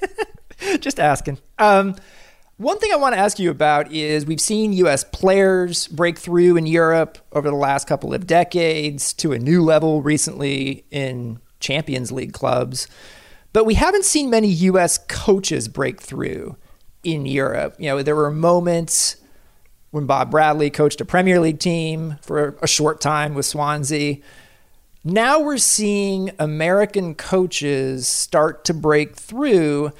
Just 0.80 1.00
asking. 1.00 1.38
Um, 1.60 1.96
one 2.58 2.80
thing 2.80 2.91
I 2.94 2.96
want 2.96 3.15
to 3.15 3.20
ask 3.20 3.38
you 3.38 3.52
about 3.52 3.91
is 3.91 4.26
we've 4.26 4.39
seen 4.39 4.72
U.S. 4.74 5.04
players 5.04 5.88
break 5.89 6.18
through 6.18 6.56
in 6.56 6.65
Europe 6.65 7.18
over 7.34 7.50
the 7.50 7.56
last 7.56 7.86
couple 7.88 8.13
of 8.13 8.26
decades 8.26 9.12
to 9.15 9.34
a 9.34 9.39
new 9.39 9.62
level 9.62 10.02
recently 10.02 10.86
in 10.89 11.39
Champions 11.60 12.12
League 12.13 12.32
clubs, 12.34 12.88
but 13.52 13.65
we 13.65 13.74
haven't 13.74 14.06
seen 14.06 14.30
many 14.30 14.48
U.S. 14.48 14.98
coaches 14.98 15.68
break 15.68 16.02
through 16.02 16.56
in 17.04 17.26
Europe. 17.26 17.76
You 17.78 17.89
know, 17.89 18.04
there 18.04 18.15
were 18.15 18.32
moments 18.32 19.18
when 19.91 20.06
Bob 20.06 20.32
Bradley 20.32 20.70
coached 20.70 21.00
a 21.00 21.06
Premier 21.06 21.39
League 21.39 21.60
team 21.60 22.18
for 22.22 22.58
a 22.62 22.68
short 22.68 23.00
time 23.00 23.34
with 23.34 23.46
Swansea. 23.46 24.18
Now 25.04 25.39
we're 25.39 25.58
seeing 25.58 26.32
American 26.39 27.15
coaches 27.15 28.08
start 28.08 28.65
to 28.65 28.74
break 28.74 29.15
through. 29.15 29.91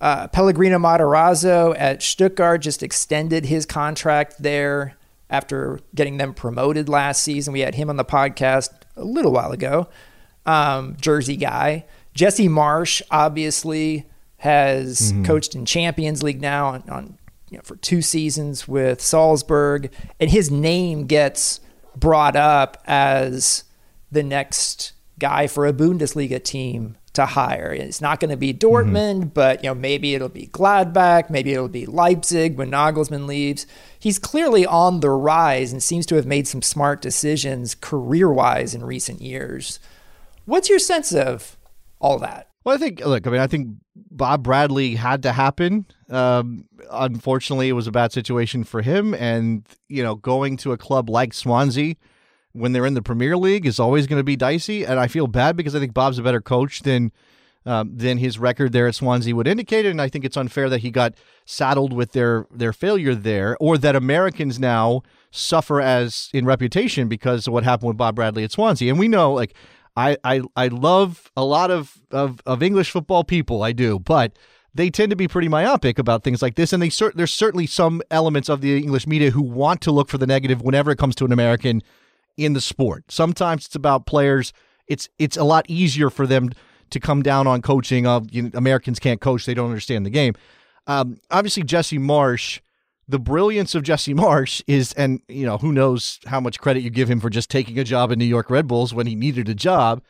Uh, 0.00 0.28
Pellegrino 0.28 0.78
Matarazzo 0.78 1.74
at 1.78 2.02
Stuttgart 2.02 2.62
just 2.62 2.82
extended 2.82 3.46
his 3.46 3.66
contract 3.66 4.42
there 4.42 4.96
after 5.28 5.78
getting 5.94 6.16
them 6.16 6.32
promoted 6.34 6.88
last 6.88 7.22
season. 7.22 7.52
We 7.52 7.60
had 7.60 7.74
him 7.74 7.90
on 7.90 7.96
the 7.96 8.04
podcast 8.04 8.70
a 8.96 9.04
little 9.04 9.32
while 9.32 9.52
ago. 9.52 9.88
Um, 10.46 10.96
Jersey 11.00 11.36
guy. 11.36 11.84
Jesse 12.14 12.48
Marsch 12.48 13.02
obviously 13.10 14.06
has 14.38 15.12
mm-hmm. 15.12 15.24
coached 15.24 15.54
in 15.54 15.66
Champions 15.66 16.22
League 16.22 16.40
now 16.40 16.68
on, 16.68 16.82
on 16.88 17.18
you 17.50 17.58
know, 17.58 17.62
for 17.62 17.76
two 17.76 18.00
seasons 18.00 18.66
with 18.66 19.00
Salzburg, 19.00 19.92
and 20.18 20.30
his 20.30 20.50
name 20.50 21.06
gets 21.06 21.60
brought 21.94 22.36
up 22.36 22.82
as 22.86 23.64
the 24.10 24.22
next 24.22 24.92
guy 25.18 25.46
for 25.46 25.66
a 25.66 25.72
Bundesliga 25.72 26.42
team 26.42 26.96
to 27.20 27.26
hire. 27.26 27.72
It's 27.72 28.00
not 28.00 28.20
going 28.20 28.30
to 28.30 28.36
be 28.36 28.52
Dortmund, 28.52 29.20
mm-hmm. 29.20 29.28
but 29.28 29.62
you 29.62 29.70
know 29.70 29.74
maybe 29.74 30.14
it'll 30.14 30.28
be 30.28 30.48
Gladbach, 30.48 31.30
maybe 31.30 31.52
it'll 31.52 31.68
be 31.68 31.86
Leipzig 31.86 32.56
when 32.56 32.70
Nagelsmann 32.70 33.26
leaves. 33.26 33.66
He's 33.98 34.18
clearly 34.18 34.66
on 34.66 35.00
the 35.00 35.10
rise 35.10 35.72
and 35.72 35.82
seems 35.82 36.06
to 36.06 36.16
have 36.16 36.26
made 36.26 36.48
some 36.48 36.62
smart 36.62 37.02
decisions 37.02 37.74
career-wise 37.74 38.74
in 38.74 38.84
recent 38.84 39.20
years. 39.20 39.78
What's 40.46 40.68
your 40.68 40.78
sense 40.78 41.12
of 41.12 41.56
all 42.00 42.18
that? 42.18 42.48
Well, 42.64 42.74
I 42.74 42.78
think 42.78 43.04
look, 43.04 43.26
I 43.26 43.30
mean, 43.30 43.40
I 43.40 43.46
think 43.46 43.68
Bob 43.94 44.42
Bradley 44.42 44.94
had 44.94 45.22
to 45.22 45.32
happen. 45.32 45.86
Um, 46.08 46.64
unfortunately, 46.90 47.68
it 47.68 47.72
was 47.72 47.86
a 47.86 47.92
bad 47.92 48.12
situation 48.12 48.64
for 48.64 48.82
him, 48.82 49.14
and 49.14 49.66
you 49.88 50.02
know, 50.02 50.14
going 50.16 50.56
to 50.58 50.72
a 50.72 50.76
club 50.76 51.08
like 51.08 51.32
Swansea 51.32 51.94
when 52.52 52.72
they're 52.72 52.86
in 52.86 52.94
the 52.94 53.02
Premier 53.02 53.36
League 53.36 53.66
is 53.66 53.78
always 53.78 54.06
going 54.06 54.18
to 54.18 54.24
be 54.24 54.36
dicey. 54.36 54.84
And 54.84 54.98
I 54.98 55.06
feel 55.06 55.26
bad 55.26 55.56
because 55.56 55.74
I 55.74 55.78
think 55.78 55.94
Bob's 55.94 56.18
a 56.18 56.22
better 56.22 56.40
coach 56.40 56.82
than 56.82 57.12
um, 57.66 57.94
than 57.94 58.18
his 58.18 58.38
record 58.38 58.72
there 58.72 58.86
at 58.86 58.94
Swansea 58.94 59.36
would 59.36 59.46
indicate. 59.46 59.84
And 59.84 60.00
I 60.00 60.08
think 60.08 60.24
it's 60.24 60.36
unfair 60.36 60.70
that 60.70 60.80
he 60.80 60.90
got 60.90 61.14
saddled 61.44 61.92
with 61.92 62.12
their 62.12 62.46
their 62.50 62.72
failure 62.72 63.14
there, 63.14 63.56
or 63.60 63.76
that 63.78 63.94
Americans 63.94 64.58
now 64.58 65.02
suffer 65.30 65.80
as 65.80 66.30
in 66.32 66.44
reputation 66.44 67.08
because 67.08 67.46
of 67.46 67.52
what 67.52 67.64
happened 67.64 67.88
with 67.88 67.96
Bob 67.96 68.16
Bradley 68.16 68.44
at 68.44 68.52
Swansea. 68.52 68.90
And 68.90 68.98
we 68.98 69.08
know, 69.08 69.32
like, 69.32 69.54
I 69.96 70.16
I, 70.24 70.42
I 70.56 70.68
love 70.68 71.30
a 71.36 71.44
lot 71.44 71.70
of, 71.70 72.00
of 72.10 72.40
of 72.46 72.62
English 72.62 72.90
football 72.90 73.24
people, 73.24 73.62
I 73.62 73.72
do, 73.72 73.98
but 73.98 74.38
they 74.74 74.88
tend 74.88 75.10
to 75.10 75.16
be 75.16 75.28
pretty 75.28 75.48
myopic 75.48 75.98
about 75.98 76.22
things 76.22 76.42
like 76.42 76.54
this, 76.54 76.72
and 76.72 76.82
they 76.82 76.90
there's 77.14 77.32
certainly 77.32 77.66
some 77.66 78.00
elements 78.10 78.48
of 78.48 78.60
the 78.60 78.76
English 78.76 79.06
media 79.06 79.30
who 79.30 79.42
want 79.42 79.80
to 79.82 79.90
look 79.90 80.08
for 80.08 80.18
the 80.18 80.26
negative 80.26 80.62
whenever 80.62 80.90
it 80.90 80.96
comes 80.96 81.14
to 81.16 81.24
an 81.24 81.32
American 81.32 81.82
in 82.40 82.54
the 82.54 82.60
sport. 82.60 83.04
Sometimes 83.08 83.66
it's 83.66 83.76
about 83.76 84.06
players. 84.06 84.52
It's 84.86 85.08
it's 85.18 85.36
a 85.36 85.44
lot 85.44 85.66
easier 85.68 86.10
for 86.10 86.26
them 86.26 86.50
to 86.90 86.98
come 86.98 87.22
down 87.22 87.46
on 87.46 87.62
coaching 87.62 88.06
of 88.06 88.32
you 88.32 88.42
know, 88.42 88.50
Americans 88.54 88.98
can't 88.98 89.20
coach, 89.20 89.46
they 89.46 89.54
don't 89.54 89.68
understand 89.68 90.04
the 90.04 90.10
game. 90.10 90.34
Um, 90.86 91.18
obviously, 91.30 91.62
Jesse 91.62 91.98
Marsch. 91.98 92.60
The 93.08 93.18
brilliance 93.18 93.74
of 93.74 93.82
Jesse 93.82 94.14
Marsch 94.14 94.62
is, 94.68 94.92
and 94.92 95.20
you 95.28 95.44
know, 95.44 95.58
who 95.58 95.72
knows 95.72 96.20
how 96.26 96.38
much 96.38 96.60
credit 96.60 96.84
you 96.84 96.90
give 96.90 97.10
him 97.10 97.18
for 97.18 97.28
just 97.28 97.50
taking 97.50 97.76
a 97.76 97.82
job 97.82 98.12
in 98.12 98.20
New 98.20 98.24
York 98.24 98.48
Red 98.50 98.68
Bulls 98.68 98.94
when 98.94 99.08
he 99.08 99.16
needed 99.16 99.48
a 99.48 99.54
job, 99.54 100.00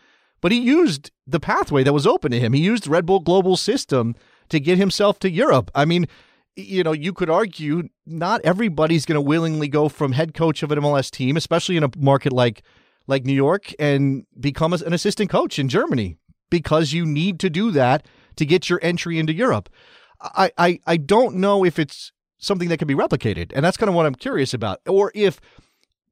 but 0.42 0.52
he 0.52 0.60
used 0.60 1.10
the 1.26 1.40
pathway 1.40 1.82
that 1.82 1.94
was 1.94 2.06
open 2.06 2.30
to 2.30 2.38
him. 2.38 2.52
He 2.52 2.60
used 2.60 2.86
Red 2.86 3.06
Bull 3.06 3.20
Global 3.20 3.56
System 3.56 4.14
to 4.50 4.60
get 4.60 4.76
himself 4.76 5.18
to 5.20 5.30
Europe. 5.30 5.70
I 5.74 5.86
mean, 5.86 6.08
you 6.56 6.82
know, 6.82 6.92
you 6.92 7.12
could 7.12 7.30
argue 7.30 7.88
not 8.06 8.40
everybody's 8.44 9.06
going 9.06 9.16
to 9.16 9.20
willingly 9.20 9.68
go 9.68 9.88
from 9.88 10.12
head 10.12 10.34
coach 10.34 10.62
of 10.62 10.70
an 10.70 10.78
MLS 10.78 11.10
team, 11.10 11.36
especially 11.36 11.76
in 11.76 11.84
a 11.84 11.90
market 11.96 12.32
like 12.32 12.62
like 13.06 13.24
New 13.24 13.34
York, 13.34 13.72
and 13.78 14.24
become 14.38 14.72
an 14.72 14.92
assistant 14.92 15.30
coach 15.30 15.58
in 15.58 15.68
Germany 15.68 16.16
because 16.50 16.92
you 16.92 17.06
need 17.06 17.40
to 17.40 17.50
do 17.50 17.70
that 17.70 18.06
to 18.36 18.44
get 18.44 18.68
your 18.68 18.78
entry 18.82 19.18
into 19.18 19.32
Europe. 19.32 19.68
I, 20.20 20.50
I, 20.58 20.80
I 20.86 20.96
don't 20.96 21.36
know 21.36 21.64
if 21.64 21.78
it's 21.78 22.12
something 22.38 22.68
that 22.68 22.78
can 22.78 22.88
be 22.88 22.94
replicated, 22.94 23.52
and 23.54 23.64
that's 23.64 23.76
kind 23.76 23.88
of 23.88 23.94
what 23.94 24.06
I'm 24.06 24.14
curious 24.14 24.52
about, 24.52 24.80
or 24.86 25.10
if 25.14 25.40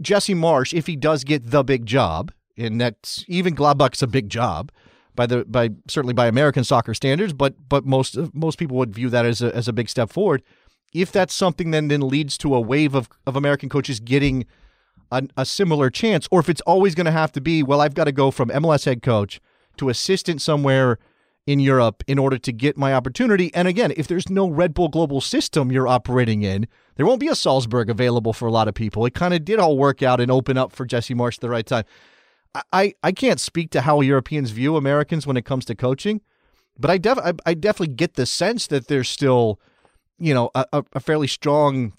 Jesse 0.00 0.34
Marsch, 0.34 0.72
if 0.72 0.86
he 0.86 0.96
does 0.96 1.24
get 1.24 1.50
the 1.50 1.62
big 1.62 1.86
job, 1.86 2.32
and 2.56 2.80
that's 2.80 3.24
even 3.28 3.54
Gladbach's 3.54 4.02
a 4.02 4.06
big 4.06 4.28
job, 4.28 4.72
by 5.18 5.26
the 5.26 5.44
by 5.46 5.70
certainly 5.88 6.14
by 6.14 6.28
American 6.28 6.62
soccer 6.62 6.94
standards, 6.94 7.32
but 7.32 7.54
but 7.68 7.84
most 7.84 8.16
most 8.32 8.56
people 8.56 8.76
would 8.76 8.94
view 8.94 9.10
that 9.10 9.26
as 9.26 9.42
a 9.42 9.54
as 9.54 9.66
a 9.66 9.72
big 9.72 9.88
step 9.90 10.10
forward. 10.10 10.44
If 10.94 11.10
that's 11.10 11.34
something 11.34 11.72
then 11.72 11.88
then 11.88 12.02
leads 12.02 12.38
to 12.38 12.54
a 12.54 12.60
wave 12.60 12.94
of, 12.94 13.08
of 13.26 13.34
American 13.34 13.68
coaches 13.68 13.98
getting 13.98 14.46
a, 15.10 15.24
a 15.36 15.44
similar 15.44 15.90
chance, 15.90 16.28
or 16.30 16.38
if 16.38 16.48
it's 16.48 16.60
always 16.60 16.94
going 16.94 17.06
to 17.06 17.10
have 17.10 17.32
to 17.32 17.40
be, 17.40 17.64
well, 17.64 17.80
I've 17.80 17.94
got 17.94 18.04
to 18.04 18.12
go 18.12 18.30
from 18.30 18.48
MLS 18.50 18.84
head 18.84 19.02
coach 19.02 19.40
to 19.78 19.88
assistant 19.88 20.40
somewhere 20.40 20.98
in 21.48 21.58
Europe 21.58 22.04
in 22.06 22.16
order 22.16 22.38
to 22.38 22.52
get 22.52 22.76
my 22.76 22.94
opportunity. 22.94 23.52
And 23.54 23.66
again, 23.66 23.92
if 23.96 24.06
there's 24.06 24.28
no 24.30 24.48
Red 24.48 24.72
Bull 24.72 24.88
global 24.88 25.20
system 25.20 25.72
you're 25.72 25.88
operating 25.88 26.42
in, 26.42 26.68
there 26.94 27.06
won't 27.06 27.20
be 27.20 27.28
a 27.28 27.34
Salzburg 27.34 27.90
available 27.90 28.32
for 28.32 28.46
a 28.46 28.52
lot 28.52 28.68
of 28.68 28.74
people. 28.74 29.04
It 29.04 29.14
kind 29.14 29.34
of 29.34 29.44
did 29.44 29.58
all 29.58 29.76
work 29.76 30.00
out 30.00 30.20
and 30.20 30.30
open 30.30 30.56
up 30.56 30.70
for 30.70 30.86
Jesse 30.86 31.14
Marsch 31.14 31.38
at 31.38 31.40
the 31.40 31.50
right 31.50 31.66
time. 31.66 31.84
I, 32.72 32.94
I 33.02 33.12
can't 33.12 33.40
speak 33.40 33.70
to 33.70 33.82
how 33.82 34.00
Europeans 34.00 34.50
view 34.50 34.76
Americans 34.76 35.26
when 35.26 35.36
it 35.36 35.44
comes 35.44 35.64
to 35.66 35.74
coaching, 35.74 36.22
but 36.78 36.90
I, 36.90 36.98
def, 36.98 37.18
I, 37.18 37.32
I 37.46 37.54
definitely 37.54 37.94
get 37.94 38.14
the 38.14 38.26
sense 38.26 38.66
that 38.68 38.88
there's 38.88 39.08
still, 39.08 39.60
you 40.18 40.34
know, 40.34 40.50
a, 40.54 40.84
a 40.92 41.00
fairly 41.00 41.26
strong 41.26 41.92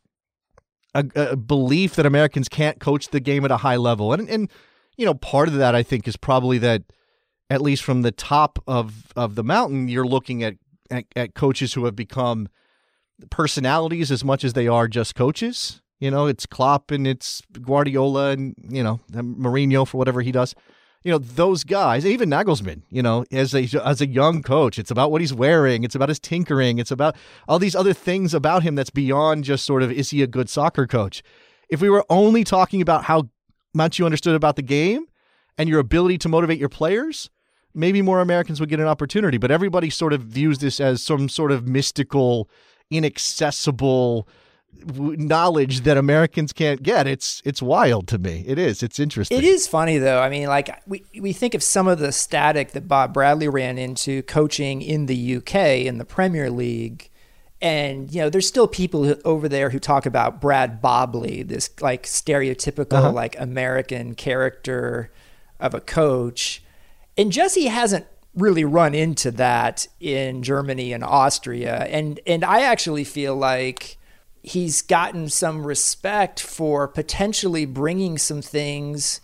a, 0.96 1.06
a, 1.16 1.36
belief 1.36 1.96
that 1.96 2.06
Americans 2.06 2.50
can't 2.50 2.80
coach 2.80 3.10
the 3.10 3.20
game 3.20 3.46
at 3.46 3.52
a 3.52 3.58
high 3.58 3.76
level. 3.76 4.14
And, 4.14 4.30
and, 4.30 4.50
you 4.98 5.06
know, 5.06 5.14
part 5.14 5.48
of 5.48 5.56
that 5.56 5.76
I 5.76 5.84
think 5.84 6.08
is 6.08 6.18
probably 6.18 6.58
that, 6.60 6.84
at 7.50 7.62
least 7.62 7.84
from 7.84 8.04
the 8.04 8.12
top 8.12 8.60
of, 8.68 9.12
of 9.16 9.36
the 9.36 9.44
mountain, 9.44 9.88
you're 9.88 10.08
looking 10.08 10.44
at, 10.44 10.56
at, 10.92 11.06
at 11.16 11.34
coaches 11.34 11.74
who 11.74 11.86
have 11.86 11.96
become 11.96 12.48
personalities 13.30 14.12
as 14.12 14.24
much 14.24 14.44
as 14.44 14.54
they 14.54 14.68
are 14.68 14.88
just 14.88 15.16
coaches. 15.16 15.82
You 16.00 16.10
know, 16.12 16.28
it's 16.28 16.46
Klopp 16.46 16.92
and 16.92 17.06
it's 17.06 17.42
Guardiola 17.62 18.32
and, 18.32 18.56
you 18.70 18.84
know, 18.84 19.02
Mourinho 19.12 19.88
for 19.88 19.98
whatever 19.98 20.22
he 20.22 20.32
does. 20.32 20.56
You 21.04 21.12
know, 21.12 21.18
those 21.18 21.64
guys, 21.64 22.06
even 22.06 22.30
Nagelsmann, 22.30 22.82
you 22.90 23.02
know, 23.02 23.26
as 23.32 23.54
a 23.54 23.64
as 23.86 24.02
a 24.02 24.08
young 24.08 24.42
coach, 24.42 24.78
it's 24.78 24.92
about 24.92 25.12
what 25.12 25.22
he's 25.22 25.34
wearing, 25.34 25.86
it's 25.86 25.96
about 25.96 26.10
his 26.10 26.20
tinkering, 26.20 26.78
it's 26.78 26.92
about 26.92 27.16
all 27.48 27.58
these 27.58 27.76
other 27.76 27.94
things 27.94 28.34
about 28.34 28.64
him 28.64 28.76
that's 28.76 28.90
beyond 28.90 29.46
just 29.46 29.66
sort 29.66 29.82
of 29.82 29.92
is 29.94 30.10
he 30.10 30.22
a 30.22 30.28
good 30.28 30.50
soccer 30.50 30.86
coach? 30.86 31.24
If 31.70 31.82
we 31.82 31.90
were 31.90 32.06
only 32.10 32.44
talking 32.44 32.82
about 32.82 33.06
how 33.06 33.30
much 33.74 33.98
you 33.98 34.06
understood 34.06 34.36
about 34.36 34.58
the 34.58 34.62
game 34.62 35.06
and 35.58 35.70
your 35.70 35.80
ability 35.80 36.18
to 36.20 36.30
motivate 36.30 36.60
your 36.60 36.70
players, 36.70 37.30
maybe 37.74 38.02
more 38.02 38.20
Americans 38.20 38.60
would 38.60 38.70
get 38.70 38.80
an 38.80 38.88
opportunity. 38.88 39.38
But 39.38 39.52
everybody 39.52 39.90
sort 39.90 40.12
of 40.12 40.22
views 40.22 40.60
this 40.60 40.82
as 40.82 41.02
some 41.02 41.30
sort 41.30 41.52
of 41.52 41.68
mystical, 41.68 42.50
inaccessible 42.92 44.28
knowledge 44.86 45.82
that 45.82 45.98
Americans 45.98 46.54
can't 46.54 46.84
get. 46.84 47.08
It's 47.08 47.42
it's 47.46 47.62
wild 47.62 48.08
to 48.10 48.18
me. 48.18 48.44
It 48.48 48.58
is. 48.58 48.84
It's 48.84 49.00
interesting. 49.00 49.38
It 49.38 49.44
is 49.44 49.68
funny 49.68 49.98
though. 49.98 50.22
I 50.22 50.30
mean, 50.30 50.48
like 50.48 50.82
we 50.88 51.04
we 51.20 51.34
think 51.34 51.54
of 51.54 51.64
some 51.64 51.88
of 51.88 52.00
the 52.00 52.12
static 52.12 52.72
that 52.72 52.88
Bob 52.88 53.14
Bradley 53.14 53.48
ran 53.48 53.78
into 53.78 54.24
coaching 54.24 54.82
in 54.82 55.06
the 55.06 55.38
UK 55.38 55.56
in 55.86 55.98
the 55.98 56.06
Premier 56.06 56.50
League. 56.50 57.10
And 57.62 58.14
you 58.14 58.22
know, 58.22 58.30
there's 58.30 58.48
still 58.48 58.68
people 58.68 59.16
over 59.26 59.50
there 59.50 59.70
who 59.70 59.80
talk 59.80 60.06
about 60.06 60.40
Brad 60.40 60.82
Bobley, 60.82 61.46
this 61.46 61.70
like 61.82 62.04
stereotypical 62.04 62.94
uh-huh. 62.94 63.12
like 63.12 63.40
American 63.40 64.16
character 64.16 65.12
of 65.60 65.74
a 65.74 65.82
coach. 65.82 66.64
And 67.18 67.32
Jesse 67.32 67.68
hasn't 67.68 68.06
really 68.34 68.64
run 68.64 68.96
into 68.96 69.32
that 69.32 69.88
in 70.00 70.44
Germany 70.44 70.94
and 70.94 71.04
Austria. 71.04 71.86
And 71.90 72.20
and 72.26 72.44
I 72.44 72.62
actually 72.62 73.04
feel 73.04 73.36
like 73.36 73.98
he's 74.42 74.82
gotten 74.82 75.30
some 75.30 75.66
respect 75.66 76.40
for 76.40 76.88
potentially 76.88 77.66
bringing 77.66 78.18
some 78.18 78.42
things. 78.42 79.22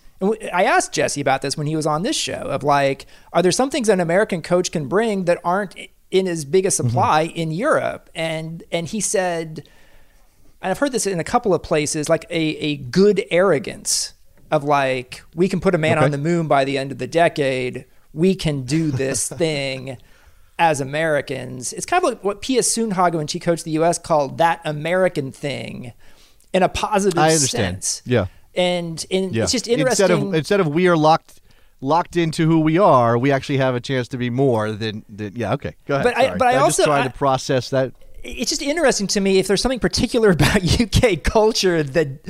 I 0.53 0.63
asked 0.63 0.93
Jesse 0.93 1.21
about 1.21 1.41
this 1.41 1.57
when 1.57 1.67
he 1.67 1.75
was 1.75 1.85
on 1.85 2.03
this 2.03 2.15
show 2.15 2.33
of 2.33 2.63
like, 2.63 3.05
are 3.33 3.41
there 3.41 3.51
some 3.51 3.69
things 3.69 3.89
an 3.89 3.99
American 3.99 4.41
coach 4.41 4.71
can 4.71 4.87
bring 4.87 5.25
that 5.25 5.39
aren't 5.43 5.75
in 6.11 6.27
as 6.27 6.45
big 6.45 6.65
a 6.65 6.69
mm-hmm. 6.69 6.87
supply 6.87 7.27
mm-hmm. 7.27 7.37
in 7.37 7.51
Europe? 7.51 8.09
And 8.15 8.63
and 8.71 8.87
he 8.87 9.01
said, 9.01 9.67
and 10.61 10.71
I've 10.71 10.79
heard 10.79 10.91
this 10.91 11.05
in 11.05 11.19
a 11.19 11.23
couple 11.23 11.53
of 11.53 11.61
places, 11.61 12.09
like 12.09 12.25
a, 12.29 12.39
a 12.39 12.77
good 12.77 13.23
arrogance 13.29 14.13
of 14.51 14.63
like, 14.63 15.21
we 15.35 15.49
can 15.49 15.59
put 15.59 15.75
a 15.75 15.77
man 15.77 15.97
okay. 15.97 16.05
on 16.05 16.11
the 16.11 16.17
moon 16.17 16.47
by 16.47 16.65
the 16.65 16.77
end 16.77 16.91
of 16.91 16.97
the 16.97 17.07
decade. 17.07 17.85
We 18.13 18.35
can 18.35 18.63
do 18.63 18.91
this 18.91 19.27
thing 19.29 19.97
as 20.57 20.81
Americans. 20.81 21.73
It's 21.73 21.85
kind 21.85 22.03
of 22.03 22.09
like 22.09 22.23
what 22.23 22.41
Pia 22.41 22.61
Sundhage, 22.61 23.13
when 23.13 23.27
she 23.27 23.39
coached 23.39 23.65
the 23.65 23.71
U.S., 23.71 23.97
called 23.97 24.37
that 24.37 24.61
American 24.63 25.31
thing 25.31 25.93
in 26.53 26.63
a 26.63 26.69
positive 26.69 27.19
I 27.19 27.33
understand. 27.33 27.83
sense. 27.83 28.01
Yeah. 28.05 28.27
And, 28.55 29.05
and 29.11 29.35
yeah. 29.35 29.43
it's 29.43 29.51
just 29.51 29.67
interesting. 29.67 30.03
Instead 30.05 30.11
of, 30.11 30.33
instead 30.33 30.59
of 30.61 30.67
we 30.67 30.87
are 30.87 30.95
locked 30.95 31.41
locked 31.81 32.15
into 32.15 32.47
who 32.47 32.61
we 32.61 32.77
are, 32.77 33.17
we 33.17 33.31
actually 33.31 33.57
have 33.57 33.75
a 33.75 33.81
chance 33.81 34.07
to 34.07 34.17
be 34.17 34.29
more 34.29 34.71
than, 34.71 35.03
than 35.09 35.35
yeah, 35.35 35.53
okay. 35.53 35.75
Go 35.85 35.95
ahead. 35.95 36.05
But 36.05 36.17
I, 36.17 36.37
but 36.37 36.47
I 36.47 36.53
I'm 36.53 36.63
also 36.63 36.83
just 36.83 36.87
trying 36.87 37.03
I, 37.03 37.07
to 37.07 37.13
process 37.13 37.69
that 37.71 37.93
it's 38.23 38.49
just 38.49 38.61
interesting 38.61 39.07
to 39.07 39.21
me 39.21 39.37
if 39.37 39.47
there's 39.47 39.61
something 39.61 39.79
particular 39.79 40.29
about 40.31 40.63
UK 40.63 41.21
culture 41.23 41.83
that 41.83 42.23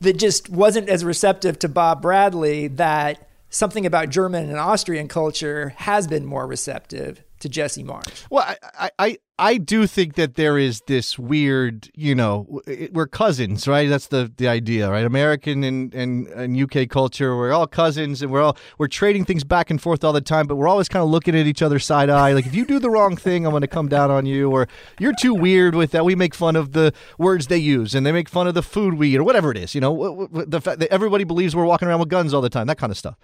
that 0.00 0.18
just 0.18 0.48
wasn't 0.50 0.88
as 0.88 1.04
receptive 1.04 1.58
to 1.60 1.68
Bob 1.68 2.02
Bradley 2.02 2.68
that 2.68 3.28
something 3.48 3.86
about 3.86 4.10
German 4.10 4.48
and 4.48 4.58
Austrian 4.58 5.08
culture 5.08 5.70
has 5.76 6.06
been 6.06 6.24
more 6.24 6.46
receptive 6.46 7.22
to 7.40 7.48
Jesse 7.48 7.84
Marsch. 7.84 8.24
Well, 8.30 8.54
I, 8.78 8.90
I, 8.98 9.18
I 9.38 9.56
do 9.56 9.86
think 9.86 10.14
that 10.16 10.34
there 10.34 10.58
is 10.58 10.82
this 10.86 11.18
weird, 11.18 11.90
you 11.94 12.14
know, 12.14 12.60
we're 12.92 13.06
cousins, 13.06 13.66
right? 13.66 13.88
That's 13.88 14.08
the, 14.08 14.30
the 14.36 14.48
idea, 14.48 14.90
right? 14.90 15.04
American 15.04 15.64
and, 15.64 15.94
and, 15.94 16.28
and 16.28 16.60
UK 16.60 16.88
culture, 16.88 17.36
we're 17.36 17.52
all 17.52 17.66
cousins 17.66 18.22
and 18.22 18.30
we're 18.30 18.42
all, 18.42 18.56
we're 18.78 18.88
trading 18.88 19.24
things 19.24 19.42
back 19.42 19.70
and 19.70 19.80
forth 19.80 20.04
all 20.04 20.12
the 20.12 20.20
time, 20.20 20.46
but 20.46 20.56
we're 20.56 20.68
always 20.68 20.88
kind 20.88 21.02
of 21.02 21.08
looking 21.08 21.34
at 21.34 21.46
each 21.46 21.62
other 21.62 21.78
side 21.78 22.10
eye. 22.10 22.32
Like, 22.32 22.46
if 22.46 22.54
you 22.54 22.66
do 22.66 22.78
the 22.78 22.90
wrong 22.90 23.16
thing, 23.16 23.46
I'm 23.46 23.52
going 23.52 23.62
to 23.62 23.68
come 23.68 23.88
down 23.88 24.10
on 24.10 24.26
you, 24.26 24.50
or 24.50 24.68
you're 24.98 25.14
too 25.18 25.34
weird 25.34 25.74
with 25.74 25.92
that. 25.92 26.04
We 26.04 26.14
make 26.14 26.34
fun 26.34 26.54
of 26.54 26.72
the 26.72 26.92
words 27.18 27.46
they 27.46 27.58
use 27.58 27.94
and 27.94 28.04
they 28.04 28.12
make 28.12 28.28
fun 28.28 28.46
of 28.46 28.54
the 28.54 28.62
food 28.62 28.94
we 28.94 29.14
eat 29.14 29.16
or 29.16 29.24
whatever 29.24 29.50
it 29.50 29.56
is, 29.56 29.74
you 29.74 29.80
know, 29.80 30.28
the 30.30 30.60
fact 30.60 30.80
that 30.80 30.92
everybody 30.92 31.24
believes 31.24 31.56
we're 31.56 31.64
walking 31.64 31.88
around 31.88 32.00
with 32.00 32.10
guns 32.10 32.34
all 32.34 32.42
the 32.42 32.50
time, 32.50 32.66
that 32.66 32.78
kind 32.78 32.90
of 32.90 32.98
stuff. 32.98 33.16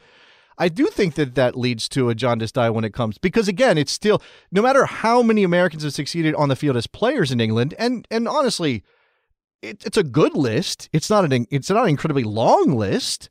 I 0.58 0.68
do 0.68 0.86
think 0.86 1.14
that 1.14 1.34
that 1.34 1.56
leads 1.56 1.88
to 1.90 2.08
a 2.08 2.14
jaundiced 2.14 2.56
eye 2.56 2.70
when 2.70 2.84
it 2.84 2.94
comes 2.94 3.18
because 3.18 3.48
again, 3.48 3.76
it's 3.76 3.92
still 3.92 4.22
no 4.50 4.62
matter 4.62 4.86
how 4.86 5.22
many 5.22 5.42
Americans 5.42 5.82
have 5.82 5.92
succeeded 5.94 6.34
on 6.34 6.48
the 6.48 6.56
field 6.56 6.76
as 6.76 6.86
players 6.86 7.30
in 7.30 7.40
England, 7.40 7.74
and 7.78 8.06
and 8.10 8.26
honestly, 8.26 8.82
it, 9.62 9.84
it's 9.84 9.98
a 9.98 10.02
good 10.02 10.34
list. 10.34 10.88
It's 10.92 11.10
not 11.10 11.30
an 11.30 11.46
it's 11.50 11.70
not 11.70 11.84
an 11.84 11.90
incredibly 11.90 12.24
long 12.24 12.72
list. 12.72 13.28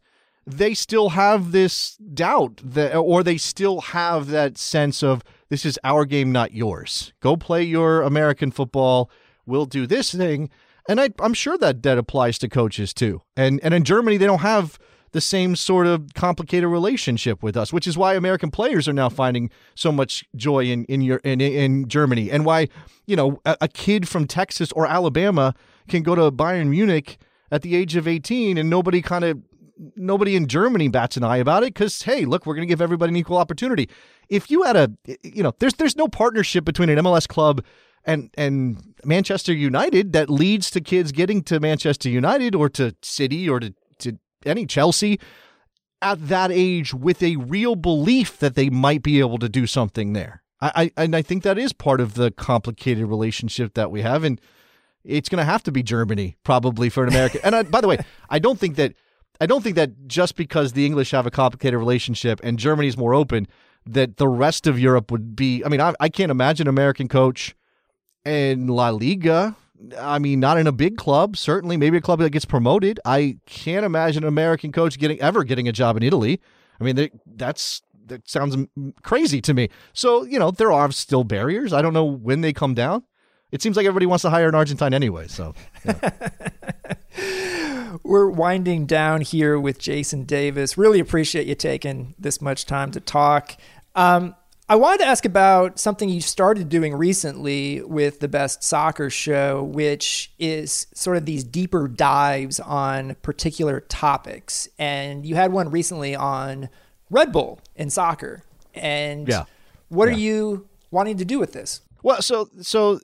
They 0.47 0.75
still 0.75 1.09
have 1.09 1.51
this 1.51 1.95
doubt 1.97 2.61
that, 2.63 2.95
or 2.95 3.23
they 3.23 3.37
still 3.37 3.81
have 3.81 4.27
that 4.27 4.59
sense 4.59 5.01
of 5.01 5.23
this 5.49 5.65
is 5.65 5.79
our 5.83 6.05
game, 6.05 6.31
not 6.31 6.53
yours. 6.53 7.13
Go 7.19 7.35
play 7.35 7.63
your 7.63 8.03
American 8.03 8.51
football. 8.51 9.09
We'll 9.47 9.65
do 9.65 9.87
this 9.87 10.13
thing, 10.13 10.51
and 10.87 11.01
I, 11.01 11.09
I'm 11.19 11.33
sure 11.33 11.57
that 11.57 11.81
that 11.81 11.97
applies 11.97 12.37
to 12.39 12.49
coaches 12.49 12.93
too. 12.93 13.21
And 13.35 13.59
and 13.63 13.73
in 13.73 13.83
Germany, 13.83 14.17
they 14.17 14.27
don't 14.27 14.39
have 14.39 14.77
the 15.15 15.21
same 15.21 15.55
sort 15.55 15.87
of 15.87 16.13
complicated 16.13 16.67
relationship 16.67 17.41
with 17.41 17.55
us, 17.55 17.71
which 17.71 17.87
is 17.87 17.97
why 17.97 18.15
American 18.15 18.51
players 18.51 18.85
are 18.85 18.93
now 18.93 19.07
finding 19.07 19.49
so 19.73 19.89
much 19.89 20.25
joy 20.35 20.65
in 20.65 20.83
in 20.85 20.99
your 20.99 21.17
in, 21.23 21.39
in 21.39 21.87
Germany, 21.87 22.29
and 22.29 22.43
why 22.45 22.67
you 23.07 23.15
know 23.15 23.39
a, 23.45 23.55
a 23.61 23.67
kid 23.69 24.09
from 24.09 24.27
Texas 24.27 24.73
or 24.73 24.85
Alabama 24.85 25.55
can 25.87 26.03
go 26.03 26.15
to 26.15 26.29
Bayern 26.33 26.67
Munich 26.67 27.17
at 27.49 27.61
the 27.61 27.77
age 27.77 27.95
of 27.95 28.09
18 28.09 28.57
and 28.57 28.69
nobody 28.69 29.01
kind 29.01 29.23
of 29.23 29.41
nobody 29.95 30.35
in 30.35 30.47
Germany 30.47 30.89
bats 30.89 31.15
an 31.15 31.23
eye 31.23 31.37
about 31.37 31.63
it 31.63 31.73
because 31.73 32.01
hey, 32.01 32.25
look, 32.25 32.45
we're 32.45 32.55
going 32.55 32.67
to 32.67 32.71
give 32.71 32.81
everybody 32.81 33.11
an 33.11 33.15
equal 33.15 33.37
opportunity. 33.37 33.89
If 34.27 34.51
you 34.51 34.63
had 34.63 34.75
a, 34.75 34.91
you 35.23 35.43
know, 35.43 35.53
there's 35.59 35.75
there's 35.75 35.95
no 35.95 36.09
partnership 36.09 36.65
between 36.65 36.89
an 36.89 36.97
MLS 36.99 37.25
club 37.25 37.63
and 38.03 38.31
and 38.37 38.95
Manchester 39.05 39.53
United 39.53 40.11
that 40.11 40.29
leads 40.29 40.69
to 40.71 40.81
kids 40.81 41.13
getting 41.13 41.41
to 41.43 41.61
Manchester 41.61 42.09
United 42.09 42.53
or 42.53 42.67
to 42.71 42.93
City 43.01 43.47
or 43.49 43.61
to 43.61 43.73
any 44.45 44.65
Chelsea 44.65 45.19
at 46.01 46.27
that 46.27 46.51
age 46.51 46.93
with 46.93 47.23
a 47.23 47.35
real 47.37 47.75
belief 47.75 48.37
that 48.39 48.55
they 48.55 48.69
might 48.69 49.01
be 49.01 49.19
able 49.19 49.39
to 49.39 49.49
do 49.49 49.65
something 49.65 50.13
there. 50.13 50.43
I, 50.61 50.91
I 50.97 51.03
and 51.03 51.15
I 51.15 51.21
think 51.21 51.43
that 51.43 51.57
is 51.57 51.73
part 51.73 51.99
of 51.99 52.13
the 52.13 52.31
complicated 52.31 53.05
relationship 53.07 53.73
that 53.73 53.91
we 53.91 54.01
have, 54.01 54.23
and 54.23 54.39
it's 55.03 55.29
going 55.29 55.39
to 55.39 55.45
have 55.45 55.63
to 55.63 55.71
be 55.71 55.83
Germany 55.83 56.37
probably 56.43 56.89
for 56.89 57.03
an 57.03 57.09
American. 57.09 57.41
and 57.43 57.55
I, 57.55 57.63
by 57.63 57.81
the 57.81 57.87
way, 57.87 57.97
I 58.29 58.39
don't 58.39 58.59
think 58.59 58.75
that 58.75 58.93
I 59.39 59.45
don't 59.45 59.63
think 59.63 59.75
that 59.75 60.07
just 60.07 60.35
because 60.35 60.73
the 60.73 60.85
English 60.85 61.11
have 61.11 61.25
a 61.25 61.31
complicated 61.31 61.77
relationship 61.77 62.39
and 62.43 62.57
Germany's 62.57 62.97
more 62.97 63.13
open, 63.13 63.47
that 63.85 64.17
the 64.17 64.27
rest 64.27 64.67
of 64.67 64.79
Europe 64.79 65.11
would 65.11 65.35
be. 65.35 65.63
I 65.63 65.69
mean, 65.69 65.81
I, 65.81 65.93
I 65.99 66.09
can't 66.09 66.31
imagine 66.31 66.67
American 66.67 67.07
coach 67.07 67.55
in 68.23 68.67
La 68.67 68.89
Liga 68.89 69.55
I 69.99 70.19
mean, 70.19 70.39
not 70.39 70.57
in 70.57 70.67
a 70.67 70.71
big 70.71 70.97
club. 70.97 71.37
Certainly, 71.37 71.77
maybe 71.77 71.97
a 71.97 72.01
club 72.01 72.19
that 72.19 72.29
gets 72.31 72.45
promoted. 72.45 72.99
I 73.05 73.37
can't 73.45 73.85
imagine 73.85 74.23
an 74.23 74.27
American 74.27 74.71
coach 74.71 74.97
getting 74.97 75.19
ever 75.21 75.43
getting 75.43 75.67
a 75.67 75.71
job 75.71 75.97
in 75.97 76.03
Italy. 76.03 76.41
I 76.79 76.83
mean, 76.83 77.09
that's 77.25 77.81
that 78.07 78.27
sounds 78.29 78.55
crazy 79.03 79.41
to 79.41 79.53
me. 79.53 79.69
So 79.93 80.23
you 80.23 80.39
know, 80.39 80.51
there 80.51 80.71
are 80.71 80.91
still 80.91 81.23
barriers. 81.23 81.73
I 81.73 81.81
don't 81.81 81.93
know 81.93 82.05
when 82.05 82.41
they 82.41 82.53
come 82.53 82.73
down. 82.73 83.03
It 83.51 83.61
seems 83.61 83.77
like 83.77 83.85
everybody 83.85 84.05
wants 84.05 84.23
to 84.23 84.29
hire 84.29 84.49
an 84.49 84.55
Argentine 84.55 84.93
anyway. 84.93 85.27
So. 85.27 85.53
Yeah. 85.85 86.19
We're 88.03 88.29
winding 88.29 88.85
down 88.85 89.21
here 89.21 89.59
with 89.59 89.79
Jason 89.79 90.25
Davis. 90.25 90.77
Really 90.77 90.99
appreciate 90.99 91.47
you 91.47 91.55
taking 91.55 92.13
this 92.19 92.41
much 92.41 92.65
time 92.65 92.91
to 92.91 92.99
talk. 92.99 93.55
Um, 93.95 94.35
I 94.67 94.75
wanted 94.77 94.99
to 94.99 95.05
ask 95.05 95.25
about 95.25 95.77
something 95.77 96.09
you 96.09 96.21
started 96.21 96.69
doing 96.69 96.95
recently 96.95 97.83
with 97.83 98.19
the 98.19 98.27
Best 98.27 98.63
Soccer 98.63 99.11
Show, 99.11 99.61
which 99.63 100.31
is 100.39 100.87
sort 100.91 101.17
of 101.17 101.25
these 101.25 101.43
deeper 101.43 101.87
dives 101.87 102.59
on 102.59 103.15
particular 103.21 103.81
topics. 103.81 104.67
And 104.79 105.23
you 105.23 105.35
had 105.35 105.51
one 105.51 105.69
recently 105.69 106.15
on 106.15 106.69
Red 107.11 107.31
Bull 107.31 107.59
in 107.75 107.91
soccer. 107.91 108.41
And 108.73 109.27
yeah. 109.27 109.45
what 109.89 110.07
yeah. 110.07 110.15
are 110.15 110.17
you 110.17 110.67
wanting 110.89 111.17
to 111.17 111.25
do 111.25 111.37
with 111.37 111.53
this? 111.53 111.81
Well, 112.01 112.23
so 112.23 112.49
so 112.61 112.99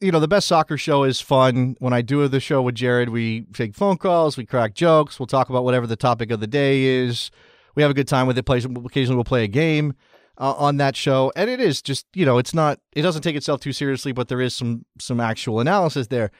you 0.00 0.10
know, 0.10 0.18
the 0.18 0.28
Best 0.28 0.48
Soccer 0.48 0.76
Show 0.76 1.04
is 1.04 1.20
fun. 1.20 1.76
When 1.78 1.92
I 1.92 2.02
do 2.02 2.26
the 2.26 2.40
show 2.40 2.60
with 2.60 2.74
Jared, 2.74 3.10
we 3.10 3.42
take 3.52 3.76
phone 3.76 3.96
calls, 3.96 4.36
we 4.36 4.44
crack 4.44 4.74
jokes, 4.74 5.20
we'll 5.20 5.28
talk 5.28 5.50
about 5.50 5.62
whatever 5.62 5.86
the 5.86 5.96
topic 5.96 6.32
of 6.32 6.40
the 6.40 6.48
day 6.48 6.82
is. 6.82 7.30
We 7.76 7.82
have 7.82 7.92
a 7.92 7.94
good 7.94 8.08
time 8.08 8.26
with 8.26 8.36
it. 8.36 8.48
Occasionally, 8.48 9.14
we'll 9.14 9.24
play 9.24 9.44
a 9.44 9.48
game 9.48 9.94
uh, 10.38 10.54
on 10.54 10.76
that 10.78 10.96
show, 10.96 11.32
and 11.36 11.48
it 11.48 11.60
is 11.60 11.82
just 11.82 12.06
you 12.14 12.26
know 12.26 12.38
it's 12.38 12.54
not 12.54 12.80
it 12.92 13.02
doesn't 13.02 13.22
take 13.22 13.36
itself 13.36 13.60
too 13.60 13.72
seriously, 13.72 14.12
but 14.12 14.28
there 14.28 14.40
is 14.40 14.54
some 14.54 14.84
some 14.98 15.20
actual 15.20 15.60
analysis 15.60 16.08
there. 16.08 16.30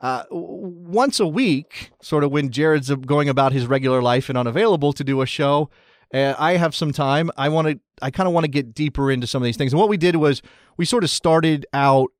Uh, 0.00 0.24
once 0.30 1.20
a 1.20 1.26
week, 1.26 1.90
sort 2.00 2.24
of 2.24 2.30
when 2.30 2.50
Jared's 2.50 2.90
going 2.94 3.28
about 3.28 3.52
his 3.52 3.66
regular 3.66 4.00
life 4.00 4.30
and 4.30 4.38
unavailable 4.38 4.94
to 4.94 5.04
do 5.04 5.20
a 5.20 5.26
show, 5.26 5.68
I 6.12 6.56
have 6.56 6.74
some 6.74 6.92
time. 6.92 7.30
I 7.36 7.48
want 7.50 7.68
to 7.68 7.80
I 8.02 8.10
kind 8.10 8.26
of 8.26 8.32
want 8.32 8.44
to 8.44 8.50
get 8.50 8.74
deeper 8.74 9.10
into 9.10 9.26
some 9.26 9.42
of 9.42 9.44
these 9.44 9.56
things. 9.56 9.72
And 9.72 9.80
what 9.80 9.88
we 9.88 9.96
did 9.96 10.16
was 10.16 10.42
we 10.76 10.84
sort 10.84 11.04
of 11.04 11.10
started 11.10 11.66
out 11.72 12.10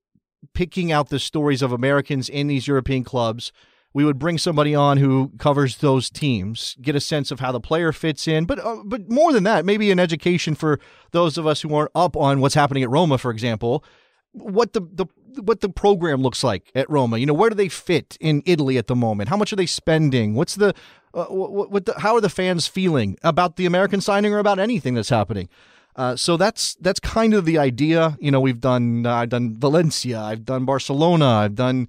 picking 0.54 0.90
out 0.90 1.08
the 1.08 1.18
stories 1.18 1.62
of 1.62 1.72
Americans 1.72 2.28
in 2.28 2.46
these 2.46 2.66
European 2.66 3.04
clubs 3.04 3.52
we 3.92 4.04
would 4.04 4.18
bring 4.18 4.38
somebody 4.38 4.74
on 4.74 4.98
who 4.98 5.32
covers 5.38 5.78
those 5.78 6.10
teams, 6.10 6.76
get 6.80 6.94
a 6.94 7.00
sense 7.00 7.30
of 7.30 7.40
how 7.40 7.50
the 7.50 7.60
player 7.60 7.92
fits 7.92 8.28
in, 8.28 8.44
but 8.44 8.58
uh, 8.58 8.82
but 8.84 9.10
more 9.10 9.32
than 9.32 9.44
that, 9.44 9.64
maybe 9.64 9.90
an 9.90 9.98
education 9.98 10.54
for 10.54 10.78
those 11.10 11.36
of 11.36 11.46
us 11.46 11.62
who 11.62 11.74
aren't 11.74 11.90
up 11.94 12.16
on 12.16 12.40
what's 12.40 12.54
happening 12.54 12.82
at 12.82 12.90
Roma, 12.90 13.18
for 13.18 13.30
example, 13.30 13.84
what 14.32 14.72
the, 14.74 14.80
the 14.80 15.06
what 15.42 15.60
the 15.60 15.68
program 15.68 16.22
looks 16.22 16.44
like 16.44 16.70
at 16.74 16.88
Roma. 16.88 17.18
You 17.18 17.26
know, 17.26 17.34
where 17.34 17.50
do 17.50 17.56
they 17.56 17.68
fit 17.68 18.16
in 18.20 18.42
Italy 18.46 18.78
at 18.78 18.86
the 18.86 18.96
moment? 18.96 19.28
How 19.28 19.36
much 19.36 19.52
are 19.52 19.56
they 19.56 19.66
spending? 19.66 20.34
What's 20.34 20.54
the 20.54 20.74
uh, 21.12 21.24
what, 21.24 21.70
what 21.70 21.86
the, 21.86 21.98
how 21.98 22.14
are 22.14 22.20
the 22.20 22.28
fans 22.28 22.68
feeling 22.68 23.18
about 23.22 23.56
the 23.56 23.66
American 23.66 24.00
signing 24.00 24.32
or 24.32 24.38
about 24.38 24.60
anything 24.60 24.94
that's 24.94 25.08
happening? 25.08 25.48
Uh, 25.96 26.14
so 26.14 26.36
that's 26.36 26.76
that's 26.76 27.00
kind 27.00 27.34
of 27.34 27.44
the 27.44 27.58
idea. 27.58 28.16
You 28.20 28.30
know, 28.30 28.40
we've 28.40 28.60
done 28.60 29.04
I've 29.04 29.30
done 29.30 29.56
Valencia, 29.58 30.20
I've 30.20 30.44
done 30.44 30.64
Barcelona, 30.64 31.26
I've 31.26 31.56
done 31.56 31.88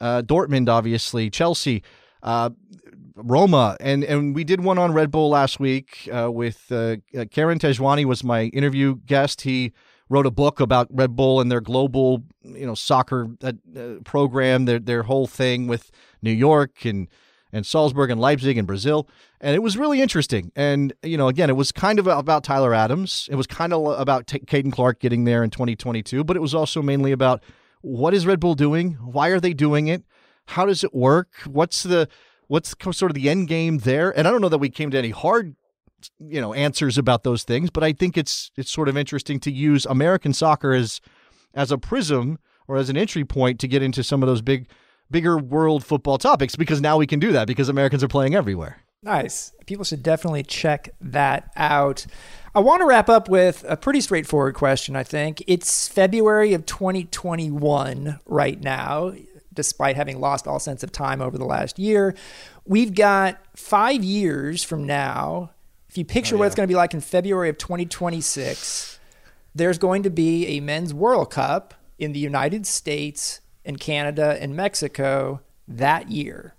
uh, 0.00 0.22
Dortmund, 0.22 0.68
obviously, 0.68 1.30
Chelsea, 1.30 1.82
uh, 2.22 2.50
Roma, 3.16 3.76
and 3.80 4.04
and 4.04 4.34
we 4.34 4.44
did 4.44 4.62
one 4.62 4.78
on 4.78 4.92
Red 4.92 5.10
Bull 5.10 5.30
last 5.30 5.58
week 5.58 6.08
uh, 6.12 6.30
with 6.30 6.70
uh, 6.70 6.96
uh, 7.16 7.24
Tejwani 7.24 8.04
was 8.04 8.22
my 8.22 8.44
interview 8.44 8.96
guest. 9.06 9.42
He 9.42 9.72
wrote 10.08 10.26
a 10.26 10.30
book 10.30 10.60
about 10.60 10.88
Red 10.90 11.16
Bull 11.16 11.40
and 11.40 11.50
their 11.50 11.60
global, 11.60 12.24
you 12.42 12.66
know, 12.66 12.74
soccer 12.74 13.28
uh, 13.42 13.52
program, 14.04 14.66
their 14.66 14.78
their 14.78 15.02
whole 15.02 15.26
thing 15.26 15.66
with 15.66 15.90
New 16.22 16.32
York 16.32 16.84
and 16.84 17.08
and 17.52 17.66
Salzburg 17.66 18.10
and 18.10 18.20
Leipzig 18.20 18.58
and 18.58 18.66
Brazil. 18.66 19.08
And 19.40 19.54
it 19.54 19.60
was 19.60 19.76
really 19.76 20.00
interesting. 20.00 20.52
And, 20.56 20.92
you 21.02 21.16
know, 21.16 21.28
again, 21.28 21.48
it 21.48 21.54
was 21.54 21.72
kind 21.72 21.98
of 21.98 22.06
about 22.06 22.44
Tyler 22.44 22.74
Adams. 22.74 23.28
It 23.30 23.36
was 23.36 23.46
kind 23.46 23.72
of 23.72 23.98
about 23.98 24.26
T- 24.26 24.40
Caden 24.40 24.72
Clark 24.72 25.00
getting 25.00 25.24
there 25.24 25.42
in 25.42 25.50
2022, 25.50 26.24
but 26.24 26.36
it 26.36 26.40
was 26.40 26.54
also 26.54 26.82
mainly 26.82 27.12
about 27.12 27.42
what 27.88 28.12
is 28.12 28.26
Red 28.26 28.38
Bull 28.38 28.54
doing? 28.54 28.92
Why 28.94 29.28
are 29.28 29.40
they 29.40 29.54
doing 29.54 29.88
it? 29.88 30.04
How 30.46 30.66
does 30.66 30.84
it 30.84 30.94
work? 30.94 31.28
What's 31.46 31.82
the 31.82 32.08
what's 32.46 32.74
sort 32.92 33.10
of 33.10 33.14
the 33.14 33.28
end 33.28 33.48
game 33.48 33.78
there? 33.78 34.16
And 34.16 34.28
I 34.28 34.30
don't 34.30 34.40
know 34.40 34.48
that 34.48 34.58
we 34.58 34.70
came 34.70 34.90
to 34.90 34.98
any 34.98 35.10
hard 35.10 35.56
you 36.18 36.40
know 36.40 36.54
answers 36.54 36.98
about 36.98 37.22
those 37.24 37.44
things, 37.44 37.70
but 37.70 37.82
I 37.82 37.92
think 37.92 38.16
it's 38.16 38.50
it's 38.56 38.70
sort 38.70 38.88
of 38.88 38.96
interesting 38.96 39.40
to 39.40 39.50
use 39.50 39.86
American 39.86 40.32
soccer 40.32 40.72
as 40.72 41.00
as 41.54 41.72
a 41.72 41.78
prism 41.78 42.38
or 42.66 42.76
as 42.76 42.90
an 42.90 42.96
entry 42.96 43.24
point 43.24 43.58
to 43.60 43.68
get 43.68 43.82
into 43.82 44.04
some 44.04 44.22
of 44.22 44.28
those 44.28 44.42
big 44.42 44.68
bigger 45.10 45.38
world 45.38 45.84
football 45.84 46.18
topics 46.18 46.56
because 46.56 46.82
now 46.82 46.98
we 46.98 47.06
can 47.06 47.18
do 47.18 47.32
that 47.32 47.46
because 47.46 47.70
Americans 47.70 48.04
are 48.04 48.08
playing 48.08 48.34
everywhere. 48.34 48.82
Nice. 49.02 49.52
People 49.66 49.84
should 49.84 50.02
definitely 50.02 50.42
check 50.42 50.90
that 51.00 51.50
out. 51.56 52.04
I 52.58 52.60
want 52.60 52.80
to 52.80 52.86
wrap 52.86 53.08
up 53.08 53.28
with 53.28 53.64
a 53.68 53.76
pretty 53.76 54.00
straightforward 54.00 54.56
question, 54.56 54.96
I 54.96 55.04
think. 55.04 55.44
It's 55.46 55.86
February 55.86 56.54
of 56.54 56.66
2021 56.66 58.18
right 58.26 58.60
now, 58.60 59.12
despite 59.54 59.94
having 59.94 60.18
lost 60.18 60.48
all 60.48 60.58
sense 60.58 60.82
of 60.82 60.90
time 60.90 61.22
over 61.22 61.38
the 61.38 61.44
last 61.44 61.78
year. 61.78 62.16
We've 62.66 62.96
got 62.96 63.38
five 63.54 64.02
years 64.02 64.64
from 64.64 64.86
now. 64.86 65.50
If 65.88 65.96
you 65.96 66.04
picture 66.04 66.34
oh, 66.34 66.38
yeah. 66.38 66.40
what 66.40 66.46
it's 66.46 66.56
going 66.56 66.66
to 66.66 66.72
be 66.72 66.74
like 66.74 66.94
in 66.94 67.00
February 67.00 67.48
of 67.48 67.58
2026, 67.58 68.98
there's 69.54 69.78
going 69.78 70.02
to 70.02 70.10
be 70.10 70.48
a 70.48 70.58
men's 70.58 70.92
World 70.92 71.30
Cup 71.30 71.74
in 71.96 72.10
the 72.10 72.18
United 72.18 72.66
States 72.66 73.40
and 73.64 73.78
Canada 73.78 74.36
and 74.40 74.56
Mexico 74.56 75.42
that 75.68 76.10
year. 76.10 76.54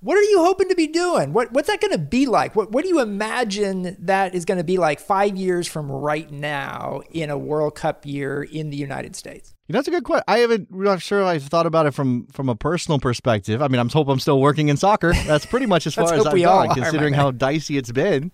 What 0.00 0.16
are 0.16 0.22
you 0.22 0.42
hoping 0.42 0.68
to 0.68 0.74
be 0.74 0.86
doing? 0.86 1.32
What 1.32 1.52
what's 1.52 1.68
that 1.68 1.80
going 1.80 1.92
to 1.92 1.98
be 1.98 2.26
like? 2.26 2.56
What 2.56 2.72
what 2.72 2.82
do 2.82 2.88
you 2.88 3.00
imagine 3.00 3.96
that 4.00 4.34
is 4.34 4.44
going 4.44 4.58
to 4.58 4.64
be 4.64 4.78
like 4.78 5.00
five 5.00 5.36
years 5.36 5.66
from 5.66 5.90
right 5.90 6.30
now 6.30 7.02
in 7.10 7.30
a 7.30 7.38
World 7.38 7.74
Cup 7.74 8.06
year 8.06 8.42
in 8.42 8.70
the 8.70 8.76
United 8.76 9.16
States? 9.16 9.54
That's 9.68 9.86
a 9.86 9.90
good 9.90 10.04
question. 10.04 10.24
I 10.26 10.38
haven't. 10.38 10.68
I'm 10.72 10.82
not 10.82 11.00
sure 11.00 11.22
I've 11.22 11.44
thought 11.44 11.66
about 11.66 11.86
it 11.86 11.92
from 11.92 12.26
from 12.28 12.48
a 12.48 12.56
personal 12.56 12.98
perspective. 12.98 13.62
I 13.62 13.68
mean, 13.68 13.80
I'm 13.80 13.88
hope 13.88 14.08
I'm 14.08 14.18
still 14.18 14.40
working 14.40 14.68
in 14.68 14.76
soccer. 14.76 15.12
That's 15.12 15.46
pretty 15.46 15.66
much 15.66 15.86
as 15.86 15.94
far 15.96 16.12
as 16.12 16.26
I've 16.26 16.42
gone, 16.42 16.74
considering 16.74 17.14
how 17.14 17.30
dicey 17.30 17.76
it's 17.76 17.92
been. 17.92 18.32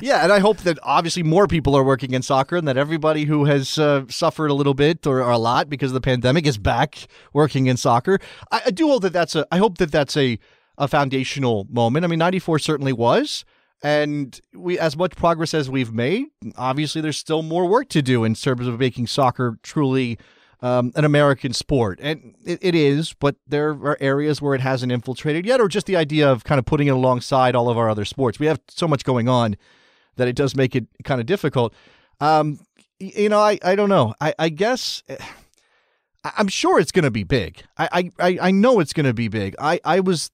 Yeah, 0.00 0.22
and 0.22 0.32
I 0.32 0.38
hope 0.38 0.58
that 0.58 0.78
obviously 0.82 1.22
more 1.22 1.46
people 1.46 1.76
are 1.76 1.84
working 1.84 2.12
in 2.12 2.22
soccer 2.22 2.56
and 2.56 2.66
that 2.66 2.76
everybody 2.76 3.24
who 3.24 3.44
has 3.44 3.78
uh, 3.78 4.04
suffered 4.08 4.50
a 4.50 4.54
little 4.54 4.74
bit 4.74 5.06
or, 5.06 5.22
or, 5.22 5.30
a 5.30 5.38
lot 5.38 5.68
because 5.68 5.90
of 5.90 5.94
the 5.94 6.00
pandemic 6.00 6.46
is 6.46 6.58
back 6.58 7.06
working 7.32 7.66
in 7.66 7.76
soccer. 7.76 8.18
I, 8.50 8.62
I 8.66 8.70
do 8.70 8.88
hope 8.88 9.02
that 9.02 9.12
that's 9.12 9.36
a. 9.36 9.46
I 9.52 9.58
hope 9.58 9.78
that 9.78 9.92
that's 9.92 10.16
a 10.16 10.38
a 10.78 10.88
foundational 10.88 11.66
moment. 11.70 12.04
I 12.04 12.08
mean, 12.08 12.18
94 12.18 12.58
certainly 12.58 12.92
was. 12.92 13.44
And 13.82 14.40
we, 14.54 14.78
as 14.78 14.96
much 14.96 15.16
progress 15.16 15.54
as 15.54 15.68
we've 15.68 15.92
made, 15.92 16.26
obviously 16.56 17.00
there's 17.00 17.16
still 17.16 17.42
more 17.42 17.66
work 17.66 17.88
to 17.90 18.02
do 18.02 18.22
in 18.24 18.34
terms 18.34 18.66
of 18.66 18.78
making 18.78 19.08
soccer 19.08 19.58
truly 19.62 20.18
um, 20.62 20.92
an 20.94 21.04
American 21.04 21.52
sport. 21.52 21.98
And 22.00 22.34
it, 22.44 22.60
it 22.62 22.74
is, 22.74 23.12
but 23.12 23.36
there 23.46 23.70
are 23.70 23.98
areas 24.00 24.40
where 24.40 24.54
it 24.54 24.60
hasn't 24.60 24.92
infiltrated 24.92 25.44
yet, 25.44 25.60
or 25.60 25.68
just 25.68 25.86
the 25.86 25.96
idea 25.96 26.30
of 26.30 26.44
kind 26.44 26.58
of 26.58 26.64
putting 26.64 26.86
it 26.86 26.92
alongside 26.92 27.54
all 27.54 27.68
of 27.68 27.76
our 27.76 27.90
other 27.90 28.04
sports. 28.04 28.38
We 28.38 28.46
have 28.46 28.60
so 28.68 28.88
much 28.88 29.04
going 29.04 29.28
on 29.28 29.56
that 30.16 30.28
it 30.28 30.36
does 30.36 30.54
make 30.54 30.74
it 30.76 30.86
kind 31.04 31.20
of 31.20 31.26
difficult. 31.26 31.74
Um, 32.20 32.60
you 32.98 33.28
know, 33.28 33.40
I, 33.40 33.58
I 33.64 33.74
don't 33.74 33.88
know. 33.88 34.14
I, 34.20 34.34
I 34.38 34.48
guess. 34.48 35.02
Eh, 35.08 35.16
I'm 36.24 36.46
sure 36.46 36.78
it's 36.78 36.92
going 36.92 37.02
to 37.04 37.10
be 37.10 37.24
big. 37.24 37.64
I, 37.76 38.12
I, 38.20 38.38
I 38.40 38.50
know 38.52 38.78
it's 38.78 38.92
going 38.92 39.06
to 39.06 39.12
be 39.12 39.26
big. 39.26 39.56
I, 39.58 39.80
I 39.84 39.98
was 39.98 40.30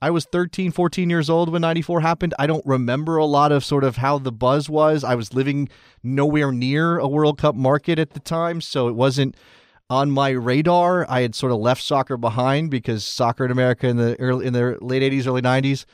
I 0.00 0.10
was 0.10 0.24
13, 0.26 0.70
14 0.70 1.10
years 1.10 1.28
old 1.28 1.50
when 1.50 1.62
94 1.62 2.00
happened. 2.00 2.34
I 2.38 2.46
don't 2.46 2.64
remember 2.66 3.16
a 3.16 3.24
lot 3.24 3.50
of 3.50 3.64
sort 3.64 3.82
of 3.82 3.96
how 3.96 4.18
the 4.18 4.30
buzz 4.30 4.68
was. 4.68 5.02
I 5.02 5.16
was 5.16 5.34
living 5.34 5.68
nowhere 6.02 6.52
near 6.52 6.98
a 6.98 7.08
World 7.08 7.38
Cup 7.38 7.56
market 7.56 7.98
at 7.98 8.10
the 8.10 8.20
time, 8.20 8.60
so 8.60 8.88
it 8.88 8.94
wasn't 8.94 9.36
on 9.90 10.10
my 10.10 10.30
radar. 10.30 11.06
I 11.08 11.22
had 11.22 11.34
sort 11.34 11.52
of 11.52 11.58
left 11.58 11.82
soccer 11.82 12.16
behind 12.16 12.70
because 12.70 13.04
soccer 13.04 13.44
in 13.44 13.50
America 13.50 13.86
in 13.88 13.96
the 13.96 14.18
early 14.20 14.46
in 14.46 14.52
the 14.52 14.78
late 14.80 15.02
80s, 15.02 15.26
early 15.26 15.42
90s, 15.42 15.84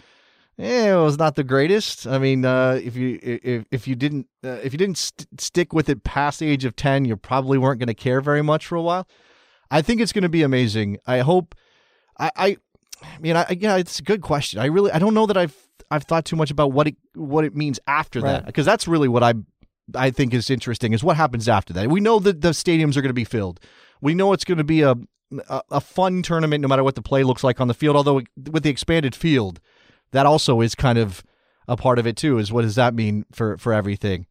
eh, 0.59 0.92
it 0.92 0.97
was 0.97 1.18
not 1.18 1.36
the 1.36 1.45
greatest. 1.45 2.07
I 2.07 2.18
mean, 2.18 2.45
uh, 2.45 2.80
if 2.82 2.97
you 2.97 3.18
if, 3.22 3.64
if 3.70 3.88
you 3.88 3.95
didn't 3.95 4.26
uh, 4.45 4.61
if 4.62 4.72
you 4.72 4.78
didn't 4.78 4.99
st- 4.99 5.40
stick 5.40 5.72
with 5.72 5.88
it 5.88 6.05
past 6.05 6.40
the 6.40 6.49
age 6.49 6.64
of 6.64 6.76
10, 6.76 7.05
you 7.05 7.16
probably 7.16 7.59
weren't 7.59 7.78
going 7.78 7.88
to 7.88 7.95
care 7.95 8.20
very 8.20 8.42
much 8.42 8.66
for 8.66 8.76
a 8.76 8.82
while. 8.82 9.07
I 9.70 9.82
think 9.82 10.01
it's 10.01 10.12
going 10.12 10.22
to 10.22 10.28
be 10.28 10.42
amazing. 10.42 10.99
I 11.07 11.18
hope 11.20 11.55
I, 12.18 12.30
I 12.36 12.57
I 13.03 13.18
mean, 13.18 13.36
I, 13.36 13.47
yeah, 13.59 13.76
it's 13.76 13.99
a 13.99 14.03
good 14.03 14.22
question. 14.22 14.61
I 14.61 14.66
really, 14.66 14.90
I 14.90 14.99
don't 14.99 15.14
know 15.14 15.26
that 15.26 15.36
I've 15.36 15.57
I've 15.90 16.05
thought 16.05 16.24
too 16.24 16.36
much 16.36 16.51
about 16.51 16.72
what 16.72 16.88
it 16.88 16.97
what 17.14 17.45
it 17.45 17.55
means 17.55 17.78
after 17.86 18.20
right. 18.20 18.32
that 18.32 18.47
because 18.47 18.66
that's 18.66 18.88
really 18.88 19.09
what 19.09 19.22
I 19.22 19.34
I 19.95 20.11
think 20.11 20.32
is 20.32 20.51
interesting 20.51 20.92
is 20.92 21.05
what 21.05 21.16
happens 21.16 21.49
after 21.49 21.72
that. 21.74 21.88
We 21.88 22.01
know 22.01 22.18
that 22.20 22.40
the 22.40 22.51
stadiums 22.51 22.97
are 22.97 23.03
going 23.03 23.11
to 23.11 23.14
be 23.14 23.24
filled. 23.24 23.61
We 24.05 24.14
know 24.14 24.34
it's 24.34 24.44
going 24.44 24.59
to 24.59 24.64
be 24.64 24.82
a, 24.82 24.94
a, 25.48 25.62
a 25.70 25.80
fun 25.80 26.22
tournament 26.22 26.61
no 26.61 26.68
matter 26.68 26.84
what 26.84 26.94
the 26.94 27.00
play 27.00 27.24
looks 27.24 27.42
like 27.42 27.59
on 27.59 27.68
the 27.68 27.74
field. 27.74 27.96
Although 27.96 28.20
with 28.36 28.62
the 28.62 28.68
expanded 28.68 29.14
field, 29.14 29.61
that 30.12 30.26
also 30.26 30.61
is 30.61 30.74
kind 30.74 30.98
of 30.98 31.24
a 31.66 31.74
part 31.74 31.98
of 31.98 32.07
it 32.07 32.14
too. 32.14 32.36
Is 32.36 32.52
what 32.52 32.62
does 32.62 32.74
that 32.74 32.94
mean 32.94 33.24
for 33.32 33.57
for 33.57 33.72
everything? 33.72 34.26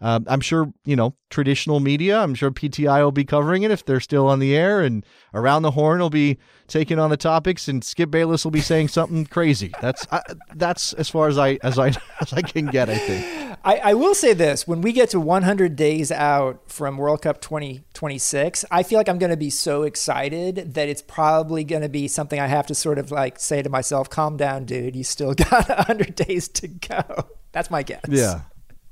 Um, 0.00 0.24
I'm 0.28 0.40
sure, 0.40 0.72
you 0.84 0.94
know, 0.94 1.14
traditional 1.28 1.80
media, 1.80 2.20
I'm 2.20 2.34
sure 2.34 2.50
PTI 2.50 3.02
will 3.02 3.12
be 3.12 3.24
covering 3.24 3.64
it 3.64 3.70
if 3.70 3.84
they're 3.84 4.00
still 4.00 4.28
on 4.28 4.38
the 4.38 4.56
air, 4.56 4.80
and 4.80 5.04
Around 5.34 5.62
the 5.62 5.72
Horn 5.72 5.98
will 5.98 6.10
be 6.10 6.38
taking 6.68 6.98
on 6.98 7.10
the 7.10 7.16
topics, 7.16 7.66
and 7.66 7.82
Skip 7.82 8.10
Bayless 8.10 8.44
will 8.44 8.52
be 8.52 8.60
saying 8.60 8.88
something 8.88 9.26
crazy. 9.26 9.72
That's 9.80 10.06
I, 10.12 10.22
that's 10.54 10.92
as 10.92 11.08
far 11.08 11.28
as 11.28 11.36
I 11.36 11.58
as 11.62 11.78
I 11.78 11.88
as 12.20 12.32
I 12.32 12.42
can 12.42 12.66
get. 12.66 12.88
I 12.88 12.98
think. 12.98 13.58
I, 13.64 13.76
I 13.76 13.94
will 13.94 14.14
say 14.14 14.34
this: 14.34 14.68
when 14.68 14.82
we 14.82 14.92
get 14.92 15.10
to 15.10 15.20
100 15.20 15.74
days 15.74 16.12
out 16.12 16.70
from 16.70 16.96
World 16.96 17.22
Cup 17.22 17.40
2026, 17.40 18.64
I 18.70 18.84
feel 18.84 18.98
like 18.98 19.08
I'm 19.08 19.18
going 19.18 19.30
to 19.30 19.36
be 19.36 19.50
so 19.50 19.82
excited 19.82 20.74
that 20.74 20.88
it's 20.88 21.02
probably 21.02 21.64
going 21.64 21.82
to 21.82 21.88
be 21.88 22.06
something 22.06 22.38
I 22.38 22.46
have 22.46 22.68
to 22.68 22.74
sort 22.74 22.98
of 22.98 23.10
like 23.10 23.40
say 23.40 23.62
to 23.62 23.68
myself, 23.68 24.08
"Calm 24.08 24.36
down, 24.36 24.64
dude. 24.64 24.94
You 24.94 25.02
still 25.02 25.34
got 25.50 25.68
100 25.68 26.14
days 26.14 26.46
to 26.50 26.68
go." 26.68 27.02
That's 27.50 27.70
my 27.70 27.82
guess. 27.82 28.04
Yeah 28.08 28.42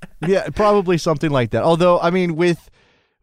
yeah, 0.27 0.49
probably 0.55 0.99
something 0.99 1.31
like 1.31 1.51
that. 1.51 1.63
Although, 1.63 2.01
I 2.01 2.11
mean, 2.11 2.37
with 2.37 2.71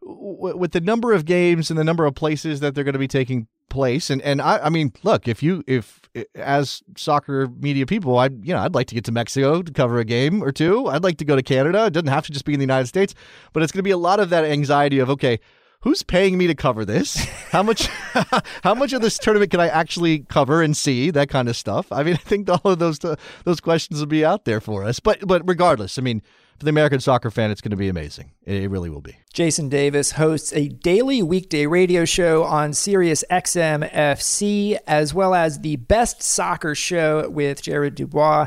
with 0.02 0.72
the 0.72 0.80
number 0.80 1.12
of 1.12 1.24
games 1.24 1.70
and 1.70 1.78
the 1.78 1.84
number 1.84 2.04
of 2.04 2.14
places 2.14 2.60
that 2.60 2.74
they're 2.74 2.84
going 2.84 2.92
to 2.92 2.98
be 2.98 3.08
taking 3.08 3.48
place, 3.70 4.10
and 4.10 4.20
and 4.22 4.40
I, 4.40 4.58
I 4.58 4.68
mean, 4.68 4.92
look, 5.02 5.26
if 5.28 5.42
you 5.42 5.64
if 5.66 6.00
as 6.34 6.82
soccer 6.96 7.48
media 7.48 7.86
people, 7.86 8.18
I 8.18 8.26
you 8.26 8.54
know 8.54 8.58
I'd 8.58 8.74
like 8.74 8.88
to 8.88 8.94
get 8.94 9.04
to 9.04 9.12
Mexico 9.12 9.62
to 9.62 9.72
cover 9.72 9.98
a 9.98 10.04
game 10.04 10.42
or 10.42 10.52
two. 10.52 10.86
I'd 10.86 11.04
like 11.04 11.18
to 11.18 11.24
go 11.24 11.36
to 11.36 11.42
Canada. 11.42 11.86
It 11.86 11.92
doesn't 11.92 12.08
have 12.08 12.26
to 12.26 12.32
just 12.32 12.44
be 12.44 12.54
in 12.54 12.60
the 12.60 12.64
United 12.64 12.86
States, 12.86 13.14
but 13.52 13.62
it's 13.62 13.72
going 13.72 13.80
to 13.80 13.84
be 13.84 13.90
a 13.90 13.98
lot 13.98 14.20
of 14.20 14.30
that 14.30 14.44
anxiety 14.44 14.98
of 14.98 15.08
okay, 15.10 15.40
who's 15.84 16.02
paying 16.02 16.38
me 16.38 16.46
to 16.46 16.54
cover 16.54 16.84
this? 16.84 17.16
How 17.50 17.62
much 17.62 17.86
how 18.62 18.74
much 18.74 18.92
of 18.92 19.02
this 19.02 19.18
tournament 19.18 19.50
can 19.50 19.60
I 19.60 19.68
actually 19.68 20.20
cover 20.20 20.62
and 20.62 20.76
see? 20.76 21.10
That 21.10 21.28
kind 21.28 21.48
of 21.48 21.56
stuff. 21.56 21.86
I 21.92 22.02
mean, 22.02 22.14
I 22.14 22.18
think 22.18 22.48
all 22.48 22.72
of 22.72 22.78
those 22.78 23.04
uh, 23.04 23.16
those 23.44 23.60
questions 23.60 24.00
will 24.00 24.06
be 24.06 24.24
out 24.24 24.44
there 24.44 24.60
for 24.60 24.84
us. 24.84 24.98
But 24.98 25.26
but 25.26 25.42
regardless, 25.46 25.98
I 25.98 26.02
mean, 26.02 26.22
for 26.58 26.64
the 26.64 26.70
American 26.70 27.00
soccer 27.00 27.30
fan, 27.30 27.50
it's 27.50 27.60
going 27.60 27.70
to 27.70 27.76
be 27.76 27.88
amazing. 27.88 28.30
It 28.44 28.70
really 28.70 28.90
will 28.90 29.00
be. 29.00 29.16
Jason 29.32 29.68
Davis 29.68 30.12
hosts 30.12 30.52
a 30.52 30.68
daily 30.68 31.22
weekday 31.22 31.66
radio 31.66 32.04
show 32.04 32.44
on 32.44 32.72
Sirius 32.72 33.24
XM 33.30 33.90
FC, 33.92 34.78
as 34.86 35.12
well 35.12 35.34
as 35.34 35.60
the 35.60 35.76
Best 35.76 36.22
Soccer 36.22 36.74
Show 36.74 37.28
with 37.28 37.62
Jared 37.62 37.94
Dubois. 37.94 38.46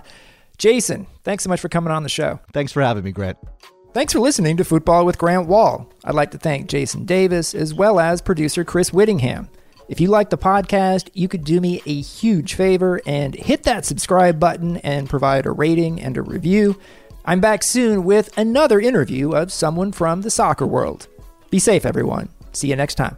Jason, 0.57 1.07
thanks 1.23 1.43
so 1.43 1.49
much 1.49 1.59
for 1.59 1.69
coming 1.69 1.91
on 1.91 2.03
the 2.03 2.09
show. 2.09 2.39
Thanks 2.53 2.71
for 2.71 2.81
having 2.81 3.03
me, 3.03 3.11
Grant. 3.11 3.37
Thanks 3.93 4.13
for 4.13 4.19
listening 4.19 4.57
to 4.57 4.63
Football 4.63 5.05
with 5.05 5.17
Grant 5.17 5.47
Wahl. 5.47 5.91
I'd 6.03 6.15
like 6.15 6.31
to 6.31 6.37
thank 6.37 6.67
Jason 6.67 7.05
Davis 7.05 7.53
as 7.53 7.73
well 7.73 7.99
as 7.99 8.21
producer 8.21 8.63
Chris 8.63 8.93
Whittingham. 8.93 9.49
If 9.89 10.01
you 10.01 10.09
like 10.09 10.29
the 10.29 10.37
podcast, 10.37 11.09
you 11.13 11.27
could 11.27 11.45
do 11.45 11.61
me 11.61 11.81
a 11.85 12.01
huge 12.01 12.55
favor 12.55 13.01
and 13.05 13.33
hit 13.33 13.63
that 13.63 13.85
subscribe 13.85 14.39
button 14.39 14.77
and 14.77 15.09
provide 15.09 15.45
a 15.45 15.51
rating 15.51 16.01
and 16.01 16.17
a 16.17 16.21
review. 16.21 16.77
I'm 17.29 17.41
back 17.41 17.61
soon 17.61 18.05
with 18.05 18.35
another 18.37 18.79
interview 18.79 19.31
of 19.31 19.51
someone 19.51 19.91
from 19.91 20.21
the 20.21 20.31
soccer 20.31 20.65
world. 20.65 21.07
Be 21.49 21.59
safe, 21.59 21.85
everyone. 21.85 22.29
See 22.53 22.69
you 22.69 22.75
next 22.77 22.95
time. 22.95 23.17